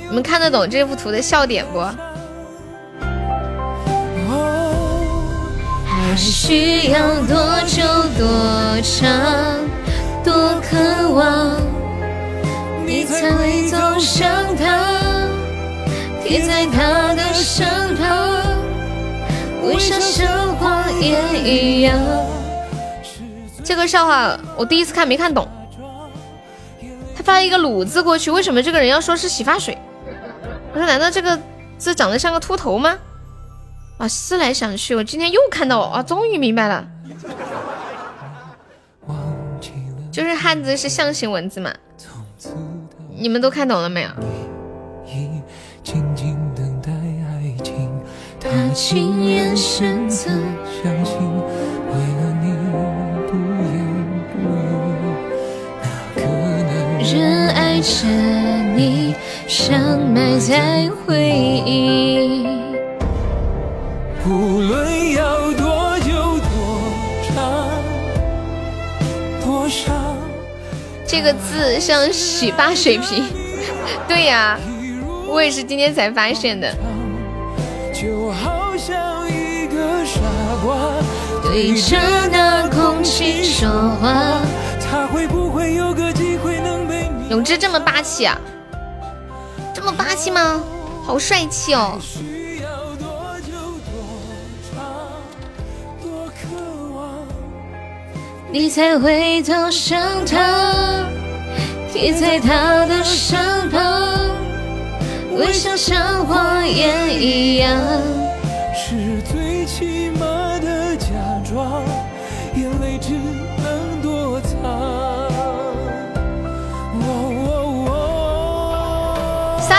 [0.10, 1.80] 你们看得懂这幅图的笑点不？
[5.86, 7.84] 还需要多久
[8.18, 9.08] 多长？
[10.24, 11.62] 多渴望
[12.84, 14.84] 你才会走向他，
[16.24, 17.68] 贴在他的身
[17.98, 18.41] 旁，
[19.64, 21.95] 微笑像谎言一样。
[23.64, 25.48] 这个笑话我第一次看没看懂。
[27.18, 29.76] 他发一个鲁字过去，为什么这个人要说是洗发水？
[30.72, 31.39] 我说难道这个
[31.80, 32.95] 字长得像个秃头吗？
[33.98, 36.88] 啊，思来想去，我今天又看到啊，终于明白了，
[40.11, 41.73] 就是汉字是象形文字嘛。
[43.15, 44.10] 你们都看懂了没有？
[50.84, 51.03] 人
[57.78, 58.08] 爱着
[58.76, 59.14] 你，
[59.48, 61.30] 深埋在回
[61.64, 62.44] 忆。
[64.26, 66.49] 无论要多久多
[67.30, 67.70] 长
[69.45, 69.94] 多少。
[71.06, 73.24] 这个字像洗发水瓶，
[74.08, 74.58] 对呀，
[75.28, 76.74] 我也是今天才发现的。
[77.94, 80.20] 就好像一个傻
[80.66, 80.76] 瓜，
[81.44, 81.95] 对着
[82.32, 83.70] 那空气说
[84.02, 84.41] 话。
[84.82, 86.87] 他会不会有个机会能？
[87.30, 88.38] 永志这么霸气啊？
[89.74, 90.62] 这么霸气吗？
[91.06, 91.99] 好帅气哦！
[98.49, 101.06] 你才会走向他，
[101.91, 104.02] 贴在他的身旁，
[105.36, 107.78] 微笑像谎言一样，
[108.74, 109.16] 是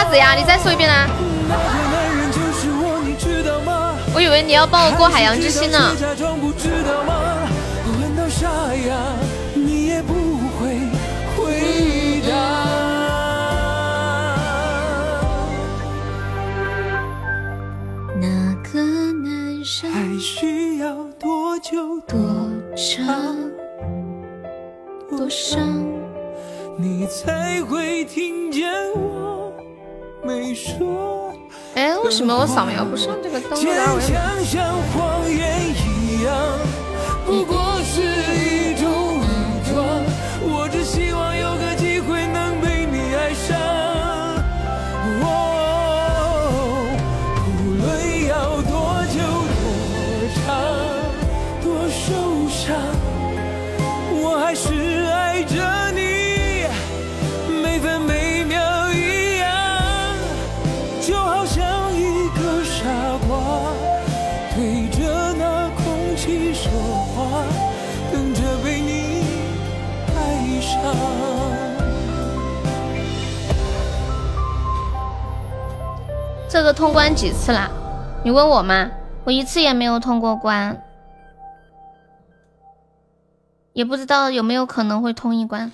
[0.08, 0.34] 子呀？
[0.34, 1.06] 你再说一遍啦！
[4.14, 5.94] 我以为你要帮我过海洋之心呢。
[18.20, 22.18] 那个生还需要多久多
[22.74, 23.36] 长
[25.08, 25.58] 多伤？
[26.76, 29.37] 你才会听见我？
[31.74, 34.18] 哎，为什么我扫描不上这个登录的二维码？
[76.58, 77.70] 这个通关几次啦？
[78.24, 78.90] 你问我吗？
[79.22, 80.82] 我一次也没有通过关，
[83.74, 85.70] 也不知道有没有可能会通一关。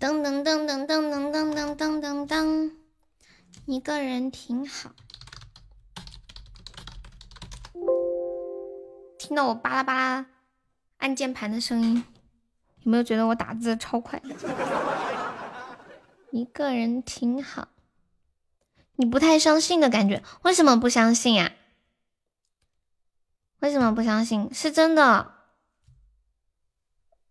[0.00, 2.72] 噔噔噔噔噔噔噔噔噔噔噔，
[3.66, 4.90] 一个人挺好。
[9.16, 10.26] 听到我巴拉巴拉
[10.98, 12.04] 按键盘的声音，
[12.80, 14.20] 有没有觉得我打字超快？
[16.32, 17.68] 一个人挺好。
[18.96, 21.52] 你不太相信的感觉，为什么不相信呀、
[23.60, 24.52] 为什么不相信？
[24.52, 25.32] 是真的，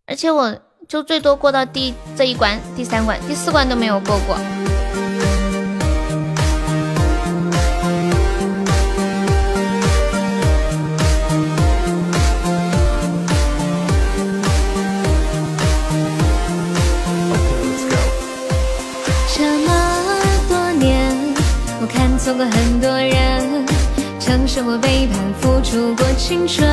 [0.06, 4.61] 而且我就最多过到第这一关、第三关、第四关都没有过过。
[22.32, 23.66] 错过很多人，
[24.18, 26.66] 承受过背叛，付出过青春。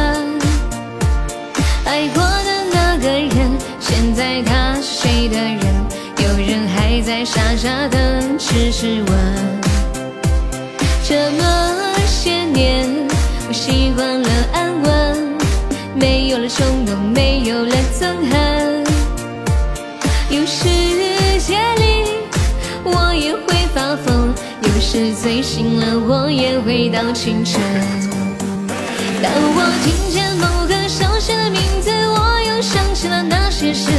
[1.84, 5.60] 爱过的那个人，现在他是谁的人？
[6.18, 9.60] 有人还在傻傻等，只是问。
[11.04, 12.88] 这么些年，
[13.50, 15.38] 我习惯了安稳，
[15.94, 18.86] 没有了冲动，没有了憎恨。
[20.30, 20.70] 有时
[25.14, 27.60] 醉醒了我也会到清晨。
[29.22, 33.90] 当我听见某个熟悉的名字，我又想起了那些事，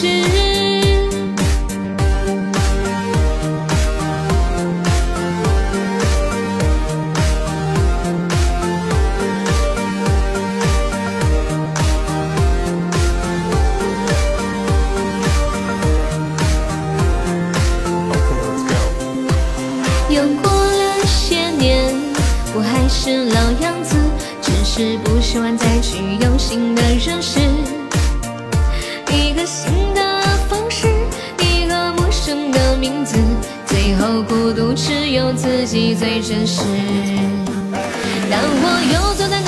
[0.00, 0.30] 现实。
[20.08, 21.94] 又过了些年，
[22.54, 23.96] 我还是老样子，
[24.40, 27.38] 只是不喜欢再去用新的认识。
[32.80, 33.14] 名字，
[33.66, 36.62] 最后孤独只有自己最真实。
[38.30, 39.42] 当我又走在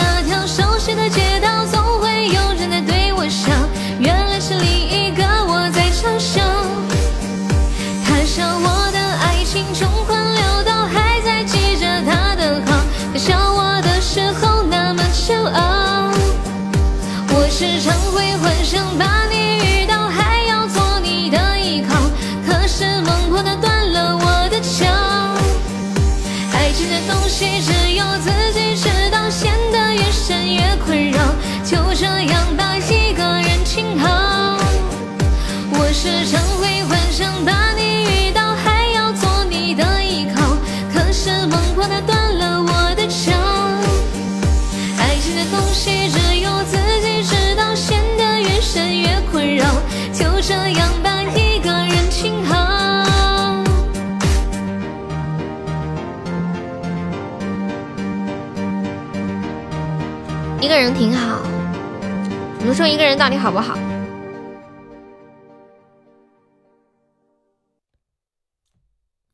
[62.73, 63.77] 我说一个人到底好不好？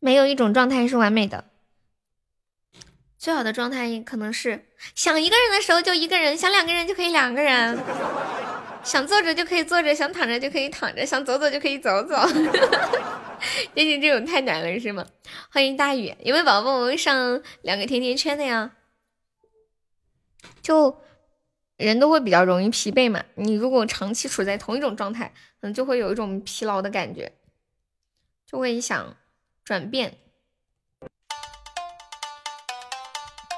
[0.00, 1.44] 没有一种状态是完美的，
[3.16, 4.66] 最好的状态可能是
[4.96, 7.78] 想一个人的时候就一个人，想两个人就可以两个人，
[8.82, 12.16] 想坐着就可以坐着，想躺着就可以躺着，想走走就可以走走。
[13.72, 15.06] 但是这种太难了，是吗？
[15.52, 18.72] 欢迎大雨，有没有宝宝们上两个甜甜圈的呀？
[20.60, 21.00] 就
[21.78, 25.28] 人都会比较容易疲惫嘛，你如果长期处在同一种状态，
[25.60, 27.32] 可能就会有一种疲劳的感觉，
[28.44, 29.16] 就会想
[29.64, 30.18] 转变。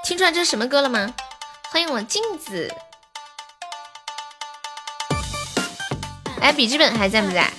[0.05, 1.15] 听出来这是什么歌了吗？
[1.71, 2.69] 欢迎我镜子。
[6.43, 7.51] 哎，笔记本还在不在？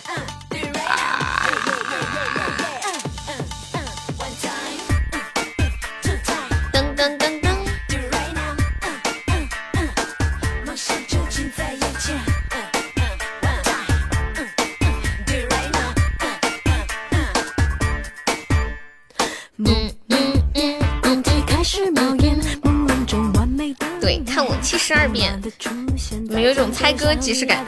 [24.71, 27.65] 七十二变，怎么有一种猜歌即视感？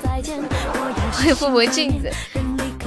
[1.12, 2.10] 欢迎富婆镜子。
[2.36, 2.80] 嗯嗯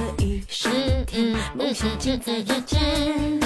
[1.13, 3.39] 嗯嗯嗯嗯嗯。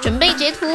[0.00, 0.68] 准备截图。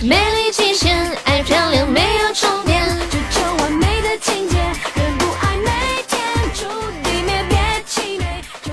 [0.00, 5.68] 美丽极限，爱漂亮没有终点，追求完美的境界，人不爱每
[6.08, 6.18] 天
[6.54, 6.64] 注
[7.02, 8.24] 定灭，别气馁。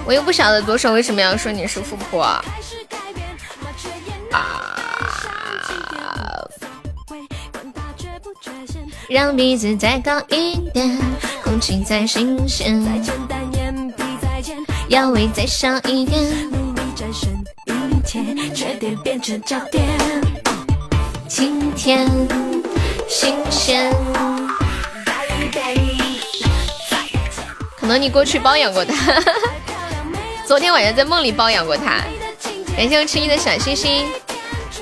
[0.06, 2.42] 我又不晓得左手为什么要说你是富婆啊？
[9.12, 10.98] 让鼻子再高一点，
[11.44, 14.56] 空气再新鲜，再简单眼皮再尖，
[14.88, 17.30] 腰围再小一点，努力战胜
[17.66, 18.22] 一切，
[18.56, 19.84] 缺点变成焦点。
[21.28, 22.10] 今天
[23.10, 23.94] 新鲜，
[27.78, 29.22] 可能你过去包养过他，
[30.48, 31.98] 昨天晚上在梦里包养过他。
[32.78, 34.06] 感谢我吃一的小星星，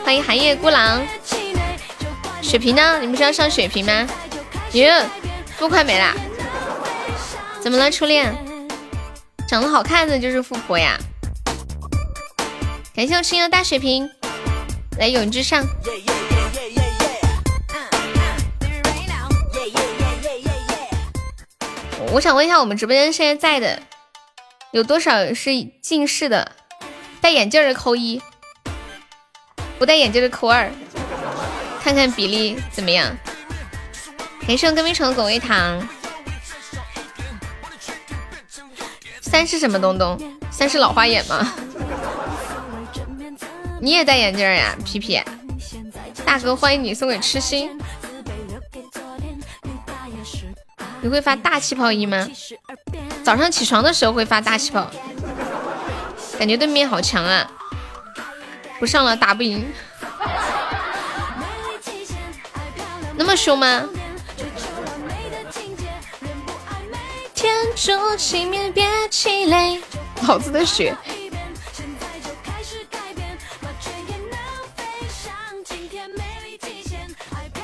[0.06, 1.02] 欢迎寒夜孤狼。
[2.50, 2.98] 血瓶呢？
[3.00, 4.10] 你们是要上血瓶吗？
[4.74, 5.06] 哟，
[5.60, 6.16] 这么快没啦？
[7.62, 8.36] 怎么了，初恋？
[9.48, 10.98] 长得好看的就是富婆呀！
[12.96, 14.10] 感谢我青的大血瓶，
[14.98, 15.64] 来永之上。
[22.12, 23.84] 我想问一下，我们直播间现在在的
[24.72, 25.52] 有多少是
[25.84, 26.54] 近视的？
[27.22, 28.20] 戴眼镜的扣一，
[29.78, 30.72] 不戴眼镜的扣二，
[31.82, 33.16] 看看比例怎么样？
[34.48, 35.88] 感谢我隔壁城的狗味糖。
[39.22, 40.20] 三是什么东东？
[40.52, 41.54] 三是老花眼吗？
[43.80, 45.22] 你也戴眼镜呀，皮皮。
[46.26, 47.80] 大哥，欢迎你送给痴心。
[51.02, 52.28] 你会发大气泡音吗？
[53.24, 54.90] 早上起床的时候会发大气泡，
[56.38, 57.50] 感觉对面好强啊！
[58.80, 59.66] 不上了，打不赢。
[63.20, 63.84] 那么凶吗？
[67.36, 69.82] 天诛地灭，别气馁。
[70.26, 70.96] 老子的血。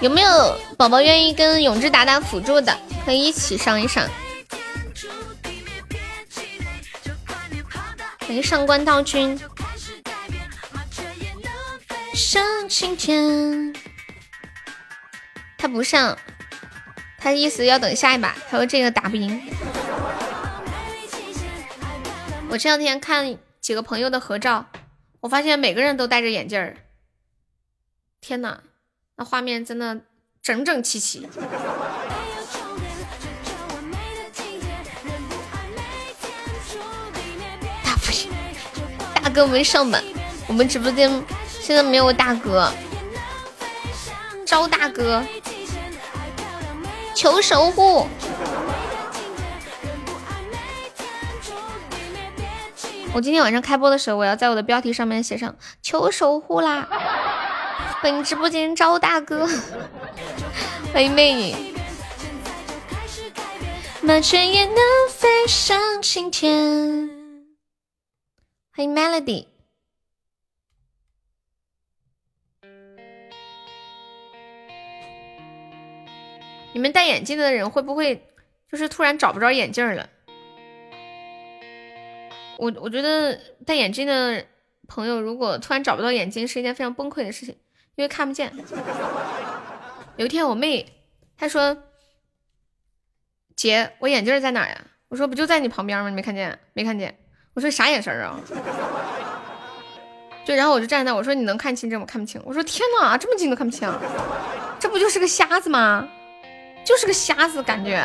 [0.02, 2.78] 有没有宝宝愿意跟永志打打辅助的？
[3.06, 4.06] 可以一起上一上。
[8.28, 9.40] 欢迎上官道君。
[12.14, 13.74] 上青天。
[15.66, 16.16] 他不上，
[17.18, 18.36] 他意思要等下一把。
[18.52, 19.42] 他说这个打不赢。
[22.52, 24.68] 我这两天看几个朋友的合照，
[25.22, 26.78] 我发现每个人都戴着眼镜儿。
[28.22, 28.60] 天呐！
[29.16, 30.02] 那画面真的
[30.44, 31.28] 整整齐齐。
[37.84, 38.32] 大不行，
[39.16, 40.04] 大哥没上满，
[40.46, 41.10] 我们直播间
[41.60, 42.72] 现在没有大哥，
[44.46, 45.24] 招大哥，
[47.16, 48.08] 求守护。
[53.14, 56.88] 我今天晚上开播的时候，我要在我的标题上面写上求守护啦。
[58.02, 59.48] 欢迎直播间招大哥，
[60.94, 61.74] 欢迎魅影。
[64.02, 64.76] 麻雀也能
[65.10, 67.10] 飞上青天。
[68.76, 69.55] 欢迎 Melody。
[76.76, 78.28] 你们戴眼镜的人会不会
[78.70, 80.10] 就是突然找不着眼镜了？
[82.58, 84.46] 我我觉得戴眼镜的
[84.86, 87.56] 朋友如果突然找不到眼镜，是一件非常崩溃的事情。
[87.96, 88.52] 因为看不见。
[90.18, 90.86] 有一天我妹
[91.38, 91.78] 她说
[93.56, 94.78] ：“姐，我眼镜在哪呀？”
[95.08, 96.10] 我说：“不就在你旁边吗？
[96.10, 96.60] 你没看见？
[96.74, 97.18] 没看见？”
[97.56, 98.38] 我说：“啥眼神啊？”
[100.46, 102.06] 对，然后我就站在那，我说你能看清这我？
[102.06, 102.42] 看不清。
[102.46, 103.90] 我说天哪，这么近都看不清，
[104.78, 106.10] 这不就是个瞎子吗？
[106.86, 108.00] 就是个瞎子感觉。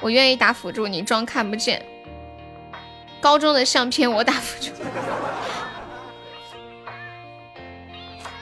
[0.00, 1.84] 我愿意打辅助，你装看不见。
[3.20, 4.70] 高中的相片我打辅助，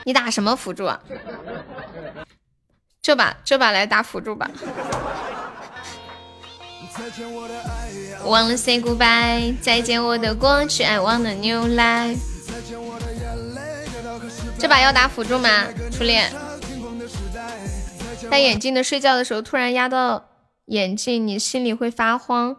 [0.03, 0.99] 你打什么辅助啊？
[3.01, 4.49] 这把这把来打辅助吧。
[8.25, 12.19] 忘了 say goodbye，再见我的过去，I want a new life。
[14.59, 15.65] 这把要打辅助吗？
[15.91, 16.31] 初恋。
[18.33, 20.25] 戴眼镜的睡觉的时候突然压到
[20.65, 22.57] 眼镜，你心里会发慌。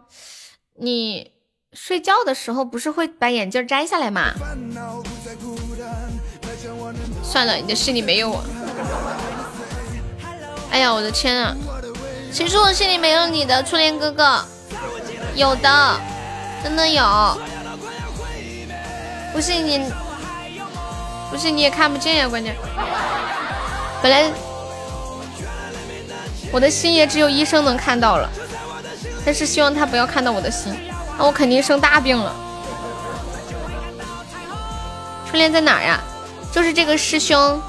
[0.79, 1.33] 你
[1.73, 4.31] 睡觉的时候不是会把眼镜摘下来吗？
[7.21, 8.41] 算了，你的心里没有我。
[10.71, 11.53] 哎呀，我的天啊！
[12.31, 14.45] 谁说我心里没有你的初恋哥哥？
[15.35, 15.99] 有的，
[16.63, 17.37] 真的有。
[19.33, 19.91] 不信你，
[21.29, 22.55] 不信你也看不见呀，关键。
[24.01, 24.31] 本来
[26.55, 28.29] 我的心也只有医生能看到了，
[29.25, 30.73] 但是希望他不要看到我的心，
[31.17, 32.33] 那我肯定生大病了。
[35.29, 36.01] 初恋在哪儿呀？
[36.53, 37.61] 就是这个师兄。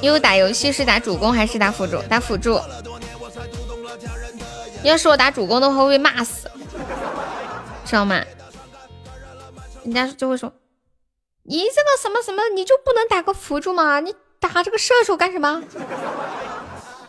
[0.00, 2.02] 因为打游戏是打主攻还是打辅助？
[2.08, 2.60] 打辅助。
[4.82, 6.50] 要是我打主攻的话会被骂死，
[7.84, 8.20] 知道吗？
[9.84, 10.52] 人家就会说
[11.46, 14.00] ：“你这个什么什么，你就不能打个辅助吗？
[14.00, 15.62] 你打这个射手干什么？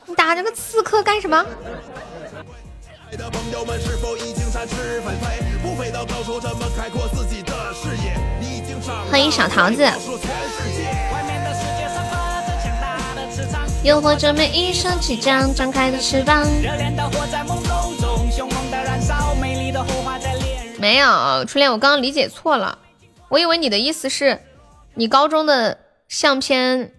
[0.08, 1.46] 你打这个刺客干什么？”
[9.10, 9.90] 欢迎小桃子。
[13.86, 16.46] 又或者每一双即将张开的翅膀。
[20.78, 22.78] 没有初恋，我刚刚理解错了，
[23.30, 24.40] 我以为你的意思是，
[24.94, 26.94] 你高中的相片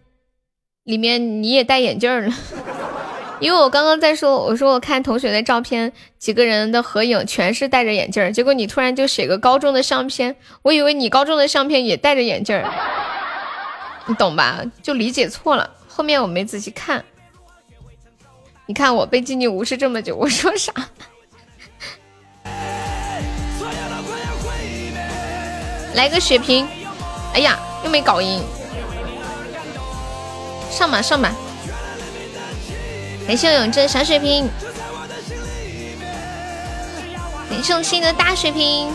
[0.85, 2.35] 里面你也戴眼镜了，
[3.41, 12.63] 因为我刚刚在说，我说我看同学的照片，几个人的合影全是戴着眼镜，结果你突然就写个高中的相片，我以为你高中的相片也戴着眼镜，
[14.07, 14.65] 你懂吧？
[14.83, 15.71] 就理解错了。
[15.89, 17.05] 后面我没仔细看，
[18.67, 20.73] 你看我被静静无视这么久，我说啥？
[25.97, 26.69] 来个血瓶！
[27.35, 28.43] 哎呀，又没搞赢，
[30.71, 31.33] 上吧上吧！
[33.27, 34.49] 感谢我永贞小血瓶，
[37.51, 38.93] 感谢七的大血瓶，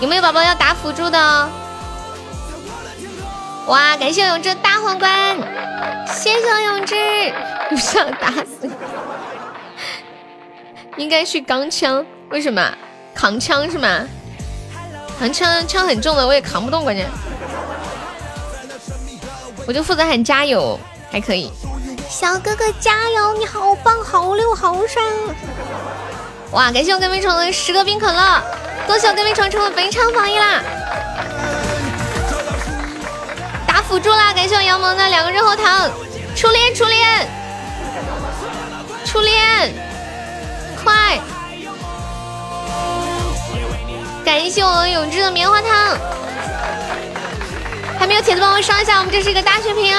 [0.00, 1.48] 有没有宝宝要打辅助的？
[3.66, 3.96] 哇！
[3.96, 5.38] 感谢我永志大皇冠，
[6.06, 6.96] 谢谢永志，
[7.68, 8.68] 不想打死，
[10.96, 12.74] 应该是钢枪，为什么？
[13.14, 14.06] 扛枪是吗？
[15.20, 17.06] 扛枪枪很重的，我也扛不动，关键。
[19.66, 20.80] 我就负责喊加油，
[21.12, 21.52] 还可以。
[22.08, 25.02] 小哥哥加油，你好棒，好溜，好帅！
[26.52, 26.72] 哇！
[26.72, 28.42] 感谢我跟飞虫的十个冰可乐，
[28.86, 30.62] 恭喜我跟飞虫成为本场榜一啦！
[33.66, 34.32] 打辅助啦！
[34.32, 35.90] 感谢我杨萌的两个热后糖，
[36.34, 37.28] 初恋初恋
[39.04, 39.74] 初恋，
[40.82, 41.20] 快！
[44.30, 45.98] 感谢我永志的棉花糖，
[47.98, 49.92] 还没有铁子帮我上一下，我们这是一个大血瓶。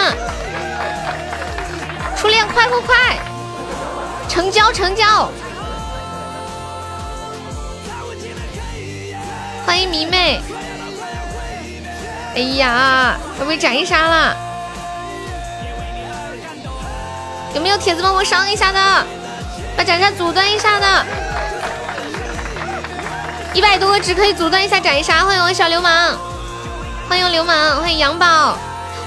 [2.16, 2.96] 初恋快快快，
[4.30, 5.30] 成交成交！
[9.66, 10.42] 欢迎迷妹。
[12.34, 14.38] 哎呀，要被斩一杀了！
[17.54, 18.80] 有没有铁子帮我上一下的？
[19.76, 21.06] 把斩杀阻断一下的。
[23.54, 25.26] 一百多个值可以阻断一下斩杀。
[25.26, 26.16] 欢迎我小流氓，
[27.10, 28.58] 欢迎流氓，欢迎杨宝。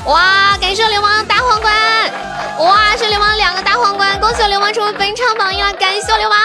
[0.05, 1.73] 哇，感谢流氓大皇冠！
[2.59, 5.73] 哇，是流氓两个大皇冠，恭喜流氓成为本场榜一了！
[5.73, 6.39] 感谢流氓。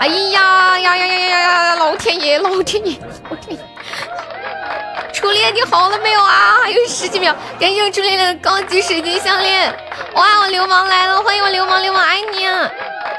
[0.00, 1.74] 哎呀呀呀呀呀呀！
[1.76, 2.98] 老天爷，老天爷，
[3.28, 3.69] 老天爷！
[5.12, 6.58] 初恋，你好了没有啊？
[6.62, 9.72] 还有十几秒，感谢我初恋的高级水晶项链。
[10.14, 12.70] 哇，我流氓来了，欢迎我流氓，流氓爱你啊！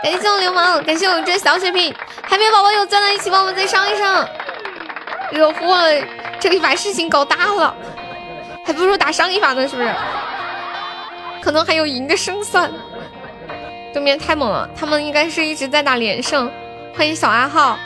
[0.03, 1.93] 感谢我流氓，感谢我这小血瓶，
[2.23, 4.27] 海绵宝宝有钻的，一起帮我们再上一上。
[5.31, 6.03] 惹祸了，
[6.39, 7.73] 这里把事情搞大了，
[8.65, 9.93] 还不如打上一把呢，是不是？
[11.41, 12.71] 可能还有赢的胜算。
[13.93, 16.49] 对面太猛了，他们应该是一直在打连胜。
[16.95, 17.77] 欢迎小阿浩。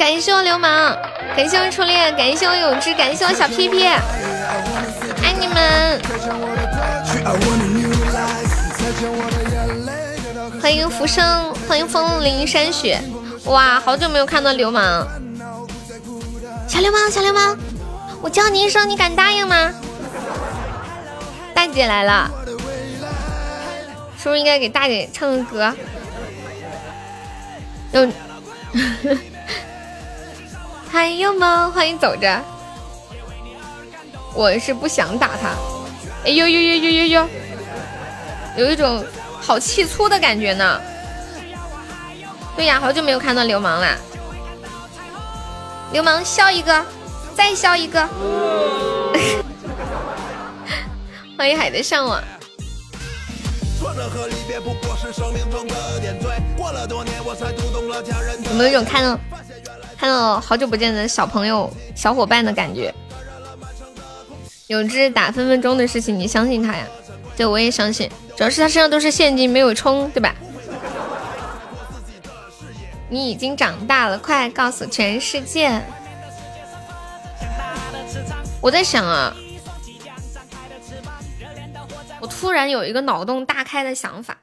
[0.00, 0.96] 感谢我流氓，
[1.36, 6.00] 感谢我初恋，感谢我永志，感谢我小屁屁，爱你们！
[10.58, 12.98] 欢迎浮生，欢迎风铃山雪，
[13.44, 15.06] 哇，好久没有看到流氓，
[16.66, 17.54] 小流氓，小流氓，
[18.22, 19.70] 我叫你一声，你敢答应吗？
[21.54, 22.30] 大姐来了，
[24.16, 25.74] 是不是应该给大姐唱个歌？
[27.92, 28.08] 有，
[30.90, 31.70] 还有吗？
[31.72, 32.42] 欢迎走着，
[34.34, 35.54] 我是不想打他。
[36.24, 37.28] 哎呦呦呦呦呦呦，
[38.56, 39.04] 有一种
[39.40, 40.80] 好气粗的感觉呢。
[42.56, 43.96] 对呀，好久没有看到流氓了。
[45.92, 46.84] 流氓笑一个，
[47.34, 48.06] 再笑一个。
[51.38, 52.20] 欢迎海的向往。
[58.44, 59.18] 有没有一种看到
[60.00, 62.94] 看到好久不见的小朋友、小伙伴的感觉？
[64.66, 66.86] 有只打分分钟的事情，你相信他呀？
[67.36, 68.10] 对，我也相信。
[68.34, 70.34] 主要是他身上都是现金，没有充，对吧？
[73.10, 75.82] 你已经长大了，快告诉全世界！
[78.62, 79.36] 我在想啊，
[82.22, 84.38] 我突然有一个脑洞大开的想法，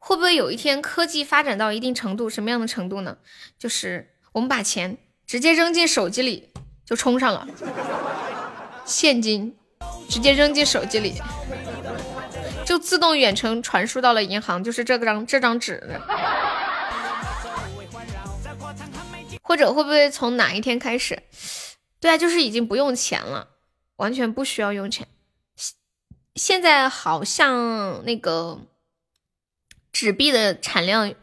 [0.00, 3.18] 会不会有一天科技发展到一定程度，什么样的程度呢？
[3.56, 4.96] 就是我们把钱
[5.26, 6.50] 直接扔进手机里
[6.84, 7.46] 就充上了，
[8.84, 9.56] 现金
[10.08, 11.20] 直接扔进手机里，
[12.64, 16.00] 就自动远程传输到了银行，就是这张这张纸。
[19.42, 21.22] 或者会不会从哪一天开始？
[22.00, 23.48] 对啊，就是已经不用钱了，
[23.96, 25.08] 完全不需要用钱。
[26.34, 28.60] 现在好像那个
[29.90, 31.14] 纸币的产量，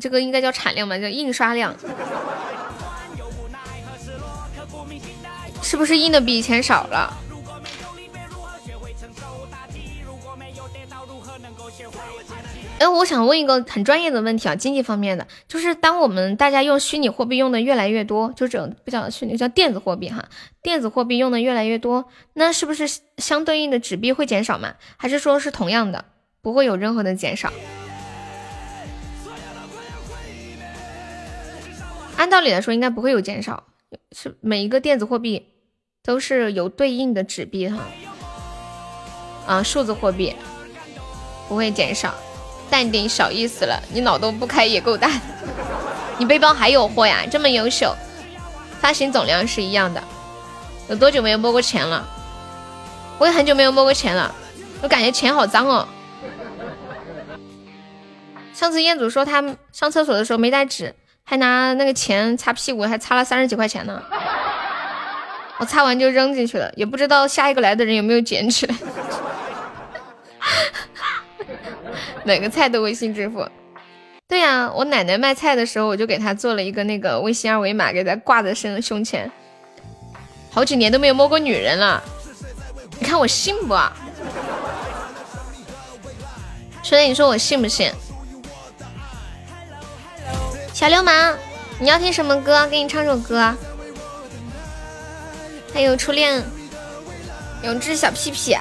[0.00, 1.74] 这个应该叫产量吧，叫印刷量，
[5.64, 7.12] 是不是印的比以前少了？
[12.78, 20.28] 哎，我想问一个很专业的问题啊，经济方面的，就是当我们大家用虚拟货币用的越来越多，就这种不叫虚拟，叫电子货币哈，
[20.60, 22.04] 电子货币用的越来越多，
[22.34, 22.86] 那是不是
[23.16, 24.74] 相对应的纸币会减少吗？
[24.96, 26.04] 还是说是同样的，
[26.42, 27.50] 不会有任何的减少？
[32.16, 33.64] 按道理来说，应该不会有减少，
[34.12, 35.53] 是每一个电子货币
[36.06, 37.78] 都是有对应的纸币哈，
[39.46, 40.36] 啊，数字货币
[41.48, 42.14] 不会减少。
[42.68, 43.82] 淡定，小意思了。
[43.90, 45.10] 你脑洞不开也够大。
[46.18, 47.24] 你背包还有货呀？
[47.30, 47.94] 这么优秀，
[48.80, 50.02] 发行总量是一样的。
[50.90, 52.06] 有多久没有摸过钱了？
[53.18, 54.34] 我也很久没有摸过钱了。
[54.82, 55.88] 我感觉钱好脏哦。
[58.52, 64.02] 上次彦祖说他上厕所的时候没带纸，还拿那个钱擦屁股，还擦了三十几块钱呢。
[65.58, 68.74] 我擦完就扔进去了，也不知道下一个来的人有没有捡起来。
[72.24, 73.46] 哪个菜都微信支付，
[74.26, 79.30] 对呀，我奶奶卖菜的时候，我就给她做了一个那个微信二维码，给她挂在身胸前。
[80.50, 82.02] 好几年都没有摸过女人了，
[82.98, 83.74] 你看我信不？
[86.82, 87.92] 兄弟，你说我信不信？
[90.72, 91.36] 小流氓，
[91.78, 92.66] 你要听什么歌？
[92.68, 93.54] 给你唱首歌。
[95.74, 96.40] 还有初恋，
[97.64, 98.56] 永志小屁屁。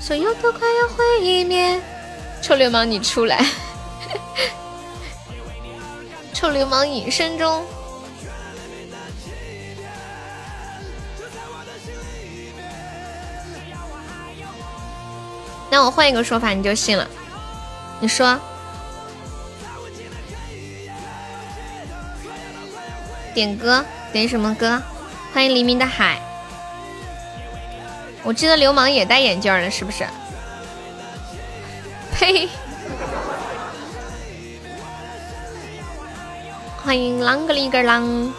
[0.00, 1.78] 所有都快要毁灭，
[2.40, 3.44] 臭流氓你出来！
[6.32, 7.62] 臭流氓隐身中。
[15.70, 17.06] 那我换一个说法，你就信了。
[18.00, 18.38] 你说，
[23.34, 24.80] 点歌，点什么歌？
[25.32, 26.20] 欢迎黎明的海。
[28.22, 30.06] 我记得流氓也戴眼镜了，是不是？
[32.12, 32.48] 呸！
[36.82, 38.30] 欢迎啷个里个啷，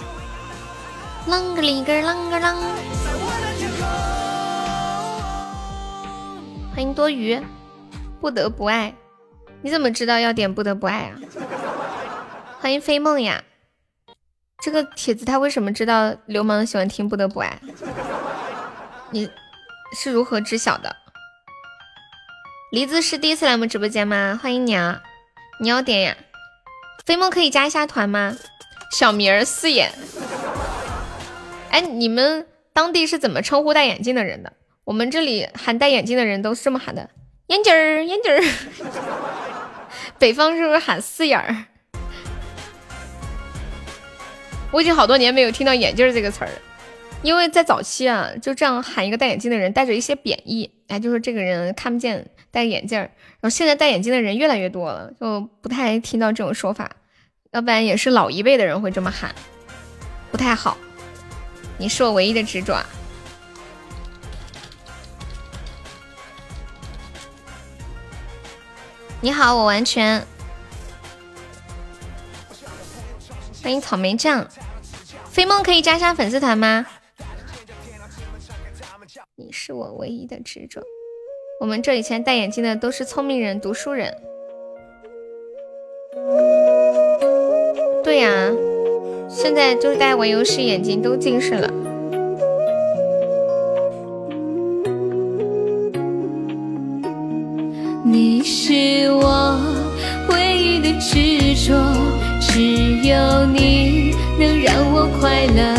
[1.28, 2.56] 啷个里个啷个啷。
[6.74, 7.42] 欢迎多余，
[8.22, 8.94] 不得不爱。
[9.62, 11.20] 你怎么知道要点不得不爱啊？
[12.62, 13.44] 欢迎飞梦呀！
[14.64, 17.60] 这个帖子他为什么知道流氓喜欢听不得不爱？
[19.12, 19.30] 你。
[19.98, 20.94] 是如何知晓的？
[22.72, 24.38] 梨子是第一次来我们直播间吗？
[24.42, 25.02] 欢迎你啊！
[25.62, 26.18] 你要点呀？
[27.06, 28.36] 飞梦可以加一下团吗？
[28.92, 29.94] 小名儿四眼。
[31.70, 34.52] 哎，你们当地是怎么称呼戴眼镜的人的？
[34.84, 37.10] 我们这里喊戴眼镜的人都是这么喊的：
[37.48, 38.44] 眼镜儿，眼镜儿。
[40.20, 41.66] 北方是不是喊四眼儿？
[44.76, 46.54] 我已经好多年没有听到眼镜这个词儿了。
[47.22, 56.92] 因为在早期啊，就这样喊一个戴眼镜的人，带着一些贬义，哎，就说这个人看不见，戴眼镜儿，然后现在戴眼镜的人越来越多了，就不太听到这种说法，
[57.52, 59.34] 要不然也是老一辈的人会这么喊，
[60.30, 60.78] 不太好。
[61.78, 62.86] 你是我唯一的执着。
[69.22, 70.22] 你好，我完全。
[73.64, 74.48] 欢迎草莓酱，
[75.36, 76.86] 飞梦可以加上粉丝团吗？
[79.36, 80.82] 你是我唯一的执着。
[81.60, 84.16] 我们这以前戴眼镜的都是聪明人、读书人。
[88.02, 88.50] 对呀，
[89.28, 91.70] 现在就是戴玩游戏眼睛都近视了。
[98.06, 99.60] 你是我
[100.30, 101.76] 唯一的执着，
[102.56, 102.62] 只
[103.06, 105.76] 有你能让我快乐。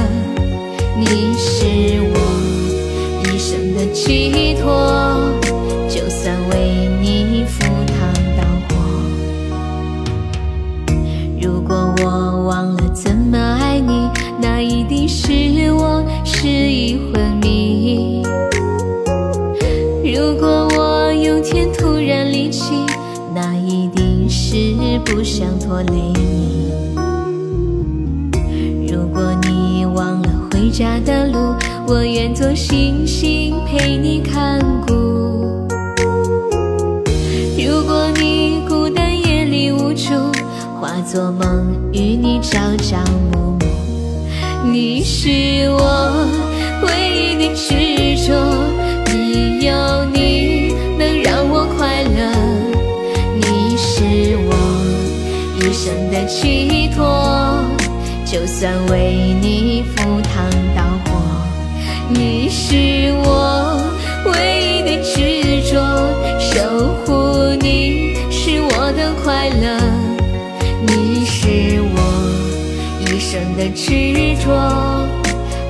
[0.94, 1.64] 你是
[2.12, 2.16] 我
[3.24, 5.32] 一生的寄托，
[5.88, 8.76] 就算为你赴汤蹈火。
[11.40, 18.22] 如果我忘了怎么爱你，那一定是我失忆昏迷。
[20.04, 22.74] 如果我有天突然离弃，
[23.34, 24.74] 那一定是
[25.06, 26.65] 不想拖累你。
[30.76, 31.54] 家的路，
[31.88, 34.92] 我愿做星星陪你看顾。
[37.56, 40.12] 如果你孤单夜里无助，
[40.78, 42.98] 化作梦与你朝朝
[43.32, 43.58] 暮暮。
[44.70, 45.30] 你是
[45.70, 46.12] 我
[46.82, 48.34] 唯一的执着，
[49.06, 49.16] 只
[49.64, 52.30] 有你能让我快乐。
[53.34, 54.52] 你是我
[55.56, 57.64] 一生的寄托，
[58.26, 59.55] 就算为你
[62.68, 62.74] 是
[63.22, 63.80] 我
[64.24, 65.78] 唯一的执着，
[66.40, 66.58] 守
[67.04, 69.78] 护你是我的快乐。
[70.84, 71.96] 你是我
[73.02, 74.50] 一生的执着，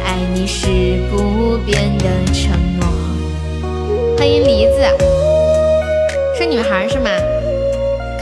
[0.07, 0.69] 爱你是
[1.11, 2.51] 不变的承
[2.81, 2.89] 诺。
[4.17, 4.81] 欢迎梨子，
[6.39, 7.11] 是女孩是吗？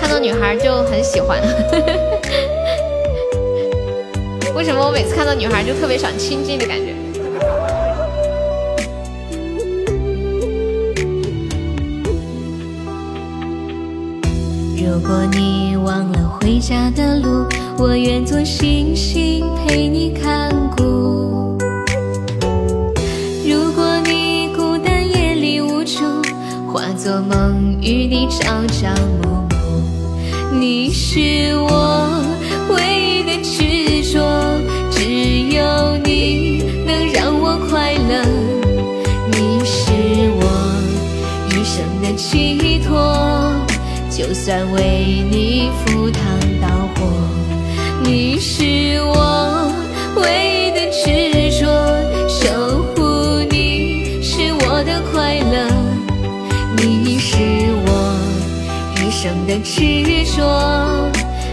[0.01, 1.41] 看到女孩就很喜欢。
[4.57, 6.93] 为什么我每次看到女孩就特别想亲近的感觉？
[14.85, 17.47] 如果你忘了回家的路，
[17.79, 21.57] 我愿做星星陪你看顾。
[23.49, 26.05] 如果你孤单夜里无助，
[26.71, 30.59] 化作梦与你朝朝暮暮。
[30.61, 32.23] 你是我
[32.69, 34.21] 唯一的执着，
[34.91, 35.03] 只
[35.49, 38.23] 有你能让我快乐。
[39.33, 39.93] 你是
[40.37, 40.45] 我
[41.49, 43.44] 一生的寄托，
[44.17, 46.23] 就算为你赴汤
[46.61, 47.05] 蹈火。
[48.05, 49.73] 你是我
[50.15, 50.23] 唯
[50.55, 51.67] 一的执着，
[52.29, 55.69] 守护你是我的快乐。
[56.77, 57.35] 你是
[57.87, 58.17] 我
[59.03, 60.47] 一生的执着，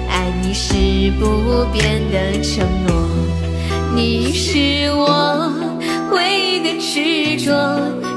[0.07, 0.75] 爱你是
[1.19, 2.93] 不变的承诺。
[3.95, 5.51] 你是我
[6.11, 7.51] 唯一的执着，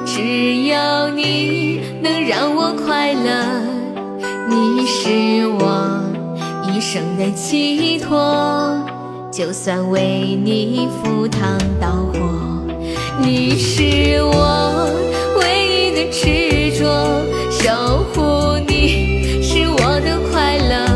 [0.04, 3.73] 只有你能让我快乐。
[4.54, 6.00] 你是我
[6.68, 8.78] 一生的寄托，
[9.32, 12.62] 就算为你赴汤蹈火。
[13.20, 14.88] 你是我
[15.40, 16.84] 唯一的执着，
[17.50, 20.86] 守护你是我的快乐。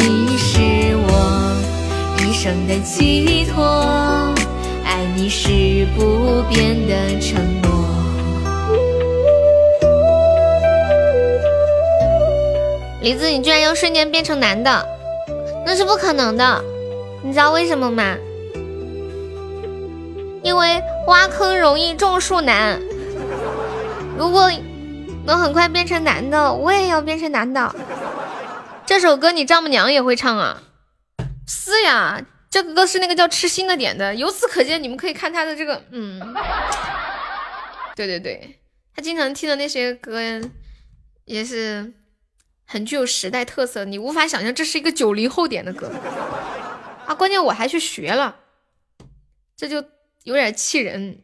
[0.00, 1.52] 你是我
[2.18, 4.34] 一生的寄托，
[4.84, 7.77] 爱你是不变的承诺。
[13.08, 14.86] 梨子，你居然要瞬间变成男的，
[15.64, 16.62] 那是不可能的，
[17.24, 18.14] 你知道为什么吗？
[20.42, 22.78] 因为挖坑容易种树难。
[24.18, 24.50] 如果
[25.24, 27.74] 能很快变成男的，我也要变成男的。
[28.84, 30.62] 这首歌你丈母娘也会唱啊？
[31.46, 32.20] 是呀，
[32.50, 34.14] 这个歌是那个叫痴心的点的。
[34.14, 36.20] 由此可见，你们可以看他的这个，嗯，
[37.96, 38.58] 对对对，
[38.94, 40.20] 他经常听的那些歌
[41.24, 41.90] 也是
[42.70, 45.90] 很具有时代特色，你无法想象这是一个九零后点的歌
[47.06, 47.14] 啊！
[47.14, 48.36] 关键我还去学了，
[49.56, 49.82] 这就
[50.24, 51.18] 有点气人，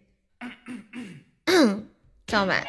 [2.26, 2.64] 知道吧？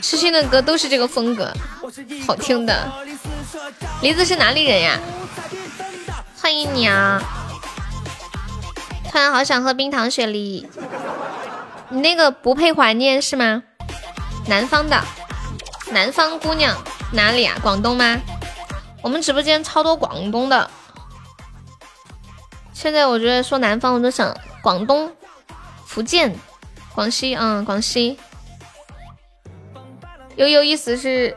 [0.00, 1.52] 痴心的歌都是这个风格，
[2.24, 2.92] 好听的。
[4.02, 5.00] 梨子是哪里人呀？
[6.40, 7.20] 欢迎你啊！
[9.10, 10.64] 突然好想喝冰糖雪梨。
[11.90, 13.62] 你那个不配怀念是吗？
[14.46, 15.02] 南方的，
[15.90, 16.76] 南方姑娘
[17.12, 17.56] 哪里啊？
[17.62, 18.20] 广东吗？
[19.02, 20.70] 我们直播间超多广东的。
[22.72, 25.10] 现在我觉得说南方，我都想广东、
[25.86, 26.34] 福建、
[26.94, 28.18] 广西，嗯，广西。
[30.36, 31.36] 悠悠意思是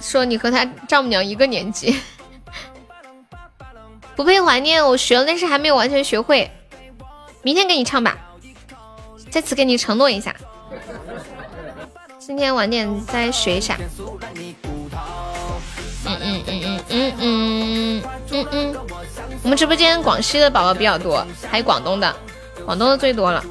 [0.00, 2.00] 说你和他丈母娘一个年纪。
[4.14, 6.50] 不配怀念，我学了，但是还没有完全学会。
[7.42, 8.18] 明天给你唱吧，
[9.30, 10.34] 在此给你承诺一下。
[12.18, 13.76] 今天晚点再学一下。
[16.06, 18.76] 嗯嗯嗯嗯嗯嗯嗯嗯。
[19.42, 22.14] 我们直播间广西的宝宝比较多，还有广东的，
[22.64, 23.44] 广东的最多了。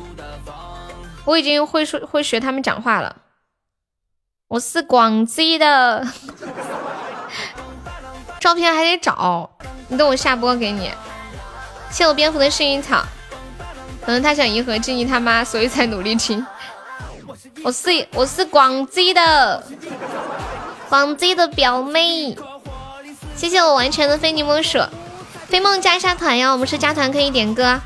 [1.26, 3.16] 我已经会说会学他们讲话了。
[4.48, 6.06] 我是广西的，
[8.40, 9.50] 照片还得找。
[9.88, 10.92] 你等我下播给你。
[11.92, 13.04] 谢我蝙蝠的幸运草，
[14.06, 16.46] 可能他想迎合静怡他妈，所以才努力听。
[17.64, 19.64] 我是我是广西的，
[20.88, 22.36] 广西的表妹。
[23.36, 24.80] 谢谢我完全的非你莫属。
[25.48, 27.80] 飞梦加一下团呀，我们是加团可以点歌。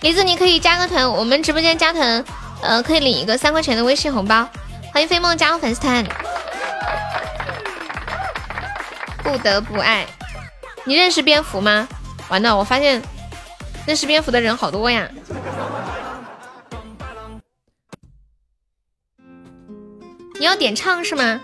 [0.00, 2.24] 梨子你可以加个团，我们直播间加团，
[2.62, 4.48] 呃，可以领一个三块钱的微信红包。
[4.92, 6.04] 欢迎飞梦加入粉丝团。
[9.22, 10.06] 不得不爱。
[10.84, 11.88] 你认识蝙蝠吗？
[12.28, 13.02] 完了，我发现
[13.86, 15.10] 认识蝙蝠的人好多呀。
[20.38, 21.40] 你要点唱是吗？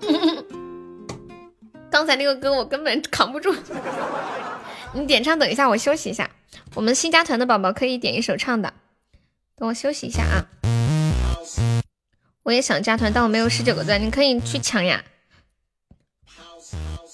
[1.90, 3.54] 刚才那个歌我根本扛不住。
[4.94, 6.30] 你点唱，等一下我休息一下。
[6.74, 8.72] 我们新加团的宝宝可以点一首唱的。
[9.56, 10.46] 等我休息一下啊。
[12.42, 15.04] 我也想加团，但我没有十九个钻，你可以去抢呀。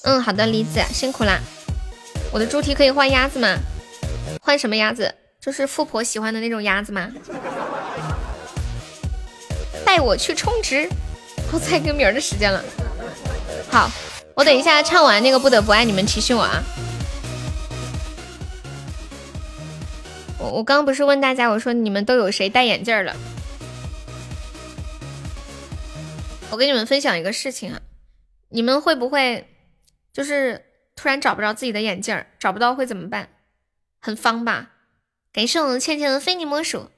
[0.05, 1.41] 嗯，好的，梨子辛苦啦。
[2.35, 3.57] 我的猪蹄可以换鸭子吗？
[4.43, 5.15] 换什么鸭子？
[5.41, 7.09] 就是富婆喜欢的那种鸭子吗？
[9.87, 10.89] 带我去充值，
[11.53, 12.61] 我猜跟明儿的时间了。
[13.71, 13.89] 好，
[14.35, 16.61] 我等一下唱完那个不得不爱，你们提醒我啊。
[20.41, 23.15] 我我刚刚不是问大家，我说你们都有谁戴眼镜了？
[26.51, 27.81] 我跟你们分享一个事情啊，
[28.49, 29.47] 你们会不会？
[30.13, 30.64] 就是
[30.97, 33.29] 突然找不着自己的眼镜儿，找不到会怎么办？
[34.01, 34.71] 很方吧？
[35.33, 36.91] 感谢我们倩倩的非你莫属。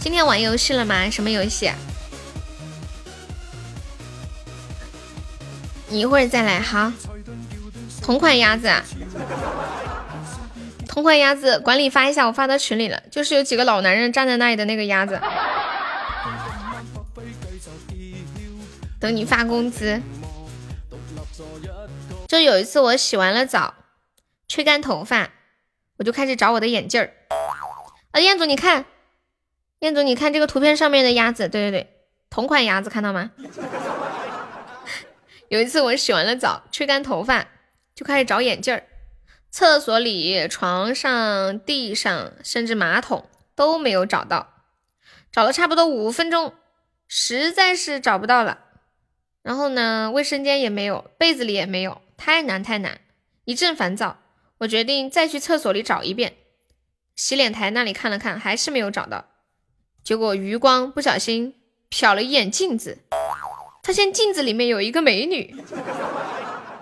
[0.00, 1.10] 今天玩游戏了吗？
[1.10, 1.70] 什么游戏？
[5.88, 6.92] 你一会儿再来哈。
[8.00, 8.82] 同款鸭子啊，
[10.88, 13.02] 同款鸭子，管理发一下，我发到群里了。
[13.10, 15.20] 就是有几个老男人站在那里的那个鸭子。
[18.98, 20.00] 等你发工资。
[22.30, 23.74] 就有一次我洗完了澡，
[24.46, 25.30] 吹干头发，
[25.96, 27.12] 我就开始找我的眼镜儿。
[28.12, 28.84] 啊，彦祖你看，
[29.80, 33.32] 彦祖你看这个图片上面的鸭子，对对对，同款鸭子看到吗？
[35.50, 37.48] 有一次我洗完了澡，吹干头发，
[37.96, 38.84] 就开始找眼镜儿，
[39.50, 44.50] 厕所里、床上、地上，甚至马桶都没有找到，
[45.32, 46.54] 找了差不多五分钟，
[47.08, 48.60] 实在是找不到了。
[49.42, 52.00] 然后呢，卫生间也没有，被子里也没有。
[52.22, 53.00] 太难太难，
[53.46, 54.18] 一阵烦躁，
[54.58, 56.34] 我决定再去厕所里找一遍，
[57.16, 59.24] 洗脸台那里看了看，还是没有找到。
[60.04, 61.54] 结果余光不小心
[61.90, 62.98] 瞟了一眼镜子，
[63.82, 65.56] 发现镜子里面有一个美女。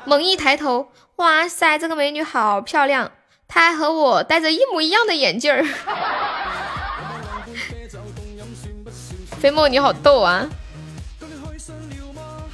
[0.04, 3.12] 猛一抬头，哇塞，这个美女好漂亮，
[3.46, 5.62] 她还和我戴着一模一样的眼镜儿。
[9.38, 10.50] 飞沫你好逗啊！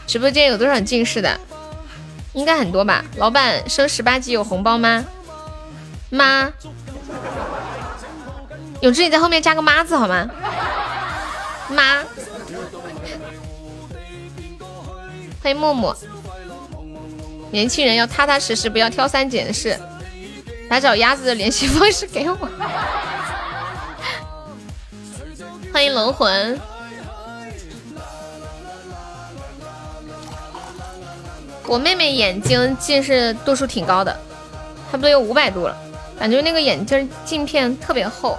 [0.06, 1.40] 直播间有多少近视的？
[2.35, 5.05] 应该很多吧，老板升十八级有红包吗？
[6.11, 6.52] 妈，
[8.82, 10.28] 永志你在后面加个妈字好吗？
[11.69, 12.05] 妈，
[15.43, 15.97] 欢迎默默。
[17.51, 19.78] 年轻人要踏踏实实，不要挑三拣四。
[20.69, 22.36] 来找鸭子的联系方式给我。
[25.73, 26.61] 欢迎龙魂。
[31.66, 34.15] 我妹妹眼睛近视度数挺高的，
[34.91, 35.77] 差不多有五百度了，
[36.19, 38.39] 感觉那个眼镜镜片特别厚。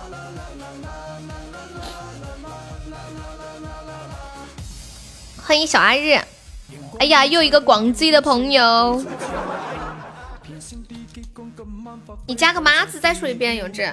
[5.44, 6.20] 欢迎小阿日，
[7.00, 9.04] 哎呀，又一个广西的朋友，
[12.28, 13.92] 你加个妈字再说一遍，永志。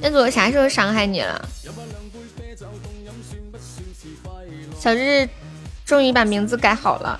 [0.00, 1.48] 那我啥时候伤害你了？
[4.78, 5.28] 小日。
[5.88, 7.18] 终于把名字改好了，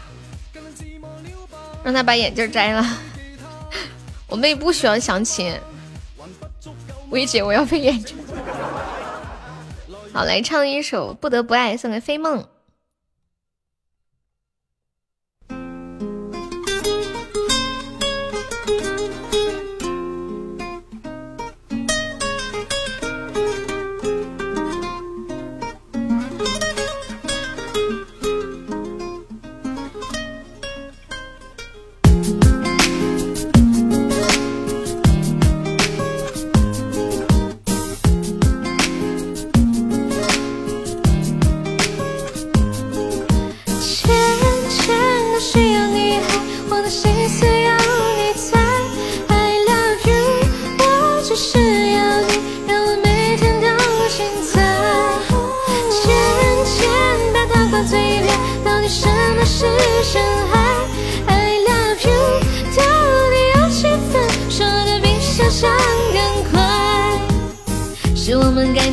[1.83, 2.87] 让他把眼镜摘了。
[4.27, 5.59] 我妹不需要相亲，
[7.09, 8.15] 薇姐，我要配眼镜。
[10.13, 12.47] 好，来唱一首《不得不爱》，送给飞梦。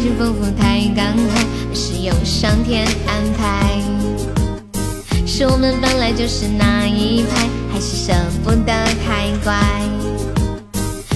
[0.06, 3.82] 我们感情丰富太刚好，还是有上天安排？
[5.26, 8.14] 是我们本来就是那一派，还是舍
[8.44, 8.72] 不得
[9.04, 9.58] 太乖？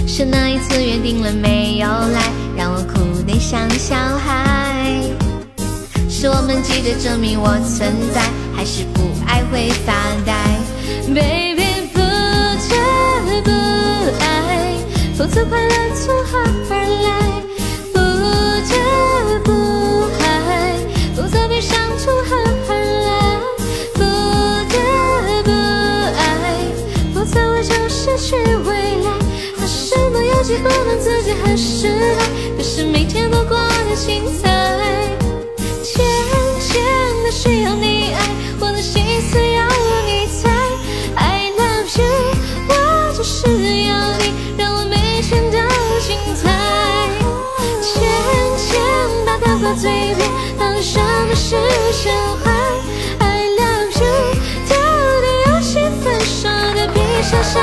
[0.07, 5.03] 是那一次约定了没有来，让我哭得像小孩？
[6.09, 8.21] 是我们急着证明我存在，
[8.55, 9.93] 还是不爱会发
[10.25, 10.33] 呆
[11.07, 13.51] ？Baby，不得不
[14.19, 14.73] 爱，
[15.15, 16.39] 否则快乐从何
[16.71, 17.48] 而来？
[30.61, 32.25] 不能自己很失败，
[32.57, 34.49] 可是每天都过得精彩。
[35.81, 36.03] 浅
[36.59, 36.81] 浅
[37.23, 38.19] 的需要你爱，
[38.59, 39.65] 我的心思要
[40.05, 40.49] 你猜。
[41.15, 42.05] I love you，
[42.67, 43.47] 我就是
[43.87, 45.57] 要你，让我每天都
[45.99, 46.49] 精彩。
[47.81, 47.91] 浅
[48.57, 48.67] 浅
[49.25, 51.55] 把它挂嘴边，到底什么是
[51.93, 52.11] 深
[52.43, 52.51] 海
[53.19, 54.07] ？I love you，
[54.67, 54.75] 到
[55.21, 56.19] 底有几分？
[56.19, 57.61] 说的比想象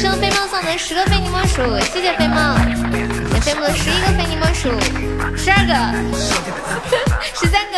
[0.00, 1.60] 谢我飞梦送的十个非你莫属，
[1.92, 2.56] 谢谢飞梦，
[3.30, 4.72] 给飞梦的十一个非你莫属，
[5.36, 5.74] 十二个，
[7.36, 7.76] 十三个。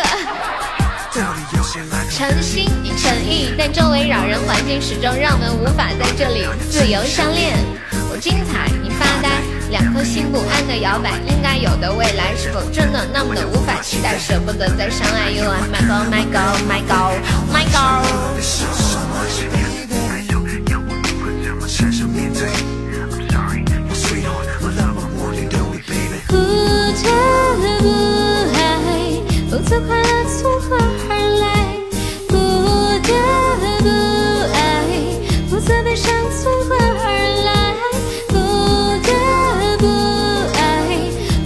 [2.09, 7.59] 诚心与诚意，但周围扰人环境始终让我们无法在这里自由相恋。
[8.09, 14.17] 我精彩，你发呆，两颗心不安的摇摆，应该有的未来是否真的那么的无法期待？
[14.17, 17.19] 舍不得再相爱，You are my girl, my girl, my girl,
[17.51, 18.07] my girl。
[22.33, 22.45] 不得
[27.59, 27.69] 不
[28.57, 28.57] 爱，
[29.51, 30.75] 否则快乐从何
[31.09, 31.43] 而来？
[32.27, 32.33] 不
[33.03, 33.13] 得
[33.83, 33.87] 不
[34.55, 34.57] 爱，
[35.47, 36.11] 否则悲伤
[36.41, 37.05] 从何而
[37.45, 37.49] 来？
[38.29, 38.33] 不
[39.03, 39.07] 得
[39.77, 39.85] 不
[40.57, 40.59] 爱，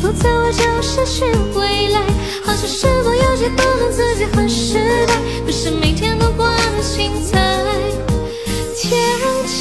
[0.01, 1.15] 否则我就失去
[1.53, 1.95] 未来。
[2.45, 4.06] 好像是否有些不能自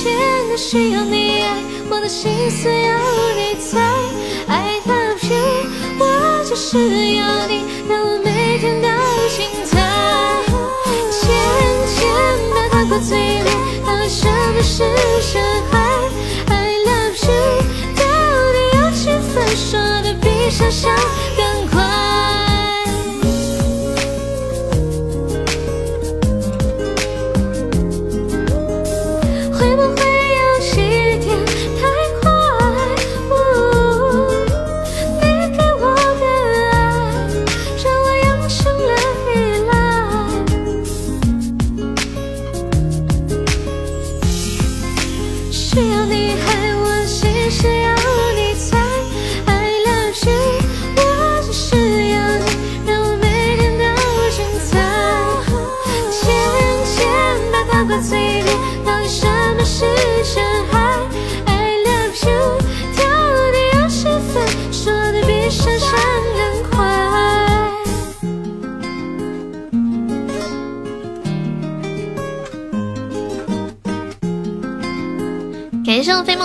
[0.06, 1.58] 浅的需要你爱，
[1.90, 2.96] 我的心思要
[3.34, 3.80] 你猜。
[4.46, 5.66] I love you，
[5.98, 6.78] 我就是
[7.16, 8.86] 要你，让我每天都
[9.34, 9.74] 精彩。
[11.10, 11.26] 浅
[11.90, 11.98] 浅
[12.54, 13.46] 的糖挂嘴边，
[13.84, 14.84] 到底什么是
[15.20, 15.42] 深
[15.72, 15.74] 海
[16.50, 16.54] ？I
[16.86, 17.34] love you，
[17.96, 18.02] 到
[18.52, 19.34] 底有几分？
[19.56, 20.94] 说的比想象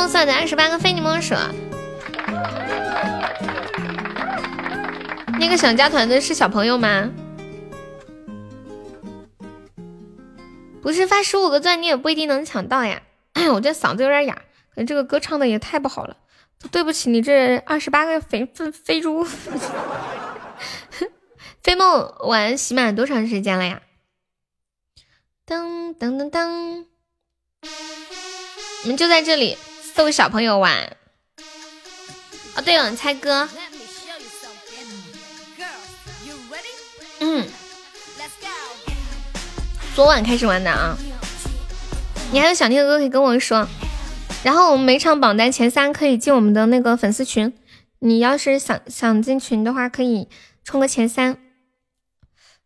[0.02, 1.36] 梦送的二十八个非你莫属。
[5.40, 7.12] 那个想加团的是小朋友吗？
[10.82, 13.04] 不是发十五个钻，你也不一定能抢到呀。
[13.34, 16.18] 哎，我这嗓子有点哑，可能这个歌唱的也太不好了，
[16.72, 19.24] 对不起你这二十八个肥肥肥猪。
[21.62, 23.84] 飞梦玩喜满多长时间了呀？
[25.46, 26.86] 噔噔噔噔，
[28.82, 29.56] 你们就在这里
[29.96, 30.98] 逗小朋友玩。
[32.56, 33.48] 哦，对了，猜歌。
[37.20, 37.48] 嗯，
[39.96, 40.98] 昨晚开始玩的啊。
[42.32, 43.68] 你还有想听的歌可以跟我说。
[44.44, 47.54] 然后我们每场榜单前三可以进我们的那个粉丝群。
[48.00, 50.28] 你要是想想进群的话，可以
[50.64, 51.38] 冲个前三。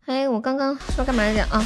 [0.05, 1.65] 哎，我刚刚说干嘛来着啊？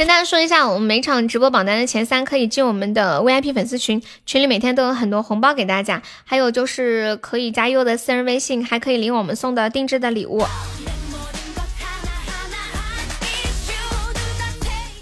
[0.00, 10.42] 跟大家说一下，我们每场直播榜单的前三可以进我们的 VIP 粉丝群，群里每天都有很多红包给大家，还有就是可以加优的私人微信，还可以领我们送的定制的礼物。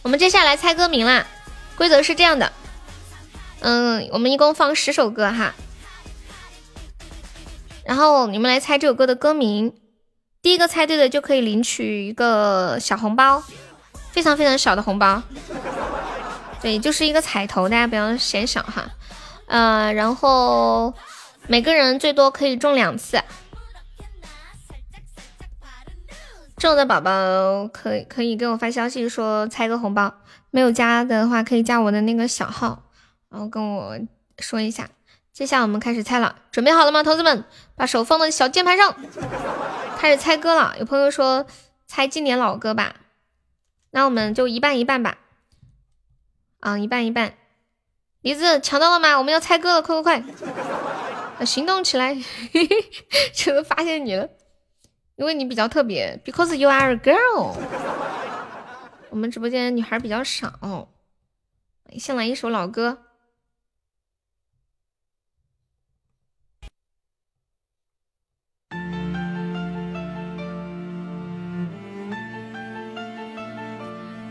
[0.03, 1.25] 我们接下来猜歌名啦，
[1.77, 2.53] 规则是这样的，
[3.61, 5.55] 嗯，我们一共放十首歌哈，
[7.85, 9.73] 然后你们来猜这首歌的歌名，
[10.43, 13.45] 第一个猜对的就可以领取一个小红包。
[14.13, 15.23] 非常非常小的红包，
[16.61, 18.85] 对，就是一个彩头，大家不要嫌小哈。
[19.47, 20.93] 呃，然后
[21.47, 23.23] 每个人最多可以中两次，
[26.57, 30.13] 中的宝宝可以可以给我发消息说猜个红包，
[30.51, 32.83] 没有加的话可以加我的那个小号，
[33.31, 33.97] 然后跟我
[34.39, 34.89] 说一下。
[35.33, 37.45] 接下来我们开始猜了，准备好了吗，同志们？
[37.77, 38.97] 把手放到小键盘上，
[39.97, 40.75] 开始猜歌了。
[40.81, 41.47] 有朋友说
[41.87, 42.93] 猜经典老歌吧。
[43.91, 45.19] 那我们就一半一半吧，
[46.61, 47.35] 啊，一半一半。
[48.21, 49.17] 梨子抢到了吗？
[49.17, 52.17] 我们要猜歌了，快快快，行动起来！
[53.33, 54.29] 这都发现你了，
[55.17, 57.55] 因为你比较特别，because you are a girl。
[59.11, 60.89] 我们直播间女孩比较少，
[61.97, 62.99] 先来一首老歌。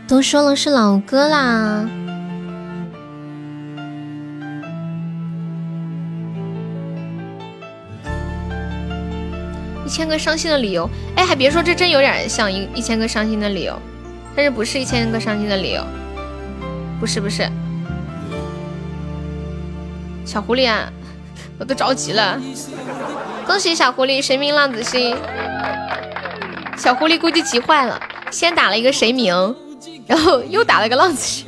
[0.08, 1.86] 都说了是老歌啦，
[9.84, 10.88] 一千个伤心的理由。
[11.14, 13.78] 哎，还别说，这真有点像一一千个伤心的理由，
[14.34, 15.84] 但是不是一千个伤心的理由？
[16.98, 17.46] 不是不是，
[20.24, 20.90] 小狐狸啊，
[21.60, 22.40] 我都着急了。
[23.46, 25.14] 恭喜小狐狸神明浪子心，
[26.78, 29.54] 小狐狸估计急坏了，先打了一个谁名。
[30.08, 31.44] 然后又打了个浪子，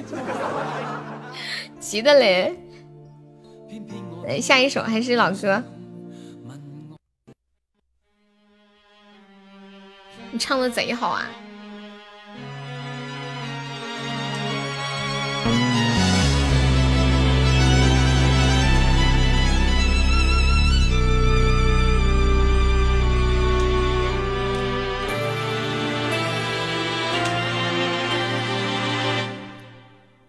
[1.80, 2.56] 急的嘞。
[4.40, 5.60] 下一首还是老歌，
[10.30, 11.26] 你唱的贼好啊！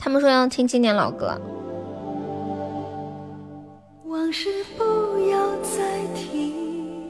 [0.03, 1.39] 他们说要听经典老歌。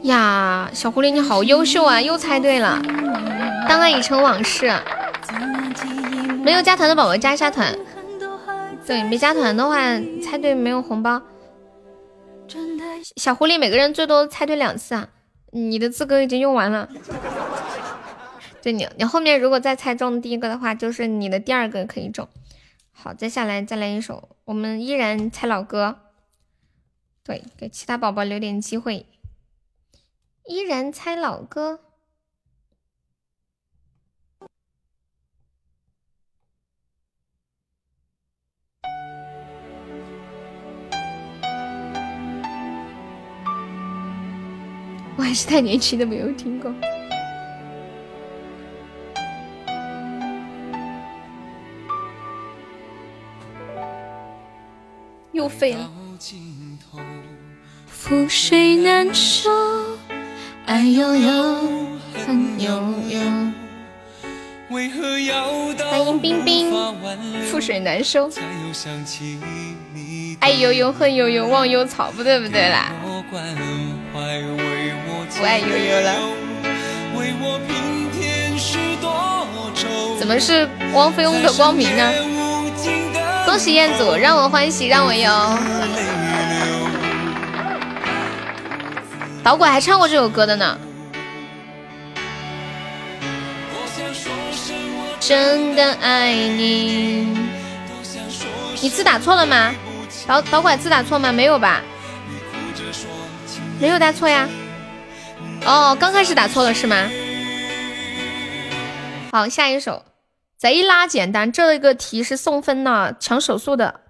[0.04, 2.82] 呀，小狐狸你好优秀啊，又猜对了。
[3.70, 4.70] 当爱已成往事。
[6.44, 7.74] 没有加团的宝宝加一下团。
[8.86, 9.78] 对，没加团的话
[10.22, 11.22] 猜对没有红包。
[13.16, 15.08] 小狐狸每个人最多猜对两次啊，
[15.52, 16.90] 你的资格已经用完了。
[18.62, 22.28] 对你，你后面如果再猜中第一个的话，就是你的第二个可以中。
[23.04, 26.02] 好，接下来再来一首，我们依然猜老歌，
[27.24, 29.08] 对，给其他宝宝留点机会，
[30.46, 31.80] 依然猜老歌。
[45.18, 46.72] 我还是太年轻的，没有听过。
[55.32, 55.90] 又废了。
[57.90, 59.50] 覆水难收，
[60.66, 61.56] 爱悠悠，
[62.26, 62.72] 恨悠
[63.10, 63.20] 悠。
[65.90, 66.74] 欢迎冰冰，
[67.50, 68.30] 覆水难收。
[70.40, 72.92] 爱悠悠，恨悠悠，忘忧草，不对不对啦。
[73.32, 73.38] 不
[75.46, 76.16] 爱悠悠了。
[80.20, 82.12] 怎么是汪菲翁的光明呢？
[83.46, 85.30] 恭喜彦祖，让我欢喜让我忧。
[89.44, 90.78] 导管还唱过这首歌的呢。
[95.20, 97.28] 真的爱你。
[98.82, 99.74] 你字打错了吗？
[100.28, 101.32] 导导管字打错吗？
[101.32, 101.82] 没有吧？
[103.80, 104.48] 没有打错呀。
[105.66, 107.10] 哦，刚开始打错了是吗？
[109.32, 110.04] 好，下一首。
[110.62, 114.02] 贼拉简单，这个题是送分呢，抢手速的。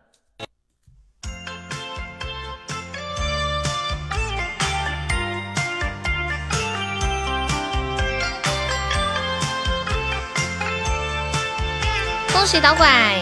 [12.33, 13.21] 恭喜导拐，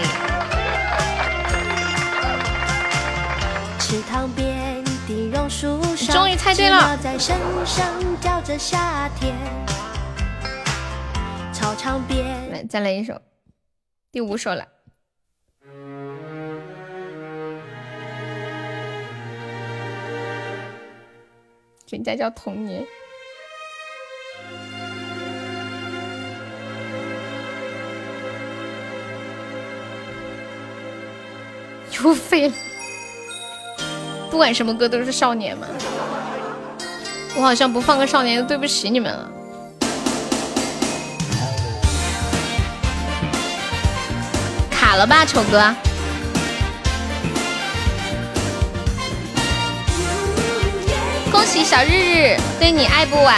[3.80, 7.86] 池塘边的榕树上，终于猜对了知了在身上
[8.20, 9.36] 叫着夏天。
[11.70, 13.22] 操场边，来，再来一首，
[14.12, 14.68] 第五首了。
[21.88, 22.82] 人家叫童年。
[32.04, 32.56] 又废了，
[34.32, 35.68] 不管什么歌都是少年嘛。
[37.38, 39.32] 我好像不放个少年就，对不起你们了。
[44.90, 45.72] 卡了吧，丑哥？
[51.32, 53.38] 恭喜小日日，对你爱不完。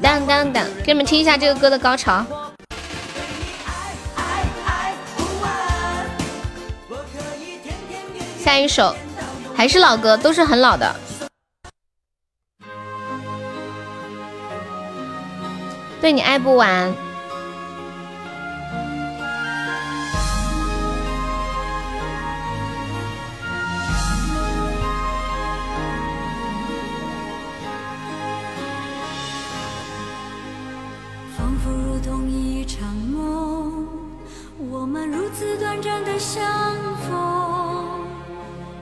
[0.00, 2.24] 当当当，给你们听一下这个歌的高潮。
[8.38, 8.94] 下一首
[9.52, 10.94] 还是老歌，都是很老的。
[16.02, 16.92] 对你爱不完。
[31.38, 33.86] 仿佛如同一场梦，
[34.58, 36.42] 我们如此短暂的相
[37.08, 38.04] 逢，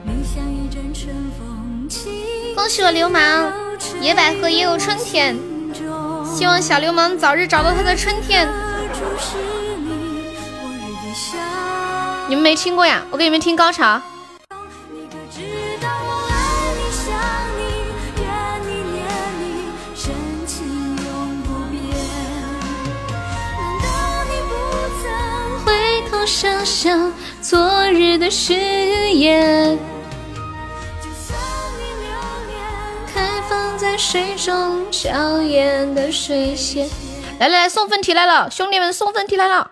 [0.03, 2.11] 你像一阵春风轻
[2.55, 3.53] 恭喜我流氓，
[4.01, 5.50] 野百合也有春天。
[6.41, 8.49] 希望小流氓早日找到他的春天。
[12.27, 13.03] 你，们没听过呀？
[13.11, 14.01] 我给你们听高潮。
[25.63, 28.55] 回头想想昨日的誓
[29.11, 29.60] 言，
[35.01, 36.87] 娇艳的水仙。
[37.39, 39.71] 来来来，送分题来了，兄弟们，送分题来了。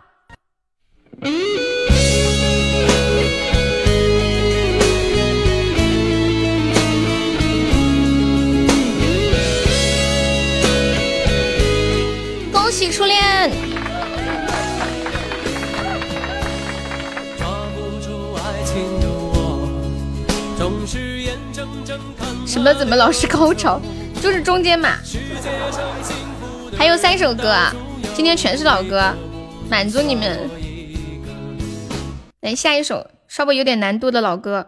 [12.51, 13.51] 恭喜初恋！
[17.37, 19.69] 抓不住爱情的我，
[20.57, 22.73] 总是眼睁睁看什么？
[22.73, 23.79] 怎么老是高潮？
[24.21, 24.97] 就是中间嘛。
[26.77, 27.73] 还有三首歌啊，
[28.15, 29.13] 今天全是老歌，
[29.69, 30.49] 满足你们。
[32.41, 34.67] 来下一首稍微有点难度的老歌。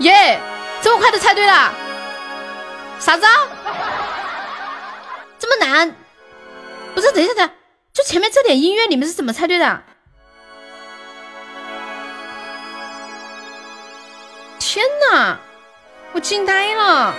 [0.00, 0.38] 耶，
[0.80, 1.72] 这么快就猜对了？
[3.00, 3.32] 啥子啊？
[5.48, 5.96] 这么难？
[6.94, 7.52] 不是，等一下，等下，
[7.94, 9.82] 就前面这点音乐，你们是怎么猜对的？
[14.58, 15.38] 天哪，
[16.12, 17.14] 我惊呆了！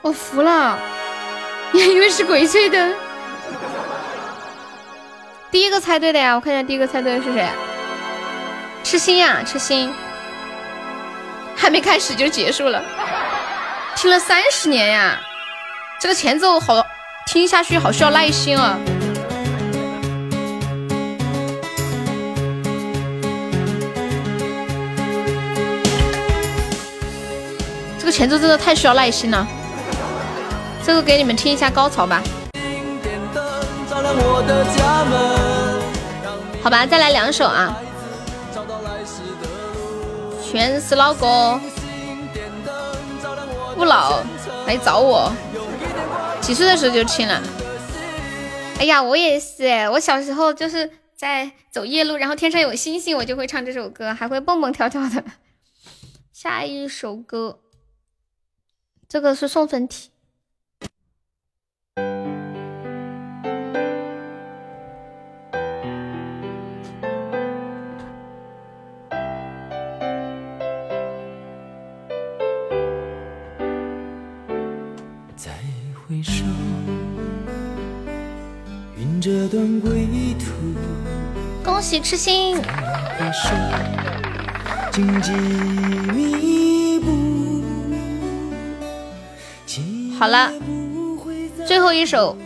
[0.00, 0.78] 我服了，
[1.72, 2.94] 你还以为是鬼吹灯？
[5.50, 7.46] 第一个猜对的呀，我看一下第一个猜对的是谁？
[8.82, 9.92] 痴心呀，痴心，
[11.56, 12.82] 还没开始就结束了。
[13.96, 15.18] 听了三十年呀，
[16.00, 16.84] 这个前奏好
[17.26, 18.76] 听下去，好需要耐心啊。
[27.98, 29.46] 这个前奏真的太需要耐心了。
[30.84, 32.22] 这个给你们听一下高潮吧，
[36.62, 36.84] 好吧？
[36.84, 37.74] 再来两首啊。
[40.54, 41.60] 全是老歌。
[43.74, 44.22] 不老
[44.68, 45.32] 来找我，
[46.40, 47.42] 几岁的时候就亲了。
[48.78, 55.24] 哎呀，我也是哎，我小时候就是在走夜路，然后天上有星星，我就会唱这首歌，还会蹦蹦跳跳的。
[56.32, 57.58] 下一首歌，
[59.08, 60.10] 这个是送分题。
[79.24, 80.06] 这段归
[80.38, 80.52] 途，
[81.64, 82.58] 恭喜痴心。
[90.18, 90.52] 好了，
[91.66, 92.36] 最后一首，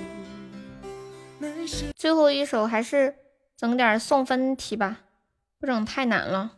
[1.97, 3.13] 最后一首还是
[3.57, 4.99] 整点送分题吧，
[5.59, 6.58] 不整太难了。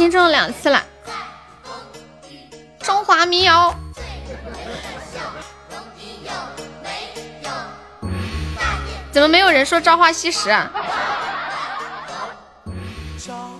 [0.00, 0.82] 心中了两次了。
[2.78, 3.74] 中华民谣，
[9.12, 10.72] 怎么没有人说《朝花夕拾》啊？
[13.18, 13.50] 朝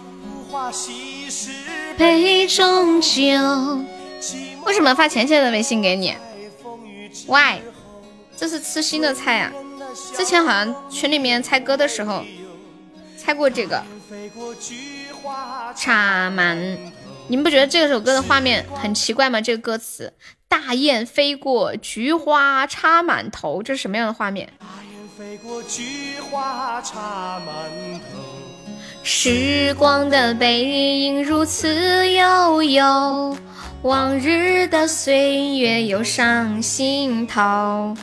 [0.50, 1.52] 花夕拾
[1.98, 3.20] 杯中酒。
[4.64, 6.16] 为什么发浅浅的微信给你
[7.26, 7.60] ？Why？
[8.34, 9.52] 这是吃新的菜啊！
[10.16, 12.24] 之前好像群里面猜歌的时候
[13.18, 13.84] 猜过这个
[15.76, 16.58] 插满。
[17.28, 19.40] 你们不觉得这首歌的画面很奇怪吗？
[19.40, 20.12] 这个歌词
[20.48, 24.52] “大雁飞过，菊花插满头”，这是什么样的画面？
[25.18, 27.54] 飞过菊花插满
[28.00, 28.18] 头。
[29.02, 33.36] 时光的背影如此悠悠，
[33.82, 37.94] 往日的岁月涌上心头，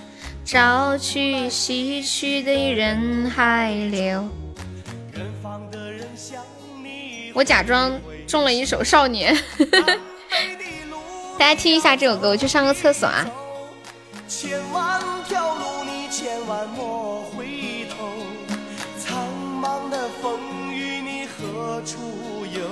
[0.45, 4.29] 找去西去的人海流。
[7.37, 7.91] 我假装
[8.25, 9.35] 中了一首《少年》，
[11.37, 13.29] 大家听一下这首歌，我去上个厕所啊。
[14.27, 18.09] 千万条路你千万莫回头，
[18.97, 19.23] 苍
[19.61, 20.39] 茫的风
[20.73, 21.99] 雨你何处
[22.51, 22.67] 游？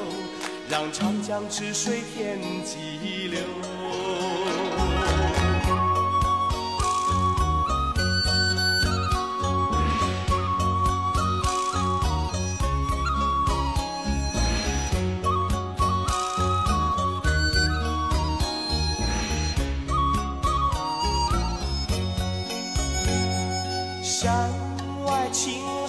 [0.68, 3.40] 让长江之水天际流。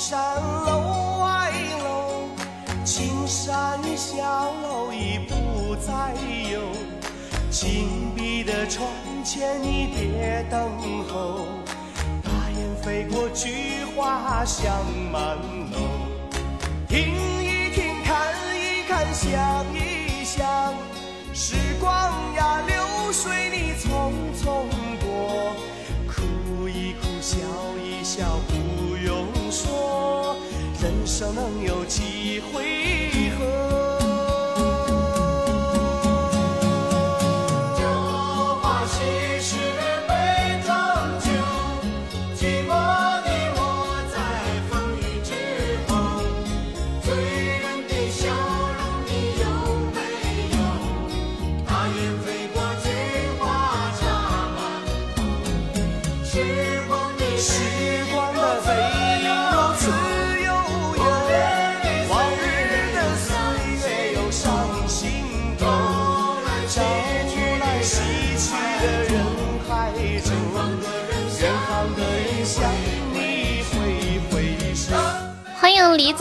[0.09, 0.21] 山
[0.65, 1.51] 楼外
[1.83, 2.29] 楼，
[2.85, 4.23] 青山小
[4.63, 6.15] 楼已不再
[6.49, 6.61] 有。
[7.51, 8.87] 紧闭的窗
[9.25, 10.71] 前你别等
[11.09, 11.41] 候，
[12.23, 14.73] 大雁飞过，菊花香
[15.11, 15.37] 满
[15.73, 15.79] 楼。
[16.87, 17.09] 听
[17.43, 20.73] 一听，看一看，想一想，
[21.35, 24.69] 时光呀，流水你匆匆
[25.01, 25.53] 过，
[26.07, 27.39] 哭一哭，笑
[27.85, 28.55] 一笑，不，
[31.07, 33.16] 人生能有几回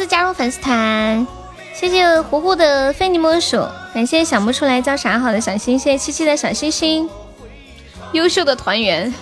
[0.06, 1.25] 加入粉丝团，
[1.74, 7.09] 谢谢糊糊的非你莫属，感谢想不出来叫啥好的小心，谢谢七七的小心心，
[8.11, 9.14] 优秀的团员。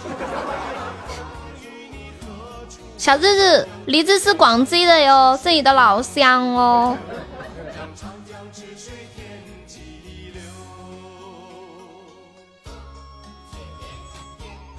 [2.97, 6.97] 小日子，梨子是广西的哟，这里的老乡哦。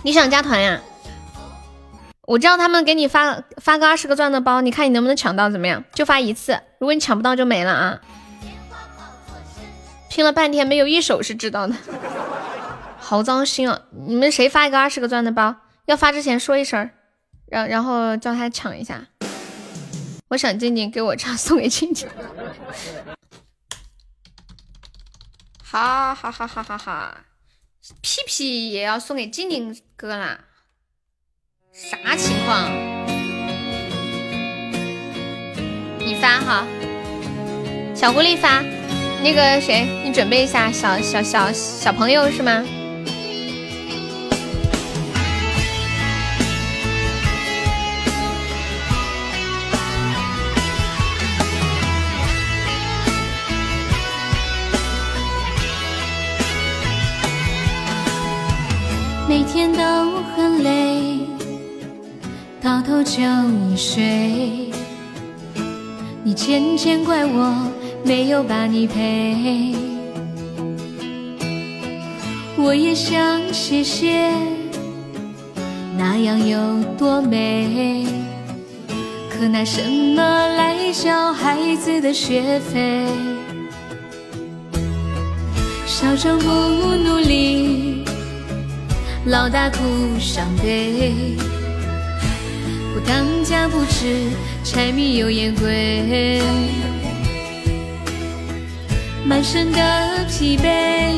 [0.02, 0.81] 你想加团呀？
[2.27, 5.51] 我知道他们给你发发个二十个钻的包，你看你能不能抢到？
[5.51, 5.85] 怎么样？
[5.93, 8.01] 就发一次，如果你抢不到就没了啊！
[10.09, 11.75] 拼了半天没有一首是知道的，
[12.99, 13.83] 好糟心啊！
[14.07, 15.55] 你们谁发一个二十个钻的包？
[15.86, 16.91] 要发之前说一声，
[17.47, 19.07] 然然后叫他抢一下。
[20.28, 22.09] 我想静静给我唱，送给静静。
[25.62, 27.25] 哈哈哈哈哈哈！
[28.01, 30.39] 屁屁也要送给静静哥啦？
[31.77, 32.70] 啥情况？
[35.99, 36.65] 你发哈，
[37.93, 38.62] 小狐狸发，
[39.25, 42.65] 那个谁，你准备一下，小小小小朋友是吗？
[59.27, 60.93] 每天都很累，
[62.65, 64.70] 到头就一睡。
[66.23, 67.70] 你渐渐怪我
[68.02, 69.75] 没有把你陪，
[72.57, 74.33] 我也想谢谢，
[75.99, 78.07] 那样有多美。
[79.28, 79.83] 可拿什
[80.17, 80.23] 么
[80.57, 83.05] 来交孩子的学费？
[85.84, 88.07] 少壮不努力。
[89.26, 89.83] 老大徒
[90.18, 91.36] 伤悲，
[93.07, 94.31] 当家不知
[94.65, 96.42] 柴米油盐贵，
[99.24, 101.15] 满身的疲惫，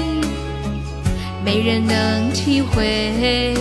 [1.45, 3.55] 没人能体会，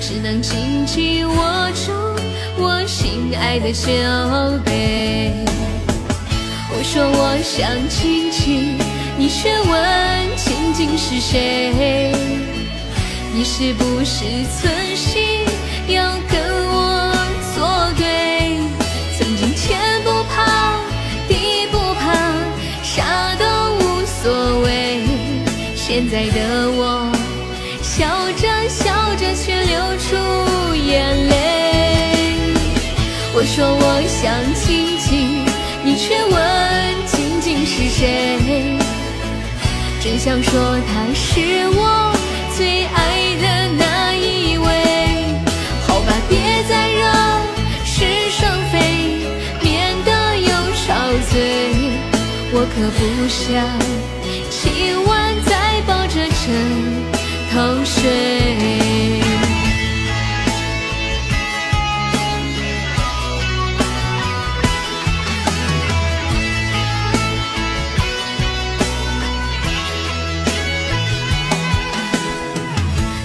[0.00, 1.92] 只能紧紧握住
[2.56, 3.88] 我心爱的酒
[4.64, 5.32] 杯。
[6.70, 8.76] 我说我想亲亲，
[9.16, 12.12] 你却问亲亲是谁？
[13.32, 14.24] 你是不是
[14.56, 15.44] 存心
[15.88, 16.53] 要跟
[26.06, 27.10] 现在的我
[27.80, 28.04] 笑
[28.36, 31.32] 着笑着却流出眼泪。
[33.32, 35.46] 我说我想亲亲，
[35.82, 36.34] 你却问
[37.06, 38.76] 亲亲是谁？
[40.02, 42.14] 真想说他是我。
[42.54, 43.46] 最爱的
[43.78, 44.66] 那一位，
[45.86, 47.00] 好吧，别再惹
[47.82, 49.24] 是生非，
[49.62, 50.48] 免得又
[50.84, 50.92] 吵
[51.30, 51.32] 嘴。
[52.52, 53.64] 我可不想
[54.50, 55.23] 今晚再
[56.34, 56.52] 抱着枕
[57.52, 58.02] 头睡。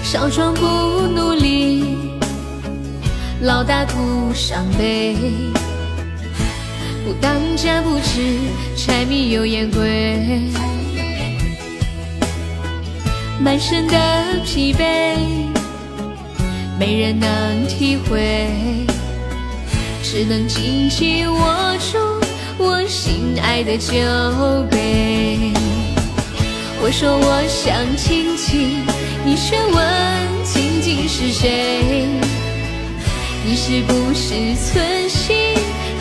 [0.03, 0.61] 少壮不
[1.07, 1.97] 努力，
[3.41, 5.15] 老大徒伤悲。
[7.05, 8.37] 不当家不知
[8.75, 10.51] 柴米油盐贵，
[13.41, 13.97] 满身的
[14.43, 15.15] 疲惫，
[16.77, 18.47] 没人能体会，
[20.03, 21.97] 只能紧紧握住
[22.57, 23.93] 我心爱的酒
[24.69, 25.53] 杯。
[26.81, 28.83] 我说我想亲亲。
[29.25, 32.07] 你却问亲亲是谁？
[33.45, 35.35] 你是不是存心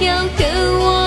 [0.01, 0.98] 要跟我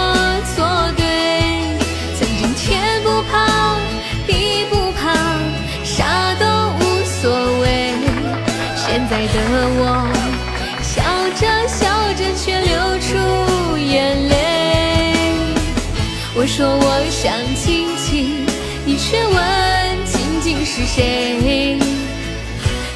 [16.43, 18.47] 我说我想亲亲，
[18.83, 21.77] 你却问亲亲是谁？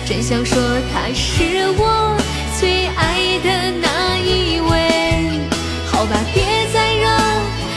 [0.04, 0.60] 真想说
[0.92, 2.18] 他是我
[2.60, 5.40] 最爱的那一位，
[5.86, 6.44] 好吧，别
[6.74, 7.08] 再惹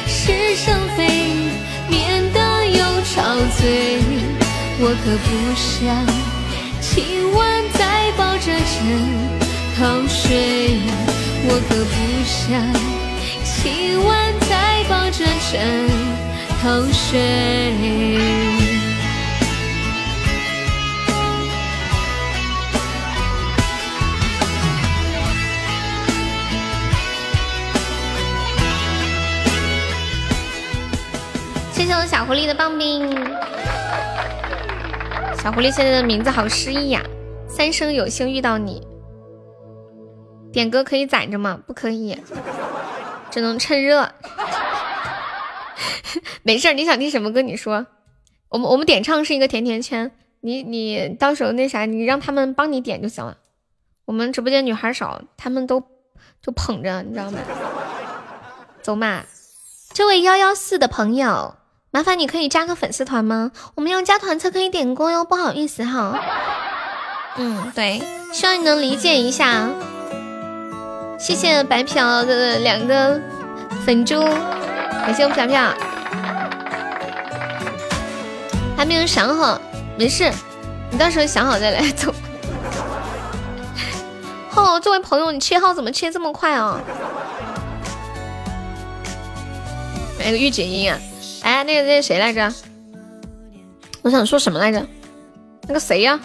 [0.06, 1.06] 是生非，
[1.90, 3.22] 免得又吵
[3.60, 4.00] 嘴。
[4.80, 5.84] 我可不想
[6.80, 8.88] 今晚再抱着枕
[9.76, 10.80] 头睡，
[11.44, 11.92] 我可不
[12.24, 12.56] 想
[13.60, 15.88] 今晚再抱着枕
[16.62, 17.18] 头睡。
[31.72, 33.10] 谢我小狐狸的棒冰，
[35.42, 37.02] 小狐狸现在的名字好诗意呀！
[37.48, 38.86] 三生有幸遇到你，
[40.52, 41.58] 点歌可以攒着吗？
[41.66, 42.16] 不可以，
[43.30, 44.10] 只能趁热。
[46.42, 47.86] 没事儿，你想听什么歌你说，
[48.48, 53.36] 我们我们点唱是一个甜甜圈，你你到时候那啥，你让他们帮你点就行了。
[54.04, 55.82] 我们直播间女孩少，他们都
[56.42, 57.38] 就捧着，你知道吗？
[58.80, 59.22] 走嘛，
[59.92, 61.56] 这位幺幺四的朋友。
[61.90, 63.50] 麻烦你可以加个粉丝团吗？
[63.74, 66.18] 我们要加团才可以点歌哟，不好意思哈。
[67.36, 69.70] 嗯，对，希望你能理解一下。
[71.18, 73.20] 谢谢白嫖的两个
[73.84, 75.74] 粉猪，感谢我们飘飘。
[78.76, 79.60] 还没有想好，
[79.98, 80.30] 没事，
[80.92, 82.14] 你到时候想好再来走。
[84.54, 86.80] 哦，这位朋友，你切号怎么切这么快啊？
[90.20, 90.98] 来个御姐音啊！
[91.42, 92.52] 哎，那个那个谁来着？
[94.02, 94.86] 我想说什么来着？
[95.66, 96.20] 那个谁呀？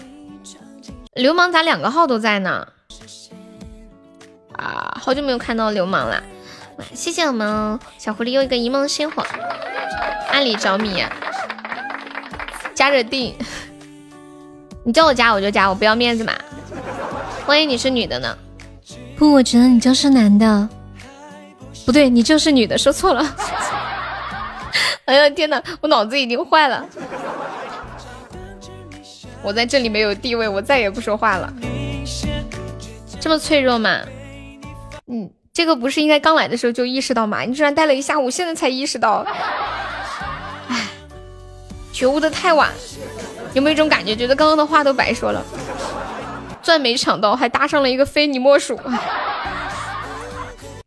[1.15, 2.67] 流氓咋两个号都在呢？
[4.57, 6.21] 啊，好久没有看到流氓啦。
[6.93, 9.25] 谢谢我们小狐狸又一个一梦星火，
[10.31, 11.03] 暗里着迷，
[12.73, 13.35] 加着定。
[14.83, 16.33] 你叫我加我就加，我不要面子嘛。
[17.45, 18.37] 万一你是女的呢？
[19.15, 20.67] 不，我觉得你就是男的。
[21.85, 23.35] 不对，你就是女的，说错了。
[25.05, 26.85] 哎呀天哪，我脑子已经坏了。
[29.41, 31.53] 我在这里没有地位，我再也不说话了。
[33.19, 33.99] 这么脆弱吗？
[35.07, 37.41] 嗯，这个不是应该刚来的时候就意识到吗？
[37.41, 39.25] 你居然待了一下午，现在才意识到。
[40.67, 40.87] 唉，
[41.91, 42.71] 觉悟的太晚。
[43.53, 45.43] 有没有一种感觉，觉得刚刚的话都白说了？
[46.61, 48.79] 钻没抢到，还搭上了一个非你莫属。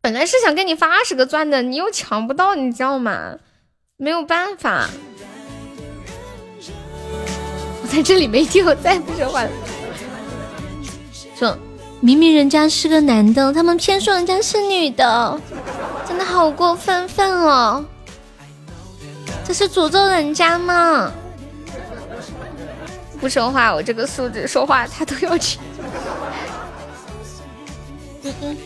[0.00, 3.36] 本来是想给你发二十个钻的，你又抢不到，你知道吗？
[3.98, 4.88] 没有办法。
[7.82, 9.50] 我在这里没地，我再也不说话了。
[11.38, 11.56] 说，
[12.06, 15.40] 明明人家是个男的，他们偏说人家是女的，
[16.06, 17.84] 真的好过分分哦！
[19.44, 21.10] 这是诅咒人家吗？
[23.18, 25.60] 不说话，我这个素质说话他都要听。
[28.22, 28.56] 嗯嗯，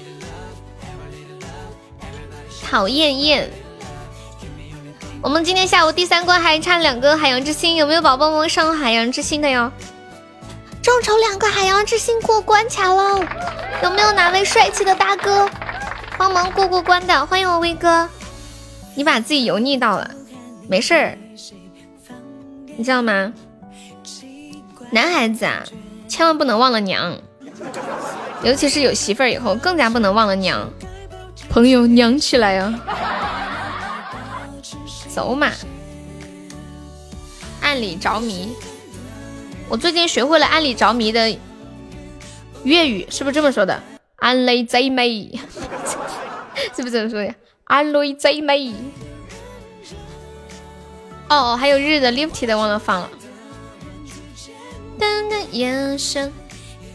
[2.68, 3.50] 讨厌厌。
[5.22, 9.72] 我们今天下午第三关还差两个海洋之心，有没有宝宝们上海洋之心的哟？
[10.82, 13.22] 众筹两个海洋之心过关卡喽，
[13.82, 15.48] 有没有哪位帅气的大哥
[16.16, 17.26] 帮忙过过关的？
[17.26, 18.08] 欢迎我威哥，
[18.94, 20.10] 你把自己油腻到了，
[20.68, 21.18] 没事儿，
[22.76, 23.30] 你知道吗？
[24.90, 25.62] 男孩子啊，
[26.08, 27.14] 千万不能忘了娘，
[28.42, 30.66] 尤其是有媳妇儿以后，更加不能忘了娘。
[31.50, 32.72] 朋友，娘起来呀！
[35.14, 35.50] 走马，
[37.60, 38.56] 暗里着迷。
[39.70, 41.30] 我最近学会了暗里着迷的
[42.64, 43.80] 粤语，是不是这么说的？
[44.16, 45.30] 暗里贼美，
[46.74, 47.32] 是不是这么说的？
[47.64, 48.74] 暗里贼美。
[51.28, 53.08] 哦，还有日日的 Lifty 的忘了放了。
[54.98, 56.32] 噔噔眼神，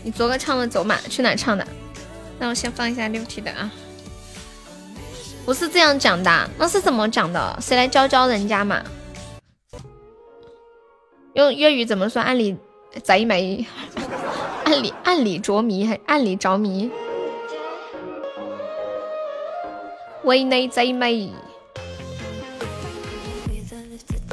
[0.03, 1.65] 你昨个唱的走马去哪唱的？
[2.37, 3.71] 那我先放一下 Lifty 的啊。
[5.45, 7.57] 不是这样讲的，那是怎么讲的？
[7.61, 8.83] 谁来教教人家嘛？
[11.35, 12.21] 用粤语怎么说？
[12.21, 12.55] 暗里
[13.03, 13.65] 贼美，
[14.63, 16.89] 暗里暗里着迷，还暗里着迷。
[20.23, 21.29] 为内贼美，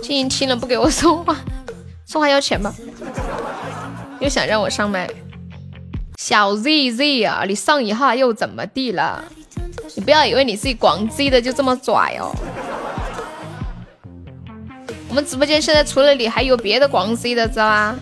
[0.00, 1.36] 静音听了不给我送话，
[2.06, 2.72] 送话要钱吗？
[4.20, 5.10] 又想让我上麦，
[6.18, 9.24] 小 Z Z 啊，你上一下又怎么地了？
[9.96, 12.30] 你不要以为你是广西的就这么拽哦！
[15.12, 17.94] 我们直播间现在除了你，还有别的广西的，知道吧？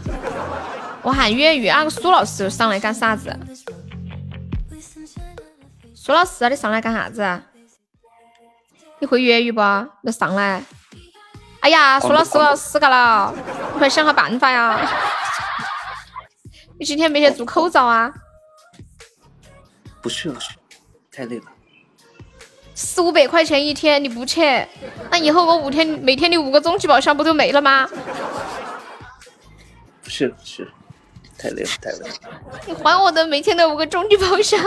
[1.03, 3.37] 我喊粤语，那个，苏老师上来干啥子？
[5.93, 7.43] 苏老师，你上来干啥子？
[9.01, 9.61] 你会粤语不？
[10.03, 10.63] 你上来！
[11.59, 13.35] 哎呀，苏老师我要死个了！
[13.73, 14.79] 你快想个办法呀！
[16.79, 18.13] 你今天没去做口罩啊？
[20.01, 20.39] 不去了，
[21.11, 21.47] 太累了。
[22.83, 24.41] 四五百块钱一天，你不去，
[25.11, 27.87] 那以后我五天每天的五个终极宝箱不就没了吗？
[30.03, 30.67] 不去了，不去，
[31.37, 32.15] 太累了，太累了。
[32.67, 34.59] 你还我的每天的五个终极宝箱。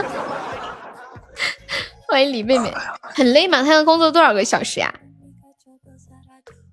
[2.06, 3.64] 欢迎李妹妹，很累吗？
[3.64, 4.94] 她要工作多少个小时呀？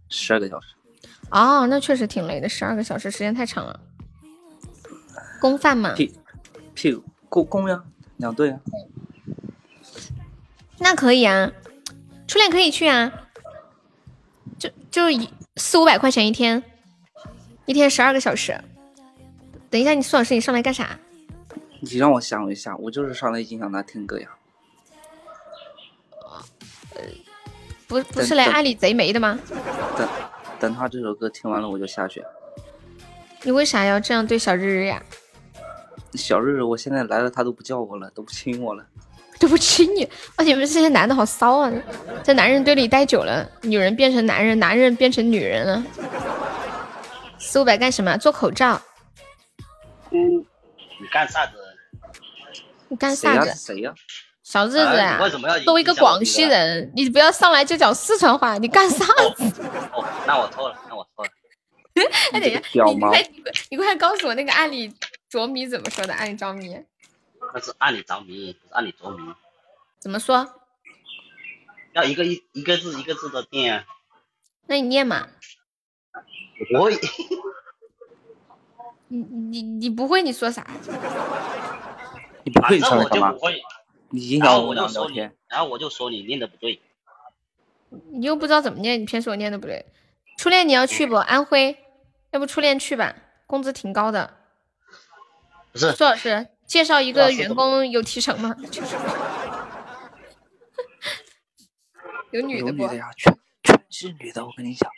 [0.10, 0.68] 十二个小时。
[1.32, 3.80] 哦，那确实挺累的，十二个小时时间太长了。
[5.40, 5.94] 公饭吗？
[5.96, 6.14] 屁
[6.76, 7.84] 屁股公公呀，
[8.18, 8.60] 两对啊。
[10.84, 11.52] 那可以啊，
[12.28, 13.14] 初恋可以去啊，
[14.58, 16.62] 就就一四五百块钱一天，
[17.68, 18.60] 一天十二个小时。
[19.70, 21.00] 等一下，你苏老师，你上来干啥？
[21.80, 24.28] 你让我想一下，我就是上来影响他听歌呀。
[26.96, 27.02] 呃，
[27.88, 29.40] 不不是来暗里贼眉的吗？
[29.96, 30.10] 等
[30.60, 32.24] 等他这首歌听完了，我就下去。
[33.44, 35.02] 你为啥要这样对小日日呀？
[36.16, 38.86] 小日日，我现在来了，他都不叫我了，都不亲我了。
[39.42, 41.74] 对不起你，而且你们这些男的好骚啊，
[42.22, 45.84] 在男人堆里待久了，女人变成男人，男人变成女人了。
[47.40, 48.16] 四五百干什么？
[48.18, 48.80] 做口罩。
[50.12, 50.46] 嗯，
[51.02, 51.54] 你干啥子？
[52.88, 53.52] 你干啥子？
[53.56, 53.92] 谁呀？
[54.44, 55.18] 小日子啊！
[55.24, 55.58] 为什么要？
[55.62, 59.06] 作为一个广西人，你不要上来就讲四川话，你干啥
[59.36, 59.44] 子？
[59.92, 61.32] 哦，那我错了，那我错了。
[62.32, 63.28] 哎，等一下，你快，
[63.72, 64.94] 你快告诉我那个暗里
[65.28, 66.14] 着迷怎么说的？
[66.14, 66.78] 暗里着迷。
[67.54, 69.34] 那是暗里着迷，不是暗里着迷。
[70.00, 70.62] 怎么说？
[71.94, 73.86] 要一个一一个字一个字的念啊。
[74.68, 75.28] 那你念嘛？
[76.80, 76.90] 我
[79.10, 80.66] 你你你不会你说啥？
[82.44, 83.46] 你不会反正我上来干嘛就不？
[83.46, 83.62] 会，
[84.10, 86.82] 你影然后响我聊天。，然后我就说你念的不对。
[87.90, 89.86] 你又不知道怎么念，你偏说我念的不对。
[90.38, 91.16] 初恋你要去不？
[91.16, 91.78] 安徽，
[92.32, 93.14] 要不初恋去吧，
[93.48, 94.38] 工资挺高的。
[95.74, 98.56] 不是苏老师介绍一个员工有提成吗？
[102.32, 102.84] 有女的不？
[102.84, 104.90] 有女的呀，全全是女的，我跟你讲。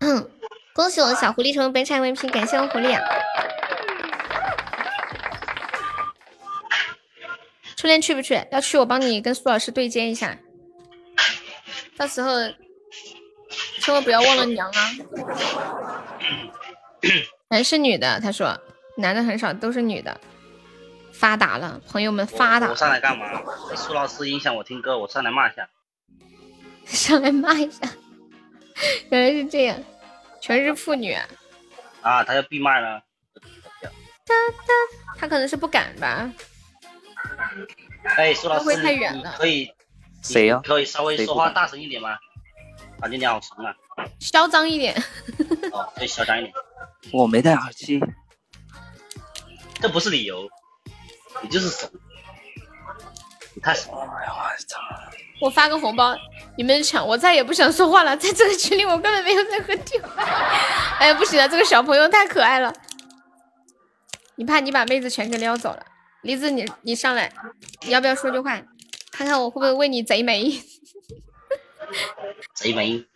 [0.00, 0.30] 嗯，
[0.74, 3.00] 恭喜我小狐狸成为本场 MVP，感谢我狐狸啊！
[7.78, 8.46] 初恋去不去？
[8.52, 10.36] 要去，我帮你跟苏老师对接一下。
[11.96, 12.30] 到时候
[13.80, 14.90] 千万不要忘了娘啊！
[17.48, 18.60] 男是女的，他说
[19.00, 20.20] 男的很少，都是女的。
[21.12, 23.26] 发达了，朋友们发达我上，来干嘛？
[23.76, 25.68] 苏老师影响我听歌，我上来骂一下。
[26.86, 27.80] 上来骂一下。
[29.10, 29.78] 原来是这样，
[30.40, 31.26] 全是妇女啊。
[32.00, 33.02] 啊，他要闭麦了。
[35.18, 36.32] 他可能是不敢吧？
[38.16, 39.70] 哎，苏老师，会太远你了可以
[40.22, 42.16] 谁呀、可以稍微说话大声一点吗？
[43.00, 43.74] 感觉你好怂啊！
[44.18, 44.94] 嚣张一点。
[45.72, 46.54] 哦，对，嚣张一点，
[47.12, 48.00] 我没戴耳机。
[49.80, 50.48] 这不是理由，
[51.42, 51.90] 你就是怂，
[53.54, 54.02] 你太怂了。
[54.02, 54.78] 哎呀，我操！
[55.40, 56.14] 我发个红包，
[56.58, 58.14] 你们抢，我再也不想说话了。
[58.16, 59.98] 在这个群里，我根本没有在喝酒。
[60.98, 62.72] 哎呀，不行了，这个小朋友太可爱了。
[64.36, 65.86] 你怕你把妹子全给撩走了？
[66.22, 67.32] 梨子你，你上来，
[67.86, 68.60] 你要不要说句话？
[69.10, 70.52] 看看我会不会为你贼眉。
[72.54, 73.06] 贼眉，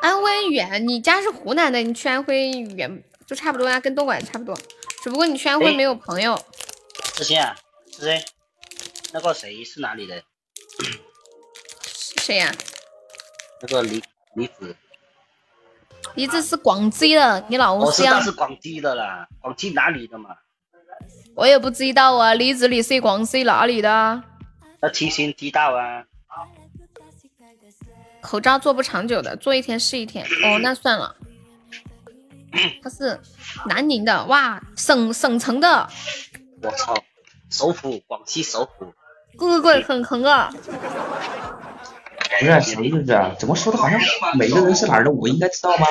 [0.00, 4.56] 安徽远，你家是湖南的，你去安徽远就差不多啊，跟东莞差不多。
[5.02, 6.38] 只不过你去安徽哎没有朋友。
[7.14, 7.56] 之前啊，
[7.92, 8.22] 之前
[9.12, 10.22] 那个谁是哪里的？
[12.18, 12.52] 谁呀、
[13.62, 14.02] 那个李
[14.34, 14.76] 李子，
[16.14, 20.36] 李子是广西的，你老我知乡道是广西的啦，广西哪里的嘛？
[21.34, 22.34] 我也不知道啊。
[22.34, 24.22] 李子你是广西哪里的？
[24.82, 26.04] 要提心提到啊。
[28.20, 30.24] 口罩做不长久的，做一天是一天。
[30.44, 31.16] 哦，那算了。
[32.82, 33.20] 他是
[33.66, 35.88] 南宁的，哇，省省城的，
[36.62, 36.94] 我操，
[37.50, 38.92] 首府广西首府，
[39.36, 40.52] 贵贵贵，很横啊！
[42.38, 43.34] 不是谁日子啊？
[43.38, 44.00] 怎么说的好像
[44.34, 45.86] 每个人是哪儿的，我应该知道吗？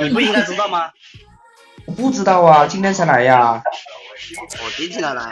[0.00, 0.90] 你不应该知道吗？
[1.86, 3.62] 我不知道啊，今天才来呀。
[4.62, 5.30] 我今天来，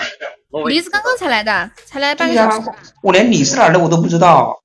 [0.51, 2.61] 我梨子刚刚才来的，才来半个小时。，
[3.03, 4.61] 我连你是哪儿的我都不知道。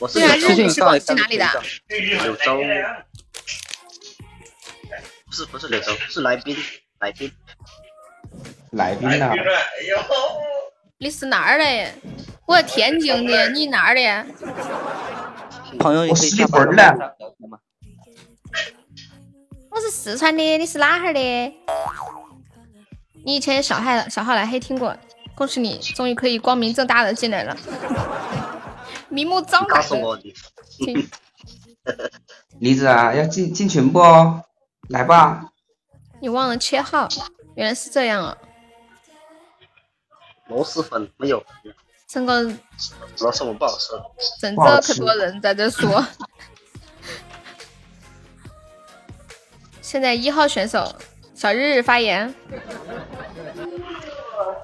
[0.00, 1.48] 我是对啊，柳州日你是广西哪里的？
[1.88, 2.58] 柳州，
[5.34, 6.56] 不是不是柳州，是来宾
[7.00, 7.28] 来宾，
[8.70, 9.32] 来宾呐，
[10.98, 11.64] 你是哪儿的？
[12.46, 14.26] 我天津的，你哪儿的？
[15.80, 17.16] 朋友，你我十里可以下班屯儿的？
[19.70, 21.20] 我是四川的，你是哪哈儿的？
[23.24, 24.96] 你以前小号小号来黑听过，
[25.34, 27.56] 恭喜你，终于可以光明正大的进来了，
[29.08, 30.32] 明目张胆的告诉我你
[30.78, 31.10] 进。
[32.60, 34.44] 梨 子啊，要进进群不哦？
[34.88, 35.50] 来吧，
[36.20, 37.08] 你忘了切号，
[37.56, 38.36] 原来是这样啊！
[40.48, 41.42] 螺蛳粉没有，
[42.06, 43.92] 整个螺蛳粉不好吃。
[44.40, 46.04] 整这可多人在这说。
[49.80, 50.94] 现在一号选手
[51.34, 52.34] 小日日发言，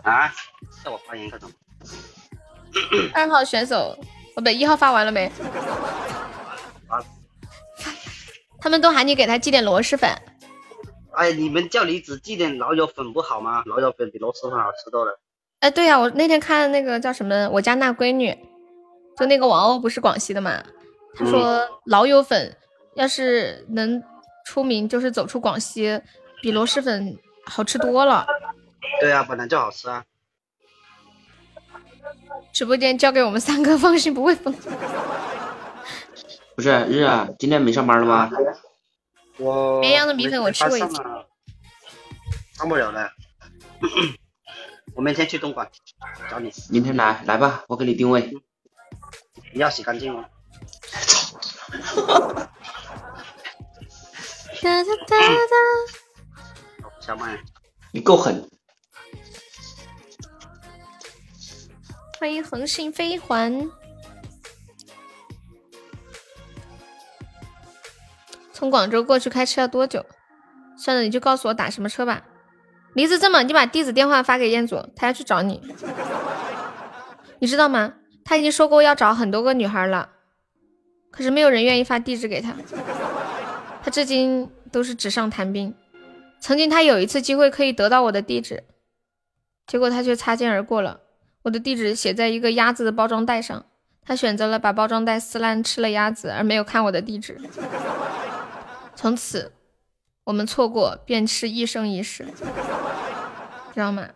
[0.03, 0.33] 啊？
[0.85, 1.53] 叫我发言干什么？
[3.15, 5.31] 二号选手哦不对，一号发完了没？
[8.61, 10.11] 他们都喊你给他寄点螺蛳粉，
[11.13, 13.63] 哎，你们叫李子寄点老友粉不好吗？
[13.67, 15.19] 老友粉比螺蛳粉好吃多了。
[15.61, 18.37] 哎，对呀、我那天看那个叫什么，我家那闺女，
[19.17, 20.63] 就那个王鸥不是广西的嘛，
[21.15, 22.57] 她说老友粉
[22.95, 24.03] 要是能
[24.45, 26.01] 出名，就是走出广西，
[26.43, 27.17] 比螺蛳粉
[27.47, 28.27] 好吃多了。
[29.01, 30.05] 对啊，本来就好吃啊。
[32.53, 34.55] 直播间交给我们三个，放心不会封。
[36.61, 38.31] 不是日啊，今天没上班了吗？
[39.39, 41.25] 我绵阳的米粉我吃过一次上啊
[42.53, 43.11] 上不了了。
[44.95, 45.71] 我明天去东莞
[46.31, 48.31] 找你，明天来来吧，我给你定位。
[49.55, 50.23] 你要洗干净哦。
[54.61, 55.57] 哒哒哒哒，
[56.83, 57.43] 好小麦，
[57.91, 58.47] 你够狠，
[62.19, 63.71] 欢迎恒星飞环。
[68.61, 70.05] 从广州过去开车要多久？
[70.77, 72.25] 算了，你就告诉我打什么车吧。
[72.93, 75.63] 梨子，这么你把地址电话发给彦祖，他要去找你。
[77.39, 77.95] 你知道吗？
[78.23, 80.11] 他已经说过要找很多个女孩了。
[81.11, 82.55] 可是没有人愿意发地址给他，
[83.83, 85.75] 他至今都是纸上谈兵。
[86.39, 88.65] 曾经他有一次机会可以得到我的地址，
[89.67, 91.01] 结果他却擦肩而过了。
[91.45, 93.65] 我的地址写在一个鸭子的包装袋上，
[94.05, 97.41] 他选择了把包装袋撕烂吃了鸭子，而没有看我的地址。
[98.95, 99.53] 从此，
[100.25, 102.27] 我们错过便是一生一世，
[103.75, 104.09] 知道吗？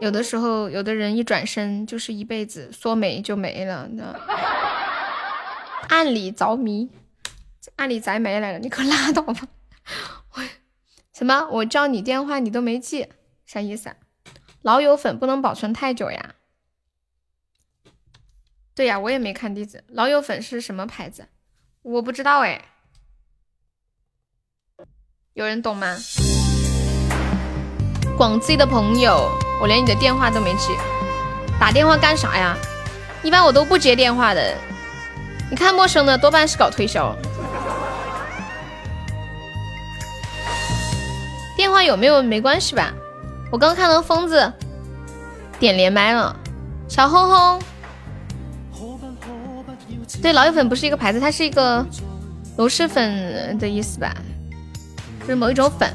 [0.00, 4.14] 有的时候，有的人一转身就是一辈子，说没就没了，你知道？
[5.88, 6.88] 暗里着迷，
[7.76, 9.48] 暗里摘没来了，你可拉倒吧！
[10.34, 10.42] 我
[11.12, 11.48] 什么？
[11.50, 13.08] 我叫你电话你都没记，
[13.44, 13.96] 啥意思啊？
[14.62, 16.34] 老友粉不能保存太久呀。
[18.74, 19.84] 对呀，我也没看地址。
[19.88, 21.28] 老友粉是什么牌子？
[21.82, 22.69] 我不知道哎。
[25.34, 25.86] 有人懂吗？
[28.16, 30.76] 广西的朋友，我连你的电话都没记，
[31.58, 32.56] 打电话干啥呀？
[33.22, 34.56] 一般我都不接电话的。
[35.48, 37.14] 你看陌生的多半是搞推销。
[41.56, 42.92] 电话有没有没关系吧？
[43.52, 44.52] 我刚看到疯子
[45.60, 46.34] 点连麦了，
[46.88, 47.62] 小轰轰。
[50.20, 51.86] 对，老友粉不是一个牌子，它是一个
[52.56, 54.12] 螺蛳粉的意思吧？
[55.30, 55.88] 是某一种粉。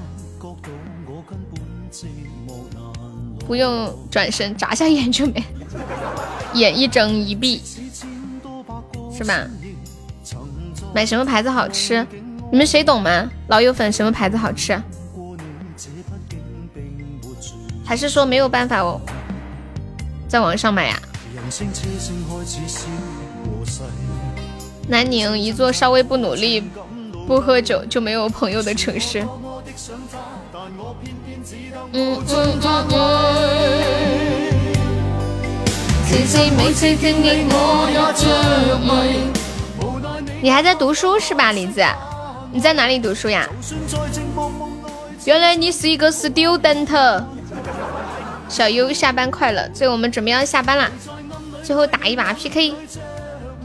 [3.45, 5.43] 不用转身，眨下眼就没，
[6.55, 7.61] 眼一睁一闭，
[9.13, 9.45] 是吧？
[10.93, 12.07] 买什么牌子好吃？
[12.49, 13.29] 你们谁懂吗？
[13.49, 14.81] 老友粉什么牌子好吃？
[17.85, 18.99] 还是说没有办法哦，
[20.29, 20.99] 在网上买呀？
[24.87, 26.63] 南宁，一座稍微不努力、
[27.27, 29.25] 不喝酒就没有朋友的城市。
[40.41, 41.83] 你还在读书是吧，李子？
[42.51, 43.47] 你在哪里读书呀？
[45.25, 47.23] 原来你是一个 student。
[48.47, 50.87] 小优下班快乐，所以我们准备要下班啦。
[51.63, 52.75] 最后打一把 PK，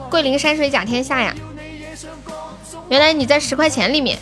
[0.08, 1.34] 桂林山水甲天下呀！
[2.90, 4.18] 原来你在十块钱里面，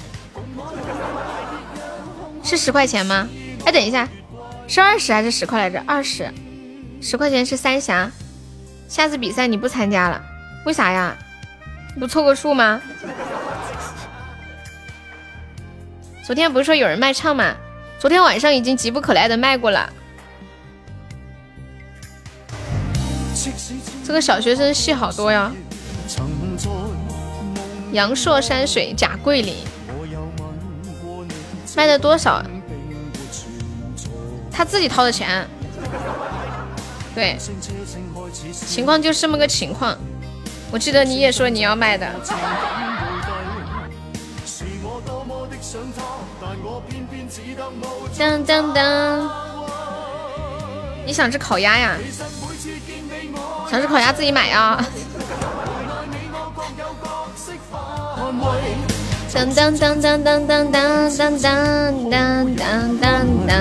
[2.44, 3.26] 是十块钱吗？
[3.64, 4.06] 哎，等一下，
[4.68, 5.82] 是二十还是十块来着？
[5.86, 6.30] 二十，
[7.00, 8.10] 十块钱是三峡。
[8.86, 10.22] 下次比赛你不参加了，
[10.66, 11.16] 为啥呀？
[11.98, 12.78] 不凑个数吗？
[16.22, 17.54] 昨天不是说有人卖唱吗？
[17.98, 19.90] 昨天晚上已经急不可耐的卖过了。
[24.04, 25.50] 这个小学生戏好多呀！
[27.92, 29.56] 阳朔山水甲桂林
[31.76, 32.42] 卖的多少？
[34.50, 35.46] 他自己掏的钱。
[37.14, 37.36] 对，
[38.52, 39.96] 情况就是这么个情况。
[40.70, 42.06] 我记得你也说你要卖的。
[48.18, 49.30] 当当当！
[51.06, 51.96] 你想吃烤鸭呀？
[53.70, 54.84] 想吃烤鸭自己买啊！
[59.32, 63.56] 当当当当当当当当当当当当当。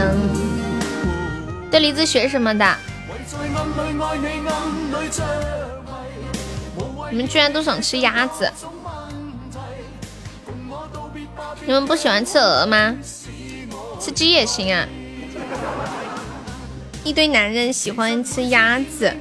[1.70, 2.76] 对梨子学什么的？
[7.12, 8.52] 你们居然都想吃鸭子？
[11.66, 12.96] 你们不喜欢吃鹅吗？
[14.00, 14.88] 吃鸡也行啊。
[17.04, 19.14] 一堆男人喜欢吃鸭子。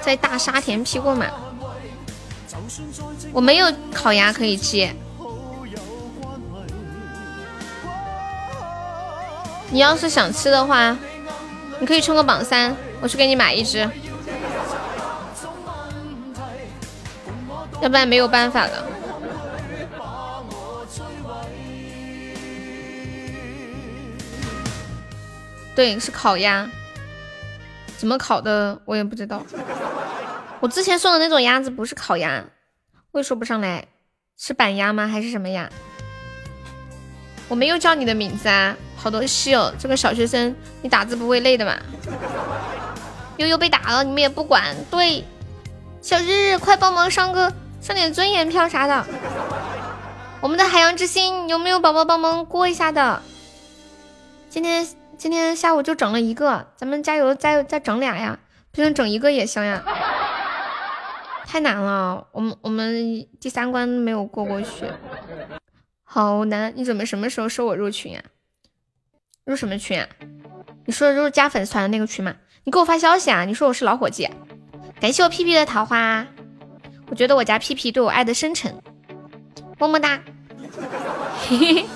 [0.00, 1.26] 在大沙田劈过马，
[3.32, 4.94] 我没有烤鸭可以接。
[9.70, 10.96] 你要是想吃的话，
[11.78, 13.78] 你可以冲个榜三，我去给你买一只。
[17.80, 18.84] 要不然没有办法了。
[25.76, 26.68] 对，是烤鸭。
[27.96, 29.42] 怎么烤的我也不知道。
[30.60, 32.44] 我之前送的那种鸭子不是烤鸭，
[33.12, 33.86] 我也说不上来，
[34.36, 35.06] 是板鸭吗？
[35.06, 35.70] 还是什么呀？
[37.48, 39.72] 我没有叫你的名字啊，好多戏哦。
[39.78, 41.76] 这个小学生，你打字不会累的嘛？
[43.38, 44.76] 悠悠被打了，你们也不管。
[44.90, 45.24] 对，
[46.00, 49.06] 小日日快帮忙上个上点尊严票啥的。
[50.40, 53.22] 我们的海洋之心有没有宝宝帮忙过一下的？
[54.48, 54.86] 今天。
[55.18, 58.38] 今天下午就整了一个，咱们加油，再再整俩呀！
[58.70, 59.82] 不行，整一个也行呀。
[61.50, 64.84] 太难了，我们我们第三关没有过过去，
[66.04, 66.70] 好难！
[66.76, 68.22] 你准备什么时候收我入群呀？
[69.46, 70.06] 入什么群啊？
[70.84, 72.36] 你说的入加粉丝团的那个群吗？
[72.64, 73.46] 你给我发消息啊！
[73.46, 74.28] 你说我是老伙计，
[75.00, 76.26] 感谢我屁屁的桃花，
[77.06, 78.82] 我觉得我家屁屁对我爱的深沉，
[79.78, 80.20] 么么哒。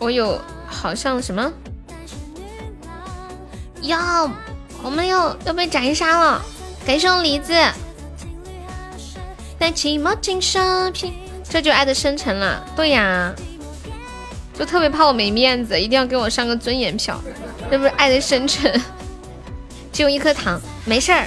[0.00, 0.40] 我有
[0.80, 1.52] 好像什么
[3.82, 4.30] 要，
[4.80, 6.40] 我们要要被斩杀了，
[6.86, 7.52] 感谢我梨子。
[9.58, 10.92] 在寂寞尽生，
[11.42, 12.64] 这就爱的深沉了。
[12.76, 13.34] 对呀，
[14.56, 17.20] 就特别怕我没面子，一定要给我上个尊严票，
[17.68, 18.80] 这不是爱的深沉。
[19.92, 21.26] 只有一颗糖，没事儿，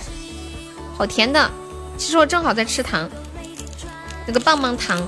[0.97, 1.51] 好甜的。
[1.97, 3.09] 其实我正好在吃糖，
[4.25, 5.05] 那个棒棒糖。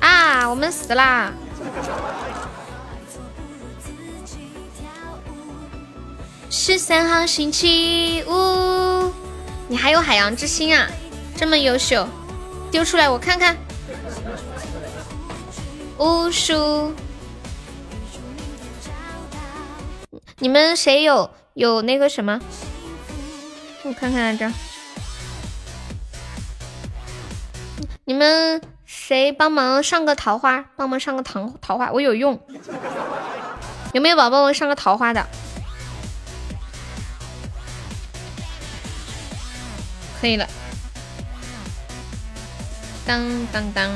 [0.00, 1.32] 啊，我们死啦！
[6.50, 9.12] 十三号星期五，
[9.68, 10.88] 你还有海洋之心啊，
[11.36, 12.08] 这么优秀，
[12.70, 13.56] 丢出来我看看。
[15.98, 16.94] 巫术，
[20.38, 22.40] 你们谁有有那个什么？
[23.82, 24.50] 我看看来着，
[28.04, 28.73] 你们。
[29.06, 30.64] 谁帮忙上个桃花？
[30.76, 32.40] 帮忙上个桃桃花，我有用。
[33.92, 35.22] 有没有宝宝我上个桃花的？
[40.18, 40.48] 可以了。
[43.04, 43.20] 当
[43.52, 43.90] 当当。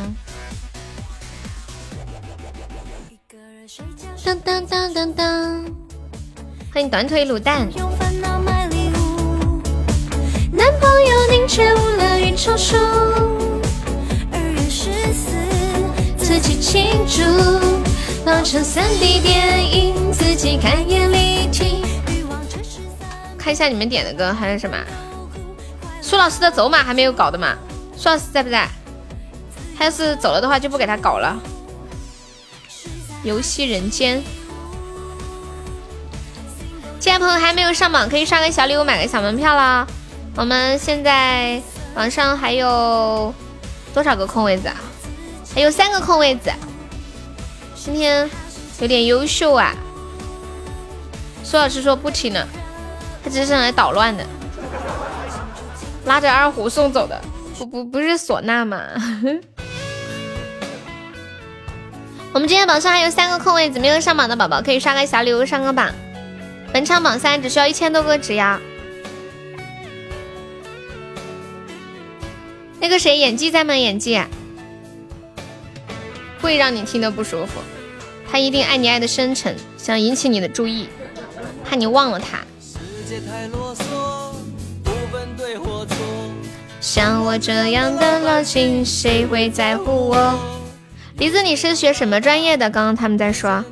[4.23, 5.65] 当当当当当。
[6.71, 7.67] 欢迎短腿卤蛋。
[10.53, 12.37] 男朋友宁缺毋滥与
[14.79, 15.33] 成熟。
[16.17, 17.23] 自己庆祝，
[18.25, 21.85] 当成三 D 电影，自己看眼立体。
[23.37, 24.77] 看一下你们点的歌还有什么？
[26.01, 27.57] 苏老师的走马还没有搞的吗？
[27.97, 28.69] 苏老师在不在？
[29.77, 31.37] 他要是走了的话，就不给他搞了。
[33.25, 34.23] 游戏人间，
[37.01, 39.87] 进来朋友还没有上榜，可以刷个小礼物，买个小门票啦。
[40.37, 41.61] 我们现在
[41.97, 43.35] 网上还有
[43.95, 44.77] 多少个空位子啊？
[45.55, 46.53] 还有三个空位子，
[47.75, 48.29] 今天
[48.81, 49.75] 有点优秀啊！
[51.43, 52.47] 苏老师说不听了，
[53.25, 54.25] 他只是来捣乱的，
[56.05, 57.21] 拉着二胡送走的，
[57.59, 58.83] 不不不是唢呐吗？
[62.35, 65.91] 我们今天榜上还有三个空位子，没有上榜的宝宝可以刷个小礼物上个榜。
[66.73, 68.61] 本场榜三只需要一千多个值呀。
[72.81, 73.77] 那个谁，演技在吗？
[73.77, 74.21] 演技。
[76.41, 77.61] 会让你听得不舒服，
[78.31, 80.89] 他一定爱你爱的深沉，想引起你的注意，
[81.65, 82.39] 怕你忘了他。
[86.81, 90.39] 像我这样的老情，谁会在乎我？
[91.17, 92.71] 梨子，你是学什么专业的？
[92.71, 93.65] 刚刚他们在说。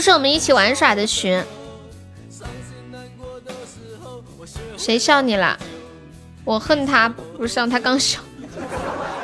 [0.00, 1.44] 就是我们一起玩耍的群。
[4.78, 5.58] 谁笑你了？
[6.42, 8.18] 我恨他不上，他刚笑。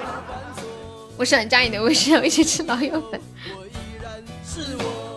[1.16, 3.18] 我想加你的微信，一起吃老友粉。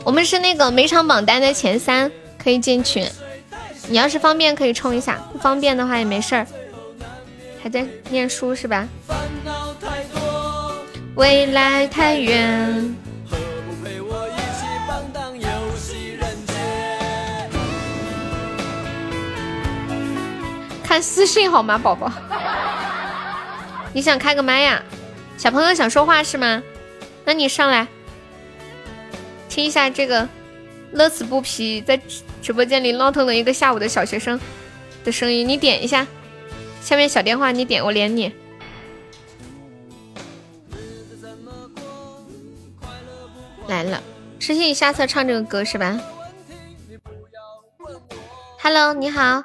[0.05, 2.09] 我们是那个每场榜单的前三，
[2.41, 3.05] 可以进群。
[3.89, 6.47] 你要是方便可以冲一下，不方便的话也没事儿。
[7.61, 8.87] 还在念书是吧？
[11.15, 12.95] 未来太远。
[20.89, 22.11] 看私信好吗，宝宝？
[23.93, 24.83] 你想开个麦呀？
[25.37, 26.63] 小朋友想说话是吗？
[27.25, 27.87] 那你上来
[29.47, 30.27] 听一下这个
[30.91, 32.01] 乐此不疲在
[32.41, 34.39] 直播间里闹腾了一个下午的小学生
[35.03, 35.47] 的声音。
[35.47, 36.07] 你点一下
[36.81, 38.33] 下面小电话，你点我连你。
[43.67, 44.01] 来了，
[44.39, 46.01] 诗欣，你下册唱这个歌是吧
[48.63, 49.43] ？Hello，你好。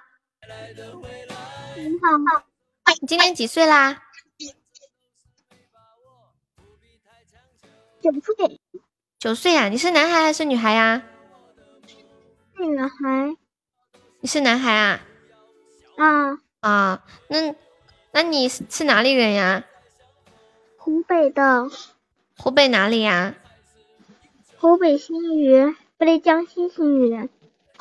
[3.00, 4.02] 你今年几岁啦？
[8.02, 8.60] 九岁。
[9.18, 9.68] 九岁啊？
[9.70, 11.02] 你是男孩还是女孩呀？
[12.58, 13.36] 女孩。
[14.20, 15.00] 你是男孩啊？
[15.96, 16.38] 啊。
[16.60, 17.54] 啊，那
[18.12, 19.64] 那你是哪里人呀？
[20.76, 21.70] 湖北的。
[22.36, 23.34] 湖北哪里呀？
[24.58, 27.30] 湖北新余，不对，江西新余人。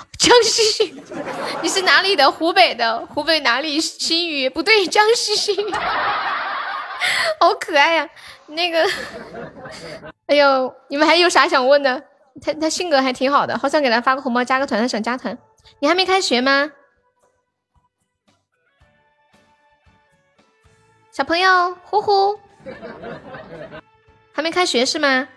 [0.18, 1.04] 江西，
[1.62, 2.32] 你是哪里的？
[2.32, 3.80] 湖北的，湖北哪里？
[3.82, 5.72] 新余不对，江西新余，
[7.40, 8.10] 好可爱呀！
[8.48, 8.86] 那个，
[10.28, 12.04] 哎呦，你们还有啥想问的？
[12.42, 15.38] 他他性格还挺好的，好想给他发个红包，加个团，他想加团。
[15.80, 16.72] 你还没开学吗？
[21.12, 22.40] 小朋友，呼呼，
[24.32, 25.28] 还没开学是吗？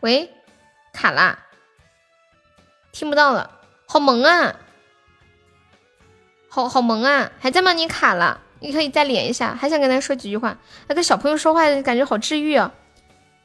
[0.00, 0.32] 喂，
[0.92, 1.46] 卡啦，
[2.94, 3.50] 听不到了，
[3.86, 4.54] 好萌啊，
[6.48, 7.72] 好好萌啊，还在吗？
[7.72, 10.56] 你卡了，你可以再连一下，还想跟他说几句话。
[10.86, 12.72] 那跟小朋友说话感觉好治愈啊，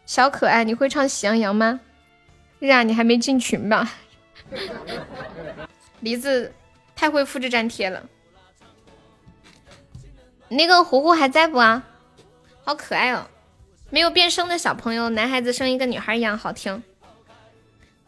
[0.05, 1.79] 小可爱，你会唱喜羊羊吗？
[2.59, 3.91] 日啊，你还没进群吧？
[6.01, 6.53] 梨子
[6.95, 8.03] 太会复制粘贴了。
[10.49, 11.83] 那个糊糊还在不啊？
[12.63, 13.25] 好可爱哦，
[13.89, 16.83] 没有变声的小朋友，男孩子声音跟女孩一样好听。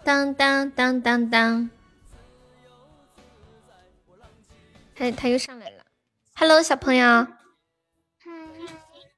[0.04, 1.70] 当当当当当，
[4.96, 5.86] 他他又上来了。
[6.36, 7.06] Hello，小朋友。
[7.06, 8.32] 嗨，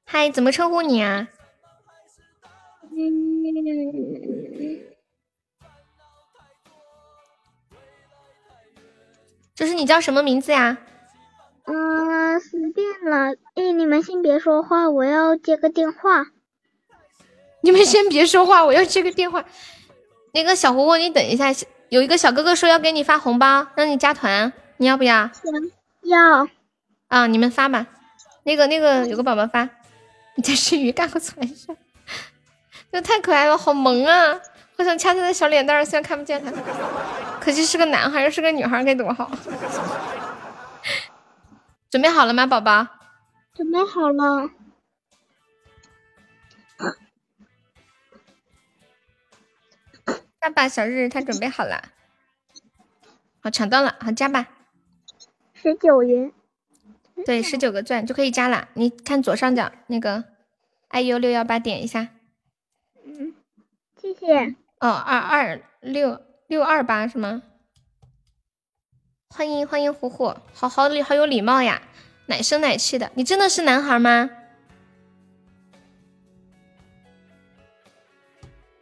[0.04, 1.28] 嗨怎么称呼你啊？
[9.54, 10.78] 就是你叫什么名字呀？
[11.64, 13.34] 嗯，随便了。
[13.54, 16.26] 哎，你们先别说话，我要接个电话。
[17.62, 19.46] 你们先别说话，我要接个电话。
[20.34, 21.46] 那个小胡胡，你等一下，
[21.90, 25.30] 有一个小哥哥说要给你发红包，让你加团，你要不要？
[26.02, 26.48] 要。
[27.06, 27.86] 啊，你们发吧。
[28.42, 29.68] 那个那个，有个宝宝发，
[30.34, 31.72] 你在吃鱼干个传销，
[32.90, 34.40] 这太可爱了，好萌啊！
[34.76, 36.50] 我想掐他的小脸蛋儿，虽然看不见他，
[37.40, 39.30] 可惜是个男孩，要是个女孩该多好。
[41.88, 42.84] 准备好了吗，宝宝？
[43.54, 44.50] 准备好了。
[50.44, 51.82] 爸爸小日他准备好了，
[53.40, 54.46] 好抢到了，好加吧。
[55.54, 56.30] 十九元。
[57.24, 58.68] 对，十九个钻就可以加了。
[58.74, 60.24] 你看左上角那个
[60.90, 62.08] iu 六幺八，点一下。
[63.06, 63.32] 嗯，
[63.98, 64.54] 谢谢。
[64.80, 67.42] 哦，二二六六二八是吗？
[69.30, 71.80] 欢迎欢迎虎虎，好好礼好有礼貌呀，
[72.26, 73.10] 奶声奶气的。
[73.14, 74.28] 你真的是男孩吗？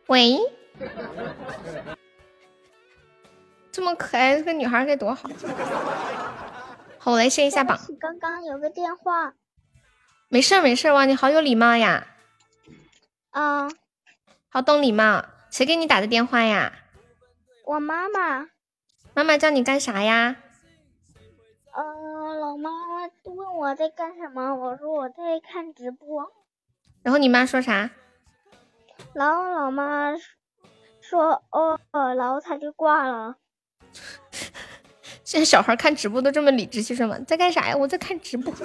[0.09, 0.41] 喂，
[3.73, 5.29] 这么可爱，这个女孩该多好。
[6.99, 7.79] 好，我来试一下榜。
[7.99, 9.35] 刚刚有个电话。
[10.29, 12.07] 没事儿没事儿，哇，你好有礼貌呀。
[13.31, 13.69] 啊，
[14.51, 15.25] 好懂礼貌。
[15.51, 16.73] 谁给你打的电话呀？
[17.67, 18.49] 我妈妈。
[19.15, 20.37] 妈妈叫你干啥呀？
[21.75, 22.71] 呃，老妈
[23.25, 26.31] 问我在干什么，我说我在看直播。
[27.03, 27.91] 然后你妈说啥？
[29.15, 30.13] 然后老妈
[31.03, 31.79] 说哦，
[32.17, 33.37] 然后他就挂了。
[35.25, 37.19] 现在小孩看直播都这么理直气壮吗？
[37.27, 37.77] 在干啥呀？
[37.77, 38.53] 我在看直播。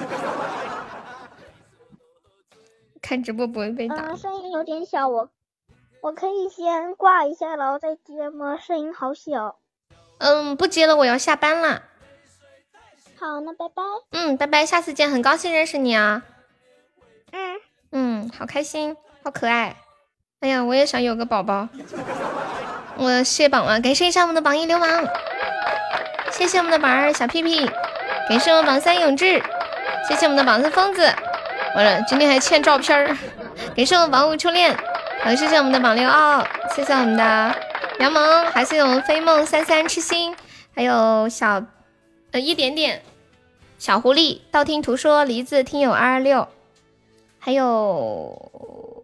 [3.02, 3.96] 看直播不会被打。
[4.12, 5.30] 嗯，声音有点小，我。
[6.02, 8.58] 我可以先挂一下，然后再接吗？
[8.58, 9.60] 声音好小。
[10.20, 11.84] 嗯，不接了，我要下班了。
[13.20, 13.84] 好，那拜拜。
[14.12, 16.24] 嗯，拜拜，下次见，很高兴认识你啊。
[17.32, 17.60] 嗯
[17.92, 19.76] 嗯，好开心，好可爱。
[20.40, 21.68] 哎呀，我也想有个宝宝。
[22.96, 25.08] 我卸榜了，感谢一下我们的榜一流氓，
[26.32, 27.66] 谢谢我们的榜二小屁屁，
[28.30, 29.42] 感谢我们榜三永志，
[30.08, 31.12] 谢谢我们的榜四疯子。
[31.76, 33.18] 完了，今天还欠照片儿，
[33.76, 34.78] 感谢我们榜五初恋。
[35.24, 37.56] 好，谢谢我们的榜六奥，谢谢我们的
[38.00, 40.36] 杨萌，还是有飞梦三三痴心，
[40.76, 41.64] 还有小
[42.32, 43.02] 呃一点点
[43.80, 46.48] 小狐狸，道听途说梨子听友二二六，
[47.40, 48.52] 还有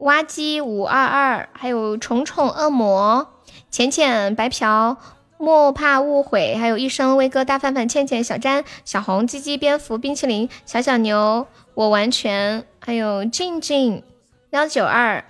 [0.04, 3.30] 挖机五二二，还有虫虫恶魔
[3.72, 4.98] 浅浅白嫖
[5.38, 14.04] 莫怕误会，还有一生威哥大范范倩倩小詹小红鸡鸡蝙蝠冰淇淋小小牛我完全，还有静静
[14.50, 15.24] 幺九二。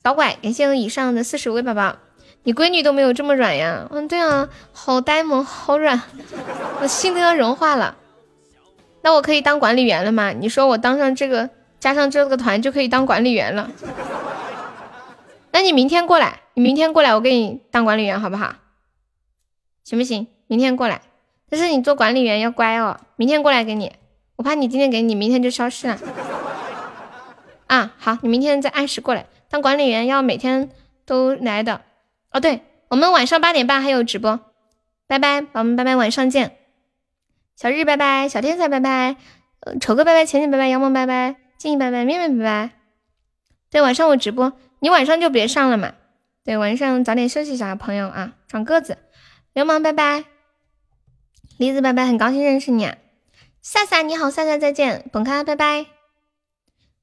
[0.00, 1.96] 导拐，感谢我以上的四十位宝宝，
[2.44, 3.86] 你闺女都没有这么软呀？
[3.90, 6.00] 嗯，对啊，好呆萌，好软，
[6.80, 7.96] 我心都要融化了。
[9.02, 10.32] 那我可以当管理员了吗？
[10.32, 11.50] 你说我当上这个，
[11.80, 13.70] 加上这个团就可以当管理员了。
[15.52, 18.54] 那你明天过来，你明天过来，我给你当管理员好不好？
[19.84, 20.26] 行不行？
[20.46, 21.00] 明天过来，
[21.48, 22.98] 但是你做管理员要乖哦。
[23.16, 23.92] 明天过来给你，
[24.36, 25.98] 我怕你今天给你，明天就消失了。
[27.66, 29.26] 啊，好，你明天再按时过来。
[29.50, 30.70] 当管理员要每天
[31.06, 31.80] 都来的
[32.30, 34.40] 哦，对我们晚上八点半还有直播，
[35.06, 36.56] 拜拜，宝宝们拜拜，晚上见。
[37.56, 39.16] 小日拜拜，小天才拜拜，
[39.80, 42.70] 丑哥拜拜，浅浅拜拜，杨萌拜拜，静怡拜拜，面面拜拜。
[43.70, 45.92] 对，晚上我直播，你晚上就别上了嘛。
[46.44, 48.96] 对，晚上早点休息，小朋友啊，长个子。
[49.52, 50.24] 流氓拜拜，
[51.58, 52.86] 梨子拜拜，很高兴认识你。
[52.86, 52.96] 啊
[53.60, 55.86] 夏夏你好，夏夏再见，本咖拜拜。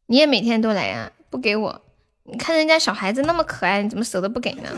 [0.07, 1.11] 你也每天都来呀？
[1.29, 1.81] 不给我？
[2.23, 4.69] 你看人家小孩子那么可爱，你怎么舍得不给呢？